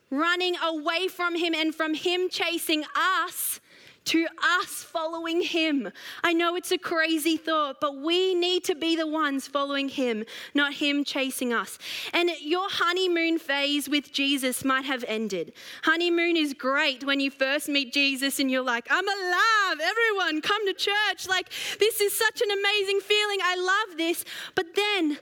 running 0.09 0.55
away 0.61 1.07
from 1.07 1.35
Him 1.35 1.53
and 1.55 1.73
from 1.73 1.93
Him 1.93 2.29
chasing 2.29 2.83
us 2.95 3.60
to 4.05 4.27
us 4.59 4.83
following 4.83 5.41
Him. 5.41 5.91
I 6.23 6.33
know 6.33 6.55
it's 6.55 6.71
a 6.71 6.77
crazy 6.77 7.37
thought, 7.37 7.79
but 7.79 7.97
we 7.97 8.33
need 8.33 8.63
to 8.65 8.75
be 8.75 8.95
the 8.95 9.07
ones 9.07 9.47
following 9.47 9.89
Him, 9.89 10.25
not 10.53 10.73
Him 10.75 11.03
chasing 11.03 11.53
us. 11.53 11.77
And 12.13 12.31
your 12.41 12.67
honeymoon 12.69 13.39
phase 13.39 13.87
with 13.87 14.11
Jesus 14.11 14.65
might 14.65 14.85
have 14.85 15.05
ended. 15.07 15.53
Honeymoon 15.83 16.35
is 16.35 16.53
great 16.53 17.03
when 17.05 17.19
you 17.19 17.29
first 17.29 17.69
meet 17.69 17.93
Jesus 17.93 18.39
and 18.39 18.49
you're 18.49 18.63
like, 18.63 18.87
I'm 18.89 19.07
alive, 19.07 19.79
everyone, 19.81 20.41
come 20.41 20.65
to 20.65 20.73
church. 20.73 21.27
Like, 21.27 21.49
this 21.79 22.01
is 22.01 22.17
such 22.17 22.41
an 22.41 22.51
amazing 22.51 22.99
feeling. 23.01 23.39
I 23.43 23.55
love 23.55 23.97
this. 23.97 24.25
But 24.55 24.75
then, 24.75 25.19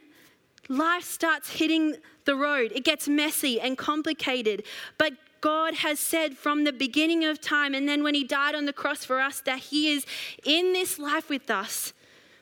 life 0.70 1.04
starts 1.04 1.52
hitting 1.52 1.96
the 2.26 2.36
road. 2.36 2.72
It 2.74 2.86
gets 2.86 3.08
messy 3.08 3.60
and 3.60 3.78
complicated. 3.78 4.64
But 4.98 5.14
God 5.42 5.76
has 5.76 6.00
said 6.00 6.38
from 6.38 6.64
the 6.64 6.74
beginning 6.74 7.24
of 7.26 7.40
time, 7.40 7.74
and 7.74 7.88
then 7.88 8.04
when 8.04 8.16
He 8.16 8.24
died 8.24 8.56
on 8.56 8.66
the 8.66 8.74
cross 8.74 9.06
for 9.06 9.20
us, 9.20 9.42
that 9.42 9.60
He 9.60 9.92
is 9.92 10.06
in 10.44 10.74
this 10.74 11.00
life 11.00 11.30
with 11.30 11.50
us 11.50 11.94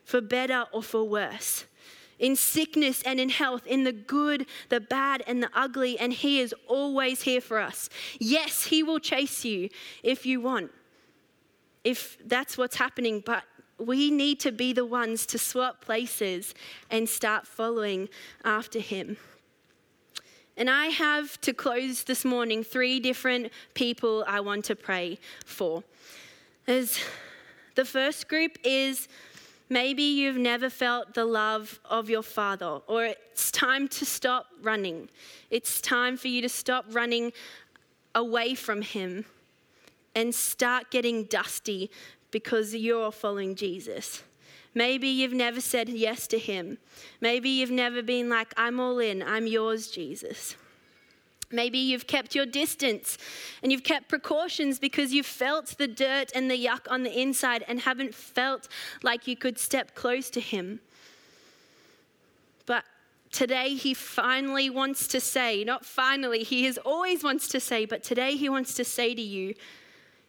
for 0.03 0.21
better 0.21 0.65
or 0.71 0.81
for 0.81 1.03
worse. 1.03 1.65
In 2.19 2.35
sickness 2.35 3.03
and 3.03 3.19
in 3.19 3.29
health, 3.29 3.67
in 3.67 3.83
the 3.83 3.91
good, 3.91 4.47
the 4.69 4.79
bad, 4.79 5.23
and 5.27 5.43
the 5.43 5.49
ugly, 5.53 5.99
and 5.99 6.11
He 6.11 6.39
is 6.39 6.53
always 6.67 7.21
here 7.21 7.41
for 7.41 7.59
us. 7.59 7.89
Yes, 8.19 8.65
He 8.65 8.81
will 8.81 8.99
chase 8.99 9.45
you 9.45 9.69
if 10.01 10.25
you 10.25 10.41
want, 10.41 10.71
if 11.83 12.17
that's 12.25 12.57
what's 12.57 12.77
happening, 12.77 13.21
but 13.25 13.43
we 13.77 14.09
need 14.09 14.39
to 14.39 14.51
be 14.51 14.73
the 14.73 14.85
ones 14.85 15.25
to 15.27 15.37
swap 15.37 15.81
places 15.81 16.55
and 16.89 17.07
start 17.07 17.45
following 17.45 18.09
after 18.43 18.79
Him. 18.79 19.17
And 20.57 20.71
I 20.71 20.87
have 20.87 21.39
to 21.41 21.53
close 21.53 22.03
this 22.03 22.25
morning 22.25 22.63
three 22.63 22.99
different 22.99 23.51
people 23.75 24.25
I 24.27 24.39
want 24.39 24.65
to 24.65 24.75
pray 24.75 25.19
for. 25.45 25.83
As 26.65 26.99
the 27.75 27.85
first 27.85 28.27
group 28.27 28.57
is 28.63 29.07
maybe 29.69 30.01
you've 30.01 30.37
never 30.37 30.71
felt 30.71 31.13
the 31.13 31.25
love 31.25 31.79
of 31.85 32.09
your 32.09 32.23
father, 32.23 32.79
or 32.87 33.05
it's 33.05 33.51
time 33.51 33.87
to 33.89 34.05
stop 34.05 34.47
running. 34.63 35.09
It's 35.51 35.79
time 35.79 36.17
for 36.17 36.27
you 36.27 36.41
to 36.41 36.49
stop 36.49 36.85
running 36.89 37.33
away 38.15 38.55
from 38.55 38.81
him 38.81 39.25
and 40.15 40.33
start 40.33 40.89
getting 40.89 41.25
dusty 41.25 41.91
because 42.31 42.73
you're 42.73 43.11
following 43.11 43.53
Jesus. 43.53 44.23
Maybe 44.77 45.07
you've 45.07 45.33
never 45.33 45.59
said 45.59 45.89
yes 45.89 46.27
to 46.27 46.37
Him. 46.37 46.77
Maybe 47.19 47.49
you've 47.49 47.71
never 47.71 48.03
been 48.03 48.29
like, 48.29 48.53
I'm 48.55 48.79
all 48.79 48.99
in, 48.99 49.23
I'm 49.23 49.47
yours, 49.47 49.87
Jesus. 49.87 50.55
Maybe 51.49 51.79
you've 51.79 52.05
kept 52.05 52.35
your 52.35 52.45
distance 52.45 53.17
and 53.63 53.71
you've 53.71 53.83
kept 53.83 54.07
precautions 54.07 54.77
because 54.77 55.13
you've 55.13 55.25
felt 55.25 55.75
the 55.79 55.87
dirt 55.87 56.31
and 56.35 56.51
the 56.51 56.63
yuck 56.63 56.81
on 56.91 57.01
the 57.01 57.19
inside 57.19 57.65
and 57.67 57.79
haven't 57.79 58.13
felt 58.13 58.67
like 59.01 59.25
you 59.25 59.35
could 59.35 59.57
step 59.57 59.95
close 59.95 60.29
to 60.29 60.39
Him. 60.39 60.79
But 62.67 62.83
today 63.31 63.73
He 63.73 63.95
finally 63.95 64.69
wants 64.69 65.07
to 65.07 65.19
say, 65.19 65.63
not 65.63 65.85
finally, 65.85 66.43
He 66.43 66.65
has 66.65 66.77
always 66.77 67.23
wants 67.23 67.47
to 67.47 67.59
say, 67.59 67.85
but 67.85 68.03
today 68.03 68.35
He 68.35 68.47
wants 68.47 68.75
to 68.75 68.83
say 68.83 69.15
to 69.15 69.21
you, 69.23 69.55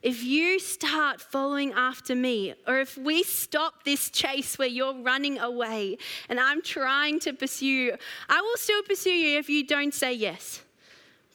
if 0.02 0.22
you 0.22 0.60
start 0.60 1.20
following 1.20 1.72
after 1.72 2.14
me, 2.14 2.54
or 2.66 2.78
if 2.78 2.96
we 2.96 3.22
stop 3.22 3.84
this 3.84 4.10
chase 4.10 4.58
where 4.58 4.68
you're 4.68 4.94
running 5.02 5.38
away 5.38 5.98
and 6.28 6.38
I'm 6.38 6.62
trying 6.62 7.18
to 7.20 7.32
pursue 7.32 7.96
I 8.28 8.40
will 8.40 8.56
still 8.56 8.82
pursue 8.82 9.10
you 9.10 9.38
if 9.38 9.48
you 9.48 9.66
don't 9.66 9.92
say 9.92 10.12
yes. 10.12 10.62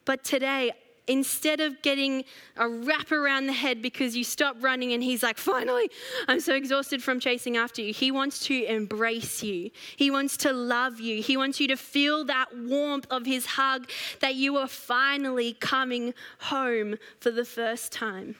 But 0.05 0.24
today, 0.24 0.72
instead 1.07 1.59
of 1.59 1.82
getting 1.82 2.24
a 2.55 2.68
wrap 2.68 3.11
around 3.11 3.47
the 3.47 3.53
head 3.53 3.82
because 3.82 4.16
you 4.16 4.24
stop 4.24 4.55
running 4.61 4.93
and 4.93 5.03
he's 5.03 5.24
like, 5.24 5.38
finally, 5.38 5.89
I'm 6.28 6.39
so 6.39 6.55
exhausted 6.55 7.03
from 7.03 7.20
chasing 7.20 7.57
after 7.57 7.82
you, 7.82 7.93
he 7.93 8.11
wants 8.11 8.45
to 8.47 8.64
embrace 8.66 9.43
you. 9.43 9.72
He 9.97 10.11
wants 10.11 10.38
to 10.38 10.53
love 10.53 10.99
you. 10.99 11.22
He 11.22 11.36
wants 11.36 11.59
you 11.59 11.68
to 11.70 11.76
feel 11.76 12.26
that 12.26 12.47
warmth 12.55 13.07
of 13.09 13.26
his 13.26 13.45
hug 13.45 13.89
that 14.22 14.36
you 14.36 14.57
are 14.57 14.68
finally 14.68 15.53
coming 15.53 16.14
home 16.39 16.95
for 17.20 17.32
the 17.32 17.45
first 17.45 17.91
time. 17.91 18.36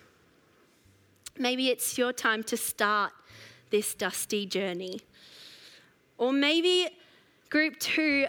Maybe 1.38 1.70
it's 1.70 1.98
your 1.98 2.14
time 2.14 2.44
to 2.44 2.58
start 2.58 3.12
this 3.72 3.96
dusty 3.96 4.46
journey. 4.46 5.02
Or 6.18 6.32
maybe, 6.32 6.90
group 7.50 7.80
two, 7.80 8.28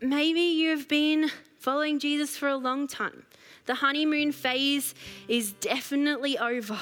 maybe 0.00 0.40
you've 0.40 0.88
been 0.88 1.30
following 1.58 1.98
Jesus 1.98 2.36
for 2.36 2.48
a 2.48 2.56
long 2.56 2.88
time. 2.88 3.24
The 3.66 3.76
honeymoon 3.76 4.32
phase 4.32 4.94
is 5.28 5.52
definitely 5.52 6.36
over, 6.36 6.78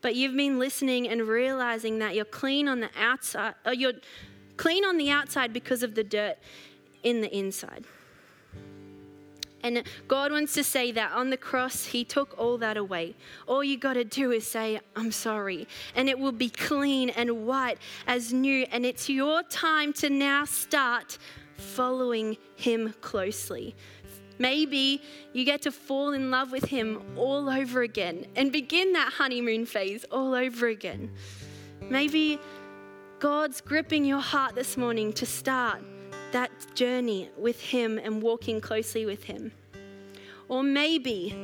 but 0.00 0.16
you've 0.16 0.34
been 0.34 0.58
listening 0.58 1.06
and 1.06 1.22
realizing 1.22 1.98
that 1.98 2.14
you're 2.14 2.24
clean 2.24 2.66
on 2.66 2.80
the 2.80 2.90
outside, 2.98 3.54
or 3.66 3.74
you're 3.74 3.92
clean 4.56 4.84
on 4.84 4.96
the 4.96 5.10
outside 5.10 5.52
because 5.52 5.82
of 5.82 5.94
the 5.94 6.02
dirt 6.02 6.38
in 7.02 7.20
the 7.20 7.36
inside. 7.36 7.84
And 9.62 9.82
God 10.06 10.32
wants 10.32 10.54
to 10.54 10.64
say 10.64 10.92
that 10.92 11.12
on 11.12 11.30
the 11.30 11.36
cross, 11.36 11.86
He 11.86 12.04
took 12.04 12.38
all 12.38 12.58
that 12.58 12.76
away. 12.76 13.14
All 13.46 13.64
you 13.64 13.76
got 13.76 13.94
to 13.94 14.04
do 14.04 14.30
is 14.32 14.46
say, 14.46 14.80
I'm 14.94 15.12
sorry. 15.12 15.66
And 15.94 16.08
it 16.08 16.18
will 16.18 16.32
be 16.32 16.48
clean 16.48 17.10
and 17.10 17.46
white 17.46 17.78
as 18.06 18.32
new. 18.32 18.66
And 18.70 18.86
it's 18.86 19.08
your 19.08 19.42
time 19.44 19.92
to 19.94 20.10
now 20.10 20.44
start 20.44 21.18
following 21.56 22.36
Him 22.56 22.94
closely. 23.00 23.74
Maybe 24.38 25.02
you 25.32 25.44
get 25.44 25.62
to 25.62 25.72
fall 25.72 26.12
in 26.12 26.30
love 26.30 26.52
with 26.52 26.64
Him 26.66 27.02
all 27.16 27.50
over 27.50 27.82
again 27.82 28.26
and 28.36 28.52
begin 28.52 28.92
that 28.92 29.12
honeymoon 29.14 29.66
phase 29.66 30.04
all 30.12 30.34
over 30.34 30.68
again. 30.68 31.10
Maybe 31.82 32.38
God's 33.18 33.60
gripping 33.60 34.04
your 34.04 34.20
heart 34.20 34.54
this 34.54 34.76
morning 34.76 35.12
to 35.14 35.26
start 35.26 35.82
that 36.32 36.50
journey 36.74 37.30
with 37.36 37.60
Him 37.60 37.98
and 37.98 38.22
walking 38.22 38.60
closely 38.60 39.06
with 39.06 39.24
Him. 39.24 39.52
Or 40.48 40.62
maybe, 40.62 41.34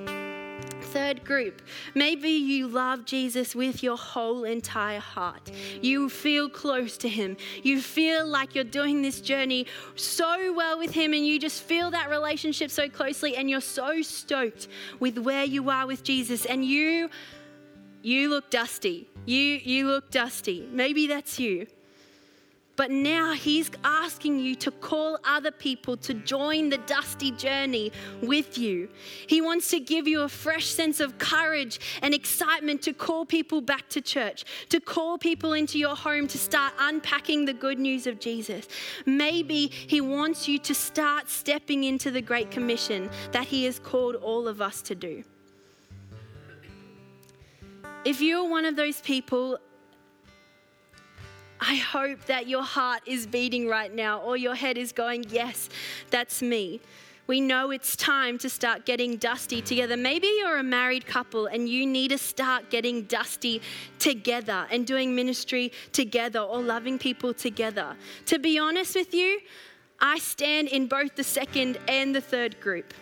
third 0.80 1.24
group, 1.24 1.60
maybe 1.94 2.30
you 2.30 2.68
love 2.68 3.04
Jesus 3.04 3.54
with 3.54 3.82
your 3.82 3.96
whole 3.96 4.44
entire 4.44 5.00
heart. 5.00 5.50
You 5.82 6.08
feel 6.08 6.48
close 6.48 6.96
to 6.98 7.08
Him. 7.08 7.36
You 7.62 7.80
feel 7.80 8.26
like 8.26 8.54
you're 8.54 8.64
doing 8.64 9.02
this 9.02 9.20
journey 9.20 9.66
so 9.96 10.52
well 10.54 10.78
with 10.78 10.92
Him, 10.92 11.12
and 11.12 11.26
you 11.26 11.38
just 11.38 11.62
feel 11.62 11.90
that 11.90 12.08
relationship 12.08 12.70
so 12.70 12.88
closely, 12.88 13.36
and 13.36 13.50
you're 13.50 13.60
so 13.60 14.02
stoked 14.02 14.68
with 15.00 15.18
where 15.18 15.44
you 15.44 15.68
are 15.70 15.86
with 15.86 16.02
Jesus, 16.02 16.46
and 16.46 16.64
you. 16.64 17.10
You 18.02 18.28
look 18.28 18.50
dusty. 18.50 19.08
You, 19.24 19.40
you 19.40 19.86
look 19.86 20.10
dusty. 20.10 20.68
Maybe 20.70 21.06
that's 21.06 21.40
you. 21.40 21.66
But 22.76 22.90
now 22.90 23.32
he's 23.32 23.70
asking 23.84 24.40
you 24.40 24.54
to 24.56 24.70
call 24.70 25.18
other 25.24 25.52
people 25.52 25.96
to 25.98 26.14
join 26.14 26.70
the 26.70 26.78
dusty 26.78 27.30
journey 27.30 27.92
with 28.20 28.58
you. 28.58 28.88
He 29.26 29.40
wants 29.40 29.70
to 29.70 29.80
give 29.80 30.08
you 30.08 30.22
a 30.22 30.28
fresh 30.28 30.66
sense 30.66 30.98
of 30.98 31.18
courage 31.18 31.78
and 32.02 32.12
excitement 32.12 32.82
to 32.82 32.92
call 32.92 33.26
people 33.26 33.60
back 33.60 33.88
to 33.90 34.00
church, 34.00 34.44
to 34.70 34.80
call 34.80 35.18
people 35.18 35.52
into 35.52 35.78
your 35.78 35.94
home 35.94 36.26
to 36.28 36.38
start 36.38 36.74
unpacking 36.78 37.44
the 37.44 37.52
good 37.52 37.78
news 37.78 38.06
of 38.06 38.18
Jesus. 38.18 38.66
Maybe 39.06 39.68
he 39.68 40.00
wants 40.00 40.48
you 40.48 40.58
to 40.60 40.74
start 40.74 41.30
stepping 41.30 41.84
into 41.84 42.10
the 42.10 42.22
Great 42.22 42.50
Commission 42.50 43.08
that 43.32 43.46
he 43.46 43.64
has 43.66 43.78
called 43.78 44.16
all 44.16 44.48
of 44.48 44.60
us 44.60 44.82
to 44.82 44.94
do. 44.94 45.22
If 48.04 48.20
you're 48.20 48.46
one 48.46 48.66
of 48.66 48.76
those 48.76 49.00
people, 49.00 49.58
I 51.60 51.76
hope 51.76 52.24
that 52.26 52.46
your 52.48 52.62
heart 52.62 53.02
is 53.06 53.26
beating 53.26 53.68
right 53.68 53.92
now 53.94 54.20
or 54.20 54.36
your 54.36 54.54
head 54.54 54.76
is 54.76 54.92
going, 54.92 55.24
Yes, 55.28 55.68
that's 56.10 56.42
me. 56.42 56.80
We 57.26 57.40
know 57.40 57.70
it's 57.70 57.96
time 57.96 58.36
to 58.38 58.50
start 58.50 58.84
getting 58.84 59.16
dusty 59.16 59.62
together. 59.62 59.96
Maybe 59.96 60.26
you're 60.26 60.58
a 60.58 60.62
married 60.62 61.06
couple 61.06 61.46
and 61.46 61.66
you 61.66 61.86
need 61.86 62.08
to 62.08 62.18
start 62.18 62.68
getting 62.68 63.04
dusty 63.04 63.62
together 63.98 64.66
and 64.70 64.86
doing 64.86 65.14
ministry 65.14 65.72
together 65.92 66.40
or 66.40 66.60
loving 66.60 66.98
people 66.98 67.32
together. 67.32 67.96
To 68.26 68.38
be 68.38 68.58
honest 68.58 68.94
with 68.94 69.14
you, 69.14 69.40
I 70.00 70.18
stand 70.18 70.68
in 70.68 70.86
both 70.86 71.16
the 71.16 71.24
second 71.24 71.78
and 71.88 72.14
the 72.14 72.20
third 72.20 72.60
group. 72.60 72.92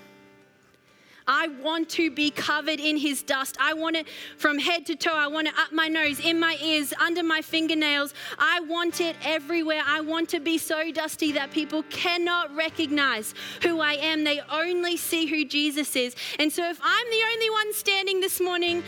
I 1.26 1.48
want 1.62 1.88
to 1.90 2.10
be 2.10 2.30
covered 2.30 2.80
in 2.80 2.96
his 2.96 3.22
dust. 3.22 3.56
I 3.60 3.74
want 3.74 3.96
it 3.96 4.06
from 4.36 4.58
head 4.58 4.86
to 4.86 4.96
toe. 4.96 5.14
I 5.14 5.26
want 5.26 5.48
it 5.48 5.54
up 5.58 5.72
my 5.72 5.88
nose, 5.88 6.20
in 6.20 6.38
my 6.38 6.56
ears, 6.62 6.92
under 7.00 7.22
my 7.22 7.42
fingernails. 7.42 8.14
I 8.38 8.60
want 8.60 9.00
it 9.00 9.16
everywhere. 9.24 9.82
I 9.86 10.00
want 10.00 10.28
to 10.30 10.40
be 10.40 10.58
so 10.58 10.90
dusty 10.90 11.32
that 11.32 11.50
people 11.50 11.82
cannot 11.84 12.54
recognize 12.54 13.34
who 13.62 13.80
I 13.80 13.94
am. 13.94 14.24
They 14.24 14.40
only 14.50 14.96
see 14.96 15.26
who 15.26 15.44
Jesus 15.44 15.94
is. 15.96 16.16
And 16.38 16.52
so 16.52 16.68
if 16.68 16.78
I'm 16.82 17.10
the 17.10 17.22
only 17.34 17.50
one 17.50 17.72
standing 17.74 18.20
this 18.20 18.40
morning, 18.40 18.82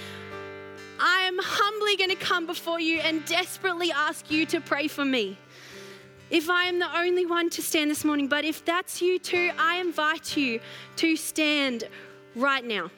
I 1.01 1.23
am 1.23 1.39
humbly 1.41 1.97
going 1.97 2.11
to 2.11 2.17
come 2.17 2.47
before 2.47 2.81
you 2.81 3.01
and 3.01 3.25
desperately 3.25 3.91
ask 3.93 4.31
you 4.31 4.47
to 4.47 4.61
pray 4.61 4.89
for 4.89 5.05
me 5.05 5.37
if 6.31 6.51
I 6.51 6.65
am 6.65 6.79
the 6.79 6.97
only 6.97 7.27
one 7.27 7.51
to 7.51 7.63
stand 7.63 7.91
this 7.91 8.05
morning, 8.05 8.27
but 8.27 8.45
if 8.45 8.65
that's 8.65 9.01
you 9.01 9.19
too, 9.19 9.53
I 9.59 9.77
invite 9.77 10.37
you 10.37 10.59
to 10.97 11.17
stand 11.17 11.85
right 12.35 12.65
now. 12.65 12.91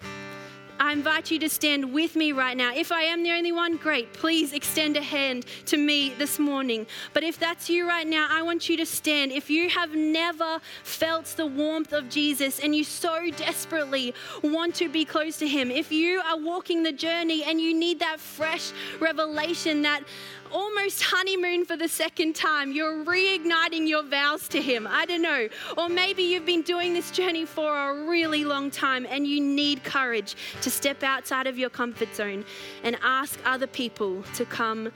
I 0.79 0.93
invite 0.93 1.31
you 1.31 1.39
to 1.39 1.49
stand 1.49 1.93
with 1.93 2.17
me 2.17 2.33
right 2.33 2.57
now. 2.57 2.75
If 2.75 2.93
I 2.93 3.03
am 3.03 3.23
the 3.23 3.31
only 3.31 3.51
one, 3.51 3.77
great. 3.77 4.13
Please 4.13 4.53
extend 4.53 4.97
a 4.97 5.03
hand 5.03 5.47
to 5.67 5.79
me 5.79 6.11
this 6.11 6.39
morning. 6.39 6.87
But 7.15 7.23
if 7.23 7.39
that's 7.39 7.71
you 7.71 7.89
right 7.89 8.07
now, 8.07 8.29
I 8.31 8.43
want 8.43 8.69
you 8.69 8.77
to 8.77 8.87
stand. 8.87 9.33
If 9.33 9.49
you 9.49 9.71
have 9.71 9.95
never 9.95 10.61
felt 10.83 11.25
the 11.37 11.47
warmth 11.47 11.95
of 11.95 12.11
Jesus 12.11 12.61
and 12.61 12.75
you 12.75 12.85
so 12.85 13.31
desperately 13.31 14.15
want 14.43 14.75
to 14.77 14.89
be 14.91 15.07
close 15.07 15.39
to 15.39 15.49
Him, 15.49 15.71
if 15.71 15.91
you 15.91 16.21
are 16.21 16.39
walking 16.39 16.83
the 16.83 16.93
journey 16.93 17.43
and 17.45 17.59
you 17.59 17.75
need 17.75 17.99
that 18.01 18.21
fresh 18.21 18.73
revelation, 19.01 19.83
that 19.83 20.03
almost 20.53 21.03
honeymoon 21.03 21.65
for 21.65 21.77
the 21.77 21.89
second 21.89 22.35
time. 22.35 22.73
You're 22.73 23.05
reigniting 23.05 23.89
your 23.89 24.03
vows 24.03 24.49
to 24.49 24.61
Him. 24.61 24.87
I 24.89 25.07
don't 25.07 25.23
know. 25.23 25.49
Or 25.77 25.89
maybe 25.89 26.23
you've 26.23 26.47
been 26.47 26.63
doing 26.63 26.95
this 26.95 27.11
journey 27.11 27.45
for 27.45 27.77
a 27.77 28.05
really 28.07 28.45
long 28.45 28.71
time 28.71 29.07
and 29.09 29.27
you 29.27 29.41
need 29.41 29.85
courage 29.85 30.37
to 30.63 30.71
step 30.71 31.03
outside 31.03 31.47
of 31.47 31.59
your 31.59 31.71
comfort 31.71 32.15
zone 32.15 32.45
and 32.83 32.97
ask 33.03 33.39
other 33.45 33.67
people 33.67 34.23
to 34.35 34.45
come 34.45 34.91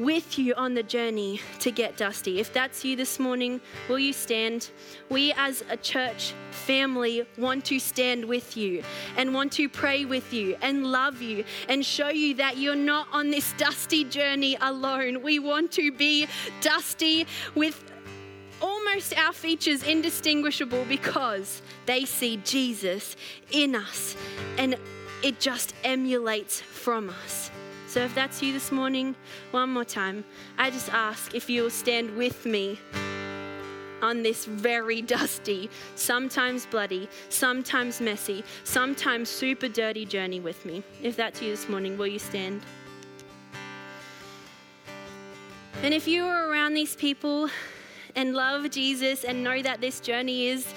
with 0.00 0.38
you 0.38 0.54
on 0.54 0.72
the 0.72 0.82
journey 0.82 1.38
to 1.58 1.70
get 1.70 1.98
dusty. 1.98 2.40
If 2.40 2.54
that's 2.54 2.84
you 2.84 2.96
this 2.96 3.18
morning, 3.18 3.60
will 3.86 3.98
you 3.98 4.14
stand? 4.14 4.70
We 5.10 5.32
as 5.36 5.62
a 5.68 5.76
church 5.76 6.32
family 6.50 7.26
want 7.36 7.66
to 7.66 7.78
stand 7.78 8.24
with 8.24 8.56
you 8.56 8.82
and 9.18 9.34
want 9.34 9.52
to 9.52 9.68
pray 9.68 10.06
with 10.06 10.32
you 10.32 10.56
and 10.62 10.86
love 10.86 11.20
you 11.20 11.44
and 11.68 11.84
show 11.84 12.08
you 12.08 12.34
that 12.36 12.56
you're 12.56 12.74
not 12.74 13.08
on 13.12 13.30
this 13.30 13.52
dusty 13.58 14.04
journey 14.04 14.56
alone. 14.62 15.22
We 15.22 15.38
want 15.38 15.70
to 15.72 15.92
be 15.92 16.26
dusty 16.62 17.26
with 17.54 17.84
almost 18.62 19.16
our 19.18 19.34
features 19.34 19.82
indistinguishable 19.82 20.86
because 20.86 21.60
they 21.84 22.06
see 22.06 22.38
Jesus 22.38 23.16
in 23.50 23.74
us 23.74 24.16
and 24.56 24.76
it 25.22 25.40
just 25.40 25.74
emulates 25.84 26.58
from 26.58 27.10
us. 27.10 27.50
So 27.90 28.02
if 28.02 28.14
that's 28.14 28.40
you 28.40 28.52
this 28.52 28.70
morning, 28.70 29.16
one 29.50 29.70
more 29.70 29.84
time, 29.84 30.22
I 30.56 30.70
just 30.70 30.94
ask 30.94 31.34
if 31.34 31.50
you'll 31.50 31.70
stand 31.70 32.16
with 32.16 32.46
me 32.46 32.78
on 34.00 34.22
this 34.22 34.44
very 34.44 35.02
dusty, 35.02 35.68
sometimes 35.96 36.66
bloody, 36.66 37.08
sometimes 37.30 38.00
messy, 38.00 38.44
sometimes 38.62 39.28
super 39.28 39.66
dirty 39.66 40.06
journey 40.06 40.38
with 40.38 40.64
me. 40.64 40.84
If 41.02 41.16
that's 41.16 41.42
you 41.42 41.50
this 41.50 41.68
morning, 41.68 41.98
will 41.98 42.06
you 42.06 42.20
stand? 42.20 42.62
And 45.82 45.92
if 45.92 46.06
you 46.06 46.26
are 46.26 46.48
around 46.48 46.74
these 46.74 46.94
people 46.94 47.50
and 48.14 48.34
love 48.34 48.70
Jesus 48.70 49.24
and 49.24 49.42
know 49.42 49.62
that 49.62 49.80
this 49.80 49.98
journey 49.98 50.46
is 50.46 50.72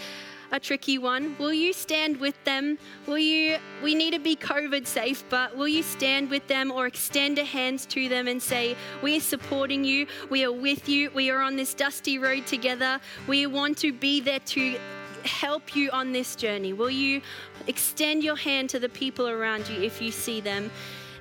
a 0.53 0.59
tricky 0.59 0.99
one. 0.99 1.35
Will 1.39 1.51
you 1.51 1.73
stand 1.73 2.17
with 2.17 2.41
them? 2.45 2.77
Will 3.07 3.17
you, 3.17 3.57
we 3.81 3.95
need 3.95 4.11
to 4.13 4.19
be 4.19 4.35
COVID 4.35 4.85
safe, 4.85 5.23
but 5.29 5.57
will 5.57 5.67
you 5.67 5.81
stand 5.81 6.29
with 6.29 6.47
them 6.47 6.71
or 6.71 6.85
extend 6.85 7.39
a 7.39 7.43
hand 7.43 7.79
to 7.89 8.07
them 8.07 8.27
and 8.27 8.41
say, 8.41 8.77
We 9.01 9.17
are 9.17 9.19
supporting 9.21 9.83
you, 9.83 10.05
we 10.29 10.45
are 10.45 10.51
with 10.51 10.87
you, 10.87 11.09
we 11.11 11.31
are 11.31 11.41
on 11.41 11.55
this 11.55 11.73
dusty 11.73 12.19
road 12.19 12.45
together, 12.45 13.01
we 13.27 13.47
want 13.47 13.79
to 13.79 13.91
be 13.91 14.21
there 14.21 14.39
to 14.39 14.79
help 15.25 15.75
you 15.75 15.89
on 15.89 16.11
this 16.11 16.35
journey? 16.35 16.71
Will 16.71 16.91
you 16.91 17.21
extend 17.67 18.23
your 18.23 18.35
hand 18.35 18.69
to 18.71 18.79
the 18.79 18.89
people 18.89 19.27
around 19.27 19.67
you 19.67 19.81
if 19.81 20.01
you 20.01 20.11
see 20.11 20.39
them? 20.39 20.69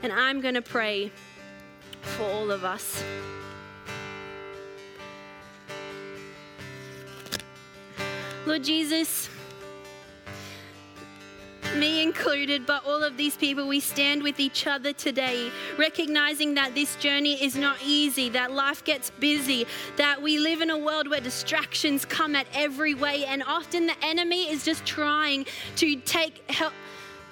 And 0.03 0.13
I'm 0.13 0.41
going 0.41 0.55
to 0.55 0.63
pray 0.63 1.11
for 2.03 2.25
all 2.25 2.51
of 2.51 2.65
us. 2.65 3.03
Lord 8.45 8.65
Jesus, 8.65 9.31
me 11.77 12.03
included, 12.03 12.67
but 12.67 12.85
all 12.85 13.05
of 13.05 13.17
these 13.17 13.37
people, 13.37 13.69
we 13.69 13.79
stand 13.79 14.21
with 14.21 14.41
each 14.41 14.67
other 14.67 14.93
today, 14.93 15.49
recognizing 15.79 16.55
that 16.55 16.75
this 16.75 16.97
journey 16.97 17.43
is 17.43 17.55
not 17.55 17.77
easy, 17.85 18.29
that 18.31 18.51
life 18.51 18.83
gets 18.83 19.11
busy, 19.11 19.65
that 19.97 20.21
we 20.21 20.39
live 20.39 20.61
in 20.61 20.71
a 20.71 20.77
world 20.77 21.09
where 21.09 21.21
distractions 21.21 22.05
come 22.05 22.35
at 22.35 22.49
every 22.53 22.95
way, 22.95 23.25
and 23.27 23.45
often 23.45 23.87
the 23.87 23.97
enemy 24.03 24.51
is 24.51 24.65
just 24.65 24.85
trying 24.85 25.47
to 25.77 25.95
take 26.01 26.43
help 26.51 26.73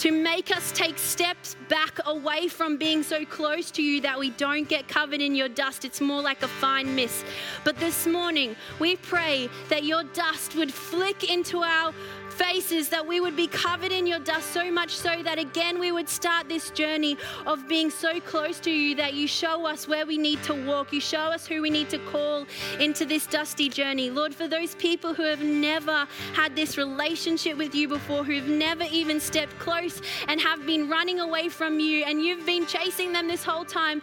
to 0.01 0.11
make 0.11 0.51
us 0.57 0.73
take 0.73 0.97
steps 0.97 1.57
back 1.69 1.99
away 2.07 2.49
from 2.49 2.79
being 2.79 3.03
so 3.03 3.23
close 3.27 3.71
to 3.71 3.83
you 3.83 4.01
that 4.01 4.19
we 4.19 4.31
don't 4.31 4.67
get 4.67 4.89
covered 4.89 5.21
in 5.21 5.35
your 5.35 5.49
dust. 5.51 5.85
It's 5.85 6.01
more 6.01 6.23
like 6.23 6.43
a 6.43 6.49
fine 6.49 6.95
mist. 6.95 7.27
But 7.65 7.77
this 7.77 8.07
morning, 8.07 8.57
we 8.79 8.97
pray 8.97 9.51
that 9.69 9.85
your 9.85 10.05
dust 10.05 10.57
would 10.57 10.73
flick 10.73 11.31
into 11.31 11.59
our 11.59 11.93
faces, 12.41 12.89
that 12.89 13.07
we 13.07 13.21
would 13.21 13.37
be 13.37 13.47
covered 13.47 13.93
in 13.93 14.07
your 14.07 14.19
dust 14.19 14.53
so 14.53 14.71
much 14.71 14.97
so 14.97 15.23
that 15.23 15.39
again 15.39 15.79
we 15.79 15.93
would 15.93 16.09
start 16.09 16.49
this 16.49 16.71
journey 16.71 17.17
of 17.47 17.69
being 17.69 17.91
so 17.91 18.19
close 18.21 18.59
to 18.61 18.71
you 18.71 18.95
that 18.95 19.15
you 19.15 19.27
show 19.27 19.67
us 19.67 19.87
where 19.87 20.07
we 20.07 20.17
need 20.17 20.43
to 20.43 20.55
walk, 20.67 20.93
you 20.93 21.01
show 21.01 21.19
us 21.19 21.47
who 21.47 21.61
we 21.61 21.71
need 21.71 21.91
to 21.91 21.99
call 22.11 22.47
into 22.79 23.05
this 23.05 23.27
dusty 23.27 23.69
journey. 23.69 24.11
Lord, 24.11 24.35
for 24.35 24.49
those 24.49 24.75
people 24.77 25.13
who 25.13 25.25
have 25.25 25.43
never 25.43 26.07
had 26.33 26.57
this 26.57 26.79
relationship 26.79 27.59
with 27.59 27.75
you 27.75 27.89
before, 27.89 28.25
who've 28.25 28.49
never 28.49 28.85
even 28.91 29.21
stepped 29.21 29.59
close 29.59 30.01
and 30.29 30.41
have 30.41 30.65
been 30.67 30.89
running 30.89 31.21
away 31.21 31.49
from 31.49 31.79
you, 31.79 32.05
and 32.05 32.23
you've 32.23 32.47
been 32.47 32.67
chasing 32.67 33.13
them 33.13 33.29
this 33.29 33.45
whole 33.45 33.65
time. 33.65 34.01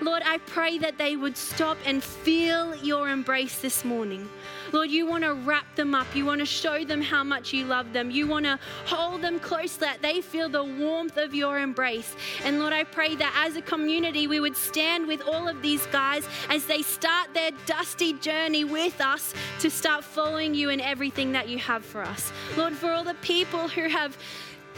Lord, 0.00 0.22
I 0.24 0.38
pray 0.38 0.78
that 0.78 0.98
they 0.98 1.16
would 1.16 1.36
stop 1.36 1.76
and 1.84 2.02
feel 2.02 2.76
your 2.76 3.08
embrace 3.08 3.60
this 3.60 3.84
morning. 3.84 4.28
Lord, 4.72 4.90
you 4.90 5.06
want 5.06 5.24
to 5.24 5.34
wrap 5.34 5.74
them 5.76 5.94
up. 5.94 6.06
You 6.14 6.24
want 6.24 6.40
to 6.40 6.46
show 6.46 6.84
them 6.84 7.00
how 7.00 7.24
much 7.24 7.52
you 7.52 7.64
love 7.64 7.92
them. 7.92 8.10
You 8.10 8.26
want 8.26 8.44
to 8.44 8.58
hold 8.86 9.22
them 9.22 9.40
close 9.40 9.76
that 9.78 10.02
they 10.02 10.20
feel 10.20 10.48
the 10.48 10.64
warmth 10.64 11.16
of 11.16 11.34
your 11.34 11.58
embrace. 11.58 12.14
And 12.44 12.58
Lord, 12.58 12.72
I 12.72 12.84
pray 12.84 13.16
that 13.16 13.44
as 13.46 13.56
a 13.56 13.62
community, 13.62 14.26
we 14.26 14.40
would 14.40 14.56
stand 14.56 15.06
with 15.06 15.22
all 15.22 15.48
of 15.48 15.62
these 15.62 15.86
guys 15.86 16.26
as 16.48 16.66
they 16.66 16.82
start 16.82 17.32
their 17.34 17.50
dusty 17.66 18.12
journey 18.14 18.64
with 18.64 19.00
us 19.00 19.34
to 19.60 19.70
start 19.70 20.04
following 20.04 20.54
you 20.54 20.70
in 20.70 20.80
everything 20.80 21.32
that 21.32 21.48
you 21.48 21.58
have 21.58 21.84
for 21.84 22.02
us. 22.02 22.32
Lord, 22.56 22.74
for 22.74 22.90
all 22.90 23.04
the 23.04 23.14
people 23.14 23.68
who 23.68 23.88
have 23.88 24.16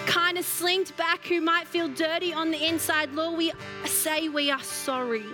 kind 0.07 0.39
of 0.39 0.45
slinked 0.45 0.97
back 0.97 1.27
who 1.27 1.41
might 1.41 1.67
feel 1.67 1.89
dirty 1.89 2.33
on 2.33 2.51
the 2.51 2.67
inside, 2.67 3.13
Lord, 3.13 3.37
we 3.37 3.53
say 3.85 4.29
we 4.29 4.51
are 4.51 4.63
sorry. 4.63 5.25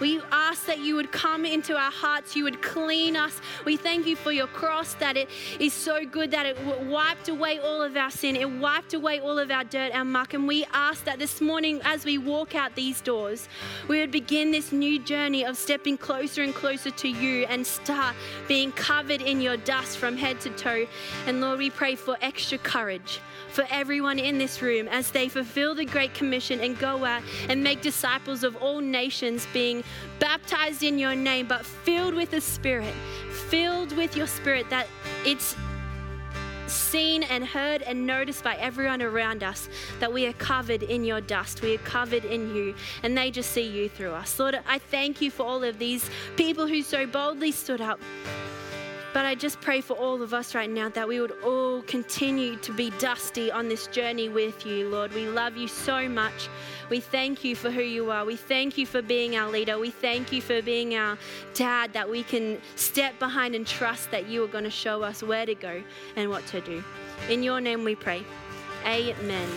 We 0.00 0.20
ask 0.30 0.66
that 0.66 0.78
you 0.78 0.94
would 0.96 1.10
come 1.12 1.44
into 1.44 1.76
our 1.76 1.90
hearts, 1.90 2.36
you 2.36 2.44
would 2.44 2.62
clean 2.62 3.16
us. 3.16 3.40
We 3.64 3.76
thank 3.76 4.06
you 4.06 4.16
for 4.16 4.32
your 4.32 4.46
cross, 4.46 4.94
that 4.94 5.16
it 5.16 5.28
is 5.58 5.72
so 5.72 6.04
good 6.04 6.30
that 6.30 6.46
it 6.46 6.56
wiped 6.86 7.28
away 7.28 7.58
all 7.58 7.82
of 7.82 7.96
our 7.96 8.10
sin, 8.10 8.36
it 8.36 8.50
wiped 8.50 8.94
away 8.94 9.20
all 9.20 9.38
of 9.38 9.50
our 9.50 9.64
dirt, 9.64 9.92
our 9.94 10.04
muck. 10.04 10.34
And 10.34 10.46
we 10.46 10.64
ask 10.72 11.04
that 11.04 11.18
this 11.18 11.40
morning, 11.40 11.80
as 11.84 12.04
we 12.04 12.18
walk 12.18 12.54
out 12.54 12.74
these 12.74 13.00
doors, 13.00 13.48
we 13.88 14.00
would 14.00 14.10
begin 14.10 14.50
this 14.50 14.72
new 14.72 14.98
journey 14.98 15.44
of 15.44 15.56
stepping 15.56 15.98
closer 15.98 16.42
and 16.42 16.54
closer 16.54 16.90
to 16.90 17.08
you 17.08 17.46
and 17.46 17.66
start 17.66 18.14
being 18.46 18.72
covered 18.72 19.22
in 19.22 19.40
your 19.40 19.56
dust 19.56 19.98
from 19.98 20.16
head 20.16 20.40
to 20.40 20.50
toe. 20.50 20.86
And 21.26 21.40
Lord, 21.40 21.58
we 21.58 21.70
pray 21.70 21.94
for 21.94 22.16
extra 22.20 22.58
courage 22.58 23.20
for 23.48 23.66
everyone 23.70 24.18
in 24.18 24.38
this 24.38 24.62
room 24.62 24.88
as 24.88 25.10
they 25.10 25.28
fulfill 25.28 25.74
the 25.74 25.84
Great 25.84 26.14
Commission 26.14 26.60
and 26.60 26.78
go 26.78 27.04
out 27.04 27.22
and 27.48 27.62
make 27.62 27.80
disciples 27.80 28.44
of 28.44 28.54
all 28.56 28.80
nations, 28.80 29.46
being 29.52 29.82
baptized 30.18 30.82
in 30.82 30.98
your 30.98 31.14
name, 31.14 31.46
but 31.46 31.64
filled 31.64 32.14
with 32.14 32.30
the 32.30 32.40
Spirit, 32.40 32.94
filled 33.48 33.96
with 33.96 34.16
your 34.16 34.26
Spirit, 34.26 34.68
that 34.70 34.86
it's 35.24 35.56
seen 36.66 37.22
and 37.22 37.46
heard 37.46 37.82
and 37.82 38.06
noticed 38.06 38.44
by 38.44 38.54
everyone 38.56 39.00
around 39.00 39.42
us 39.42 39.68
that 40.00 40.12
we 40.12 40.26
are 40.26 40.32
covered 40.34 40.82
in 40.82 41.04
your 41.04 41.20
dust. 41.20 41.62
We 41.62 41.74
are 41.74 41.78
covered 41.78 42.24
in 42.24 42.54
you, 42.54 42.74
and 43.02 43.16
they 43.16 43.30
just 43.30 43.50
see 43.52 43.66
you 43.66 43.88
through 43.88 44.12
us. 44.12 44.38
Lord, 44.38 44.58
I 44.66 44.78
thank 44.78 45.20
you 45.20 45.30
for 45.30 45.44
all 45.44 45.64
of 45.64 45.78
these 45.78 46.08
people 46.36 46.66
who 46.66 46.82
so 46.82 47.06
boldly 47.06 47.52
stood 47.52 47.80
up. 47.80 48.00
But 49.14 49.24
I 49.24 49.34
just 49.34 49.60
pray 49.62 49.80
for 49.80 49.94
all 49.94 50.22
of 50.22 50.34
us 50.34 50.54
right 50.54 50.68
now 50.68 50.90
that 50.90 51.08
we 51.08 51.20
would 51.20 51.32
all 51.42 51.80
continue 51.82 52.56
to 52.56 52.72
be 52.74 52.90
dusty 52.98 53.50
on 53.50 53.68
this 53.68 53.86
journey 53.86 54.28
with 54.28 54.66
you, 54.66 54.88
Lord. 54.88 55.14
We 55.14 55.26
love 55.26 55.56
you 55.56 55.66
so 55.66 56.08
much. 56.08 56.48
We 56.90 57.00
thank 57.00 57.42
you 57.42 57.56
for 57.56 57.70
who 57.70 57.82
you 57.82 58.10
are. 58.10 58.26
We 58.26 58.36
thank 58.36 58.76
you 58.76 58.84
for 58.84 59.00
being 59.00 59.34
our 59.34 59.50
leader. 59.50 59.78
We 59.78 59.90
thank 59.90 60.30
you 60.30 60.42
for 60.42 60.60
being 60.60 60.94
our 60.94 61.16
dad, 61.54 61.92
that 61.94 62.08
we 62.08 62.22
can 62.22 62.60
step 62.76 63.18
behind 63.18 63.54
and 63.54 63.66
trust 63.66 64.10
that 64.10 64.28
you 64.28 64.44
are 64.44 64.48
going 64.48 64.64
to 64.64 64.70
show 64.70 65.02
us 65.02 65.22
where 65.22 65.46
to 65.46 65.54
go 65.54 65.82
and 66.16 66.28
what 66.28 66.46
to 66.48 66.60
do. 66.60 66.84
In 67.30 67.42
your 67.42 67.60
name 67.62 67.84
we 67.84 67.94
pray. 67.94 68.24
Amen. 68.84 69.48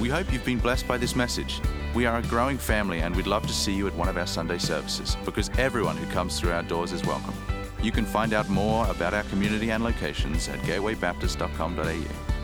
We 0.00 0.08
hope 0.08 0.32
you've 0.32 0.44
been 0.44 0.58
blessed 0.58 0.86
by 0.86 0.96
this 0.96 1.16
message. 1.16 1.60
We 1.92 2.06
are 2.06 2.18
a 2.18 2.22
growing 2.22 2.56
family 2.56 3.00
and 3.00 3.16
we'd 3.16 3.26
love 3.26 3.46
to 3.48 3.52
see 3.52 3.72
you 3.72 3.88
at 3.88 3.94
one 3.94 4.08
of 4.08 4.16
our 4.16 4.28
Sunday 4.28 4.58
services 4.58 5.16
because 5.24 5.50
everyone 5.58 5.96
who 5.96 6.06
comes 6.12 6.38
through 6.38 6.52
our 6.52 6.62
doors 6.62 6.92
is 6.92 7.04
welcome. 7.04 7.34
You 7.82 7.92
can 7.92 8.04
find 8.04 8.34
out 8.34 8.48
more 8.48 8.86
about 8.90 9.14
our 9.14 9.22
community 9.24 9.70
and 9.70 9.82
locations 9.82 10.48
at 10.48 10.58
gatewaybaptist.com.au. 10.60 12.39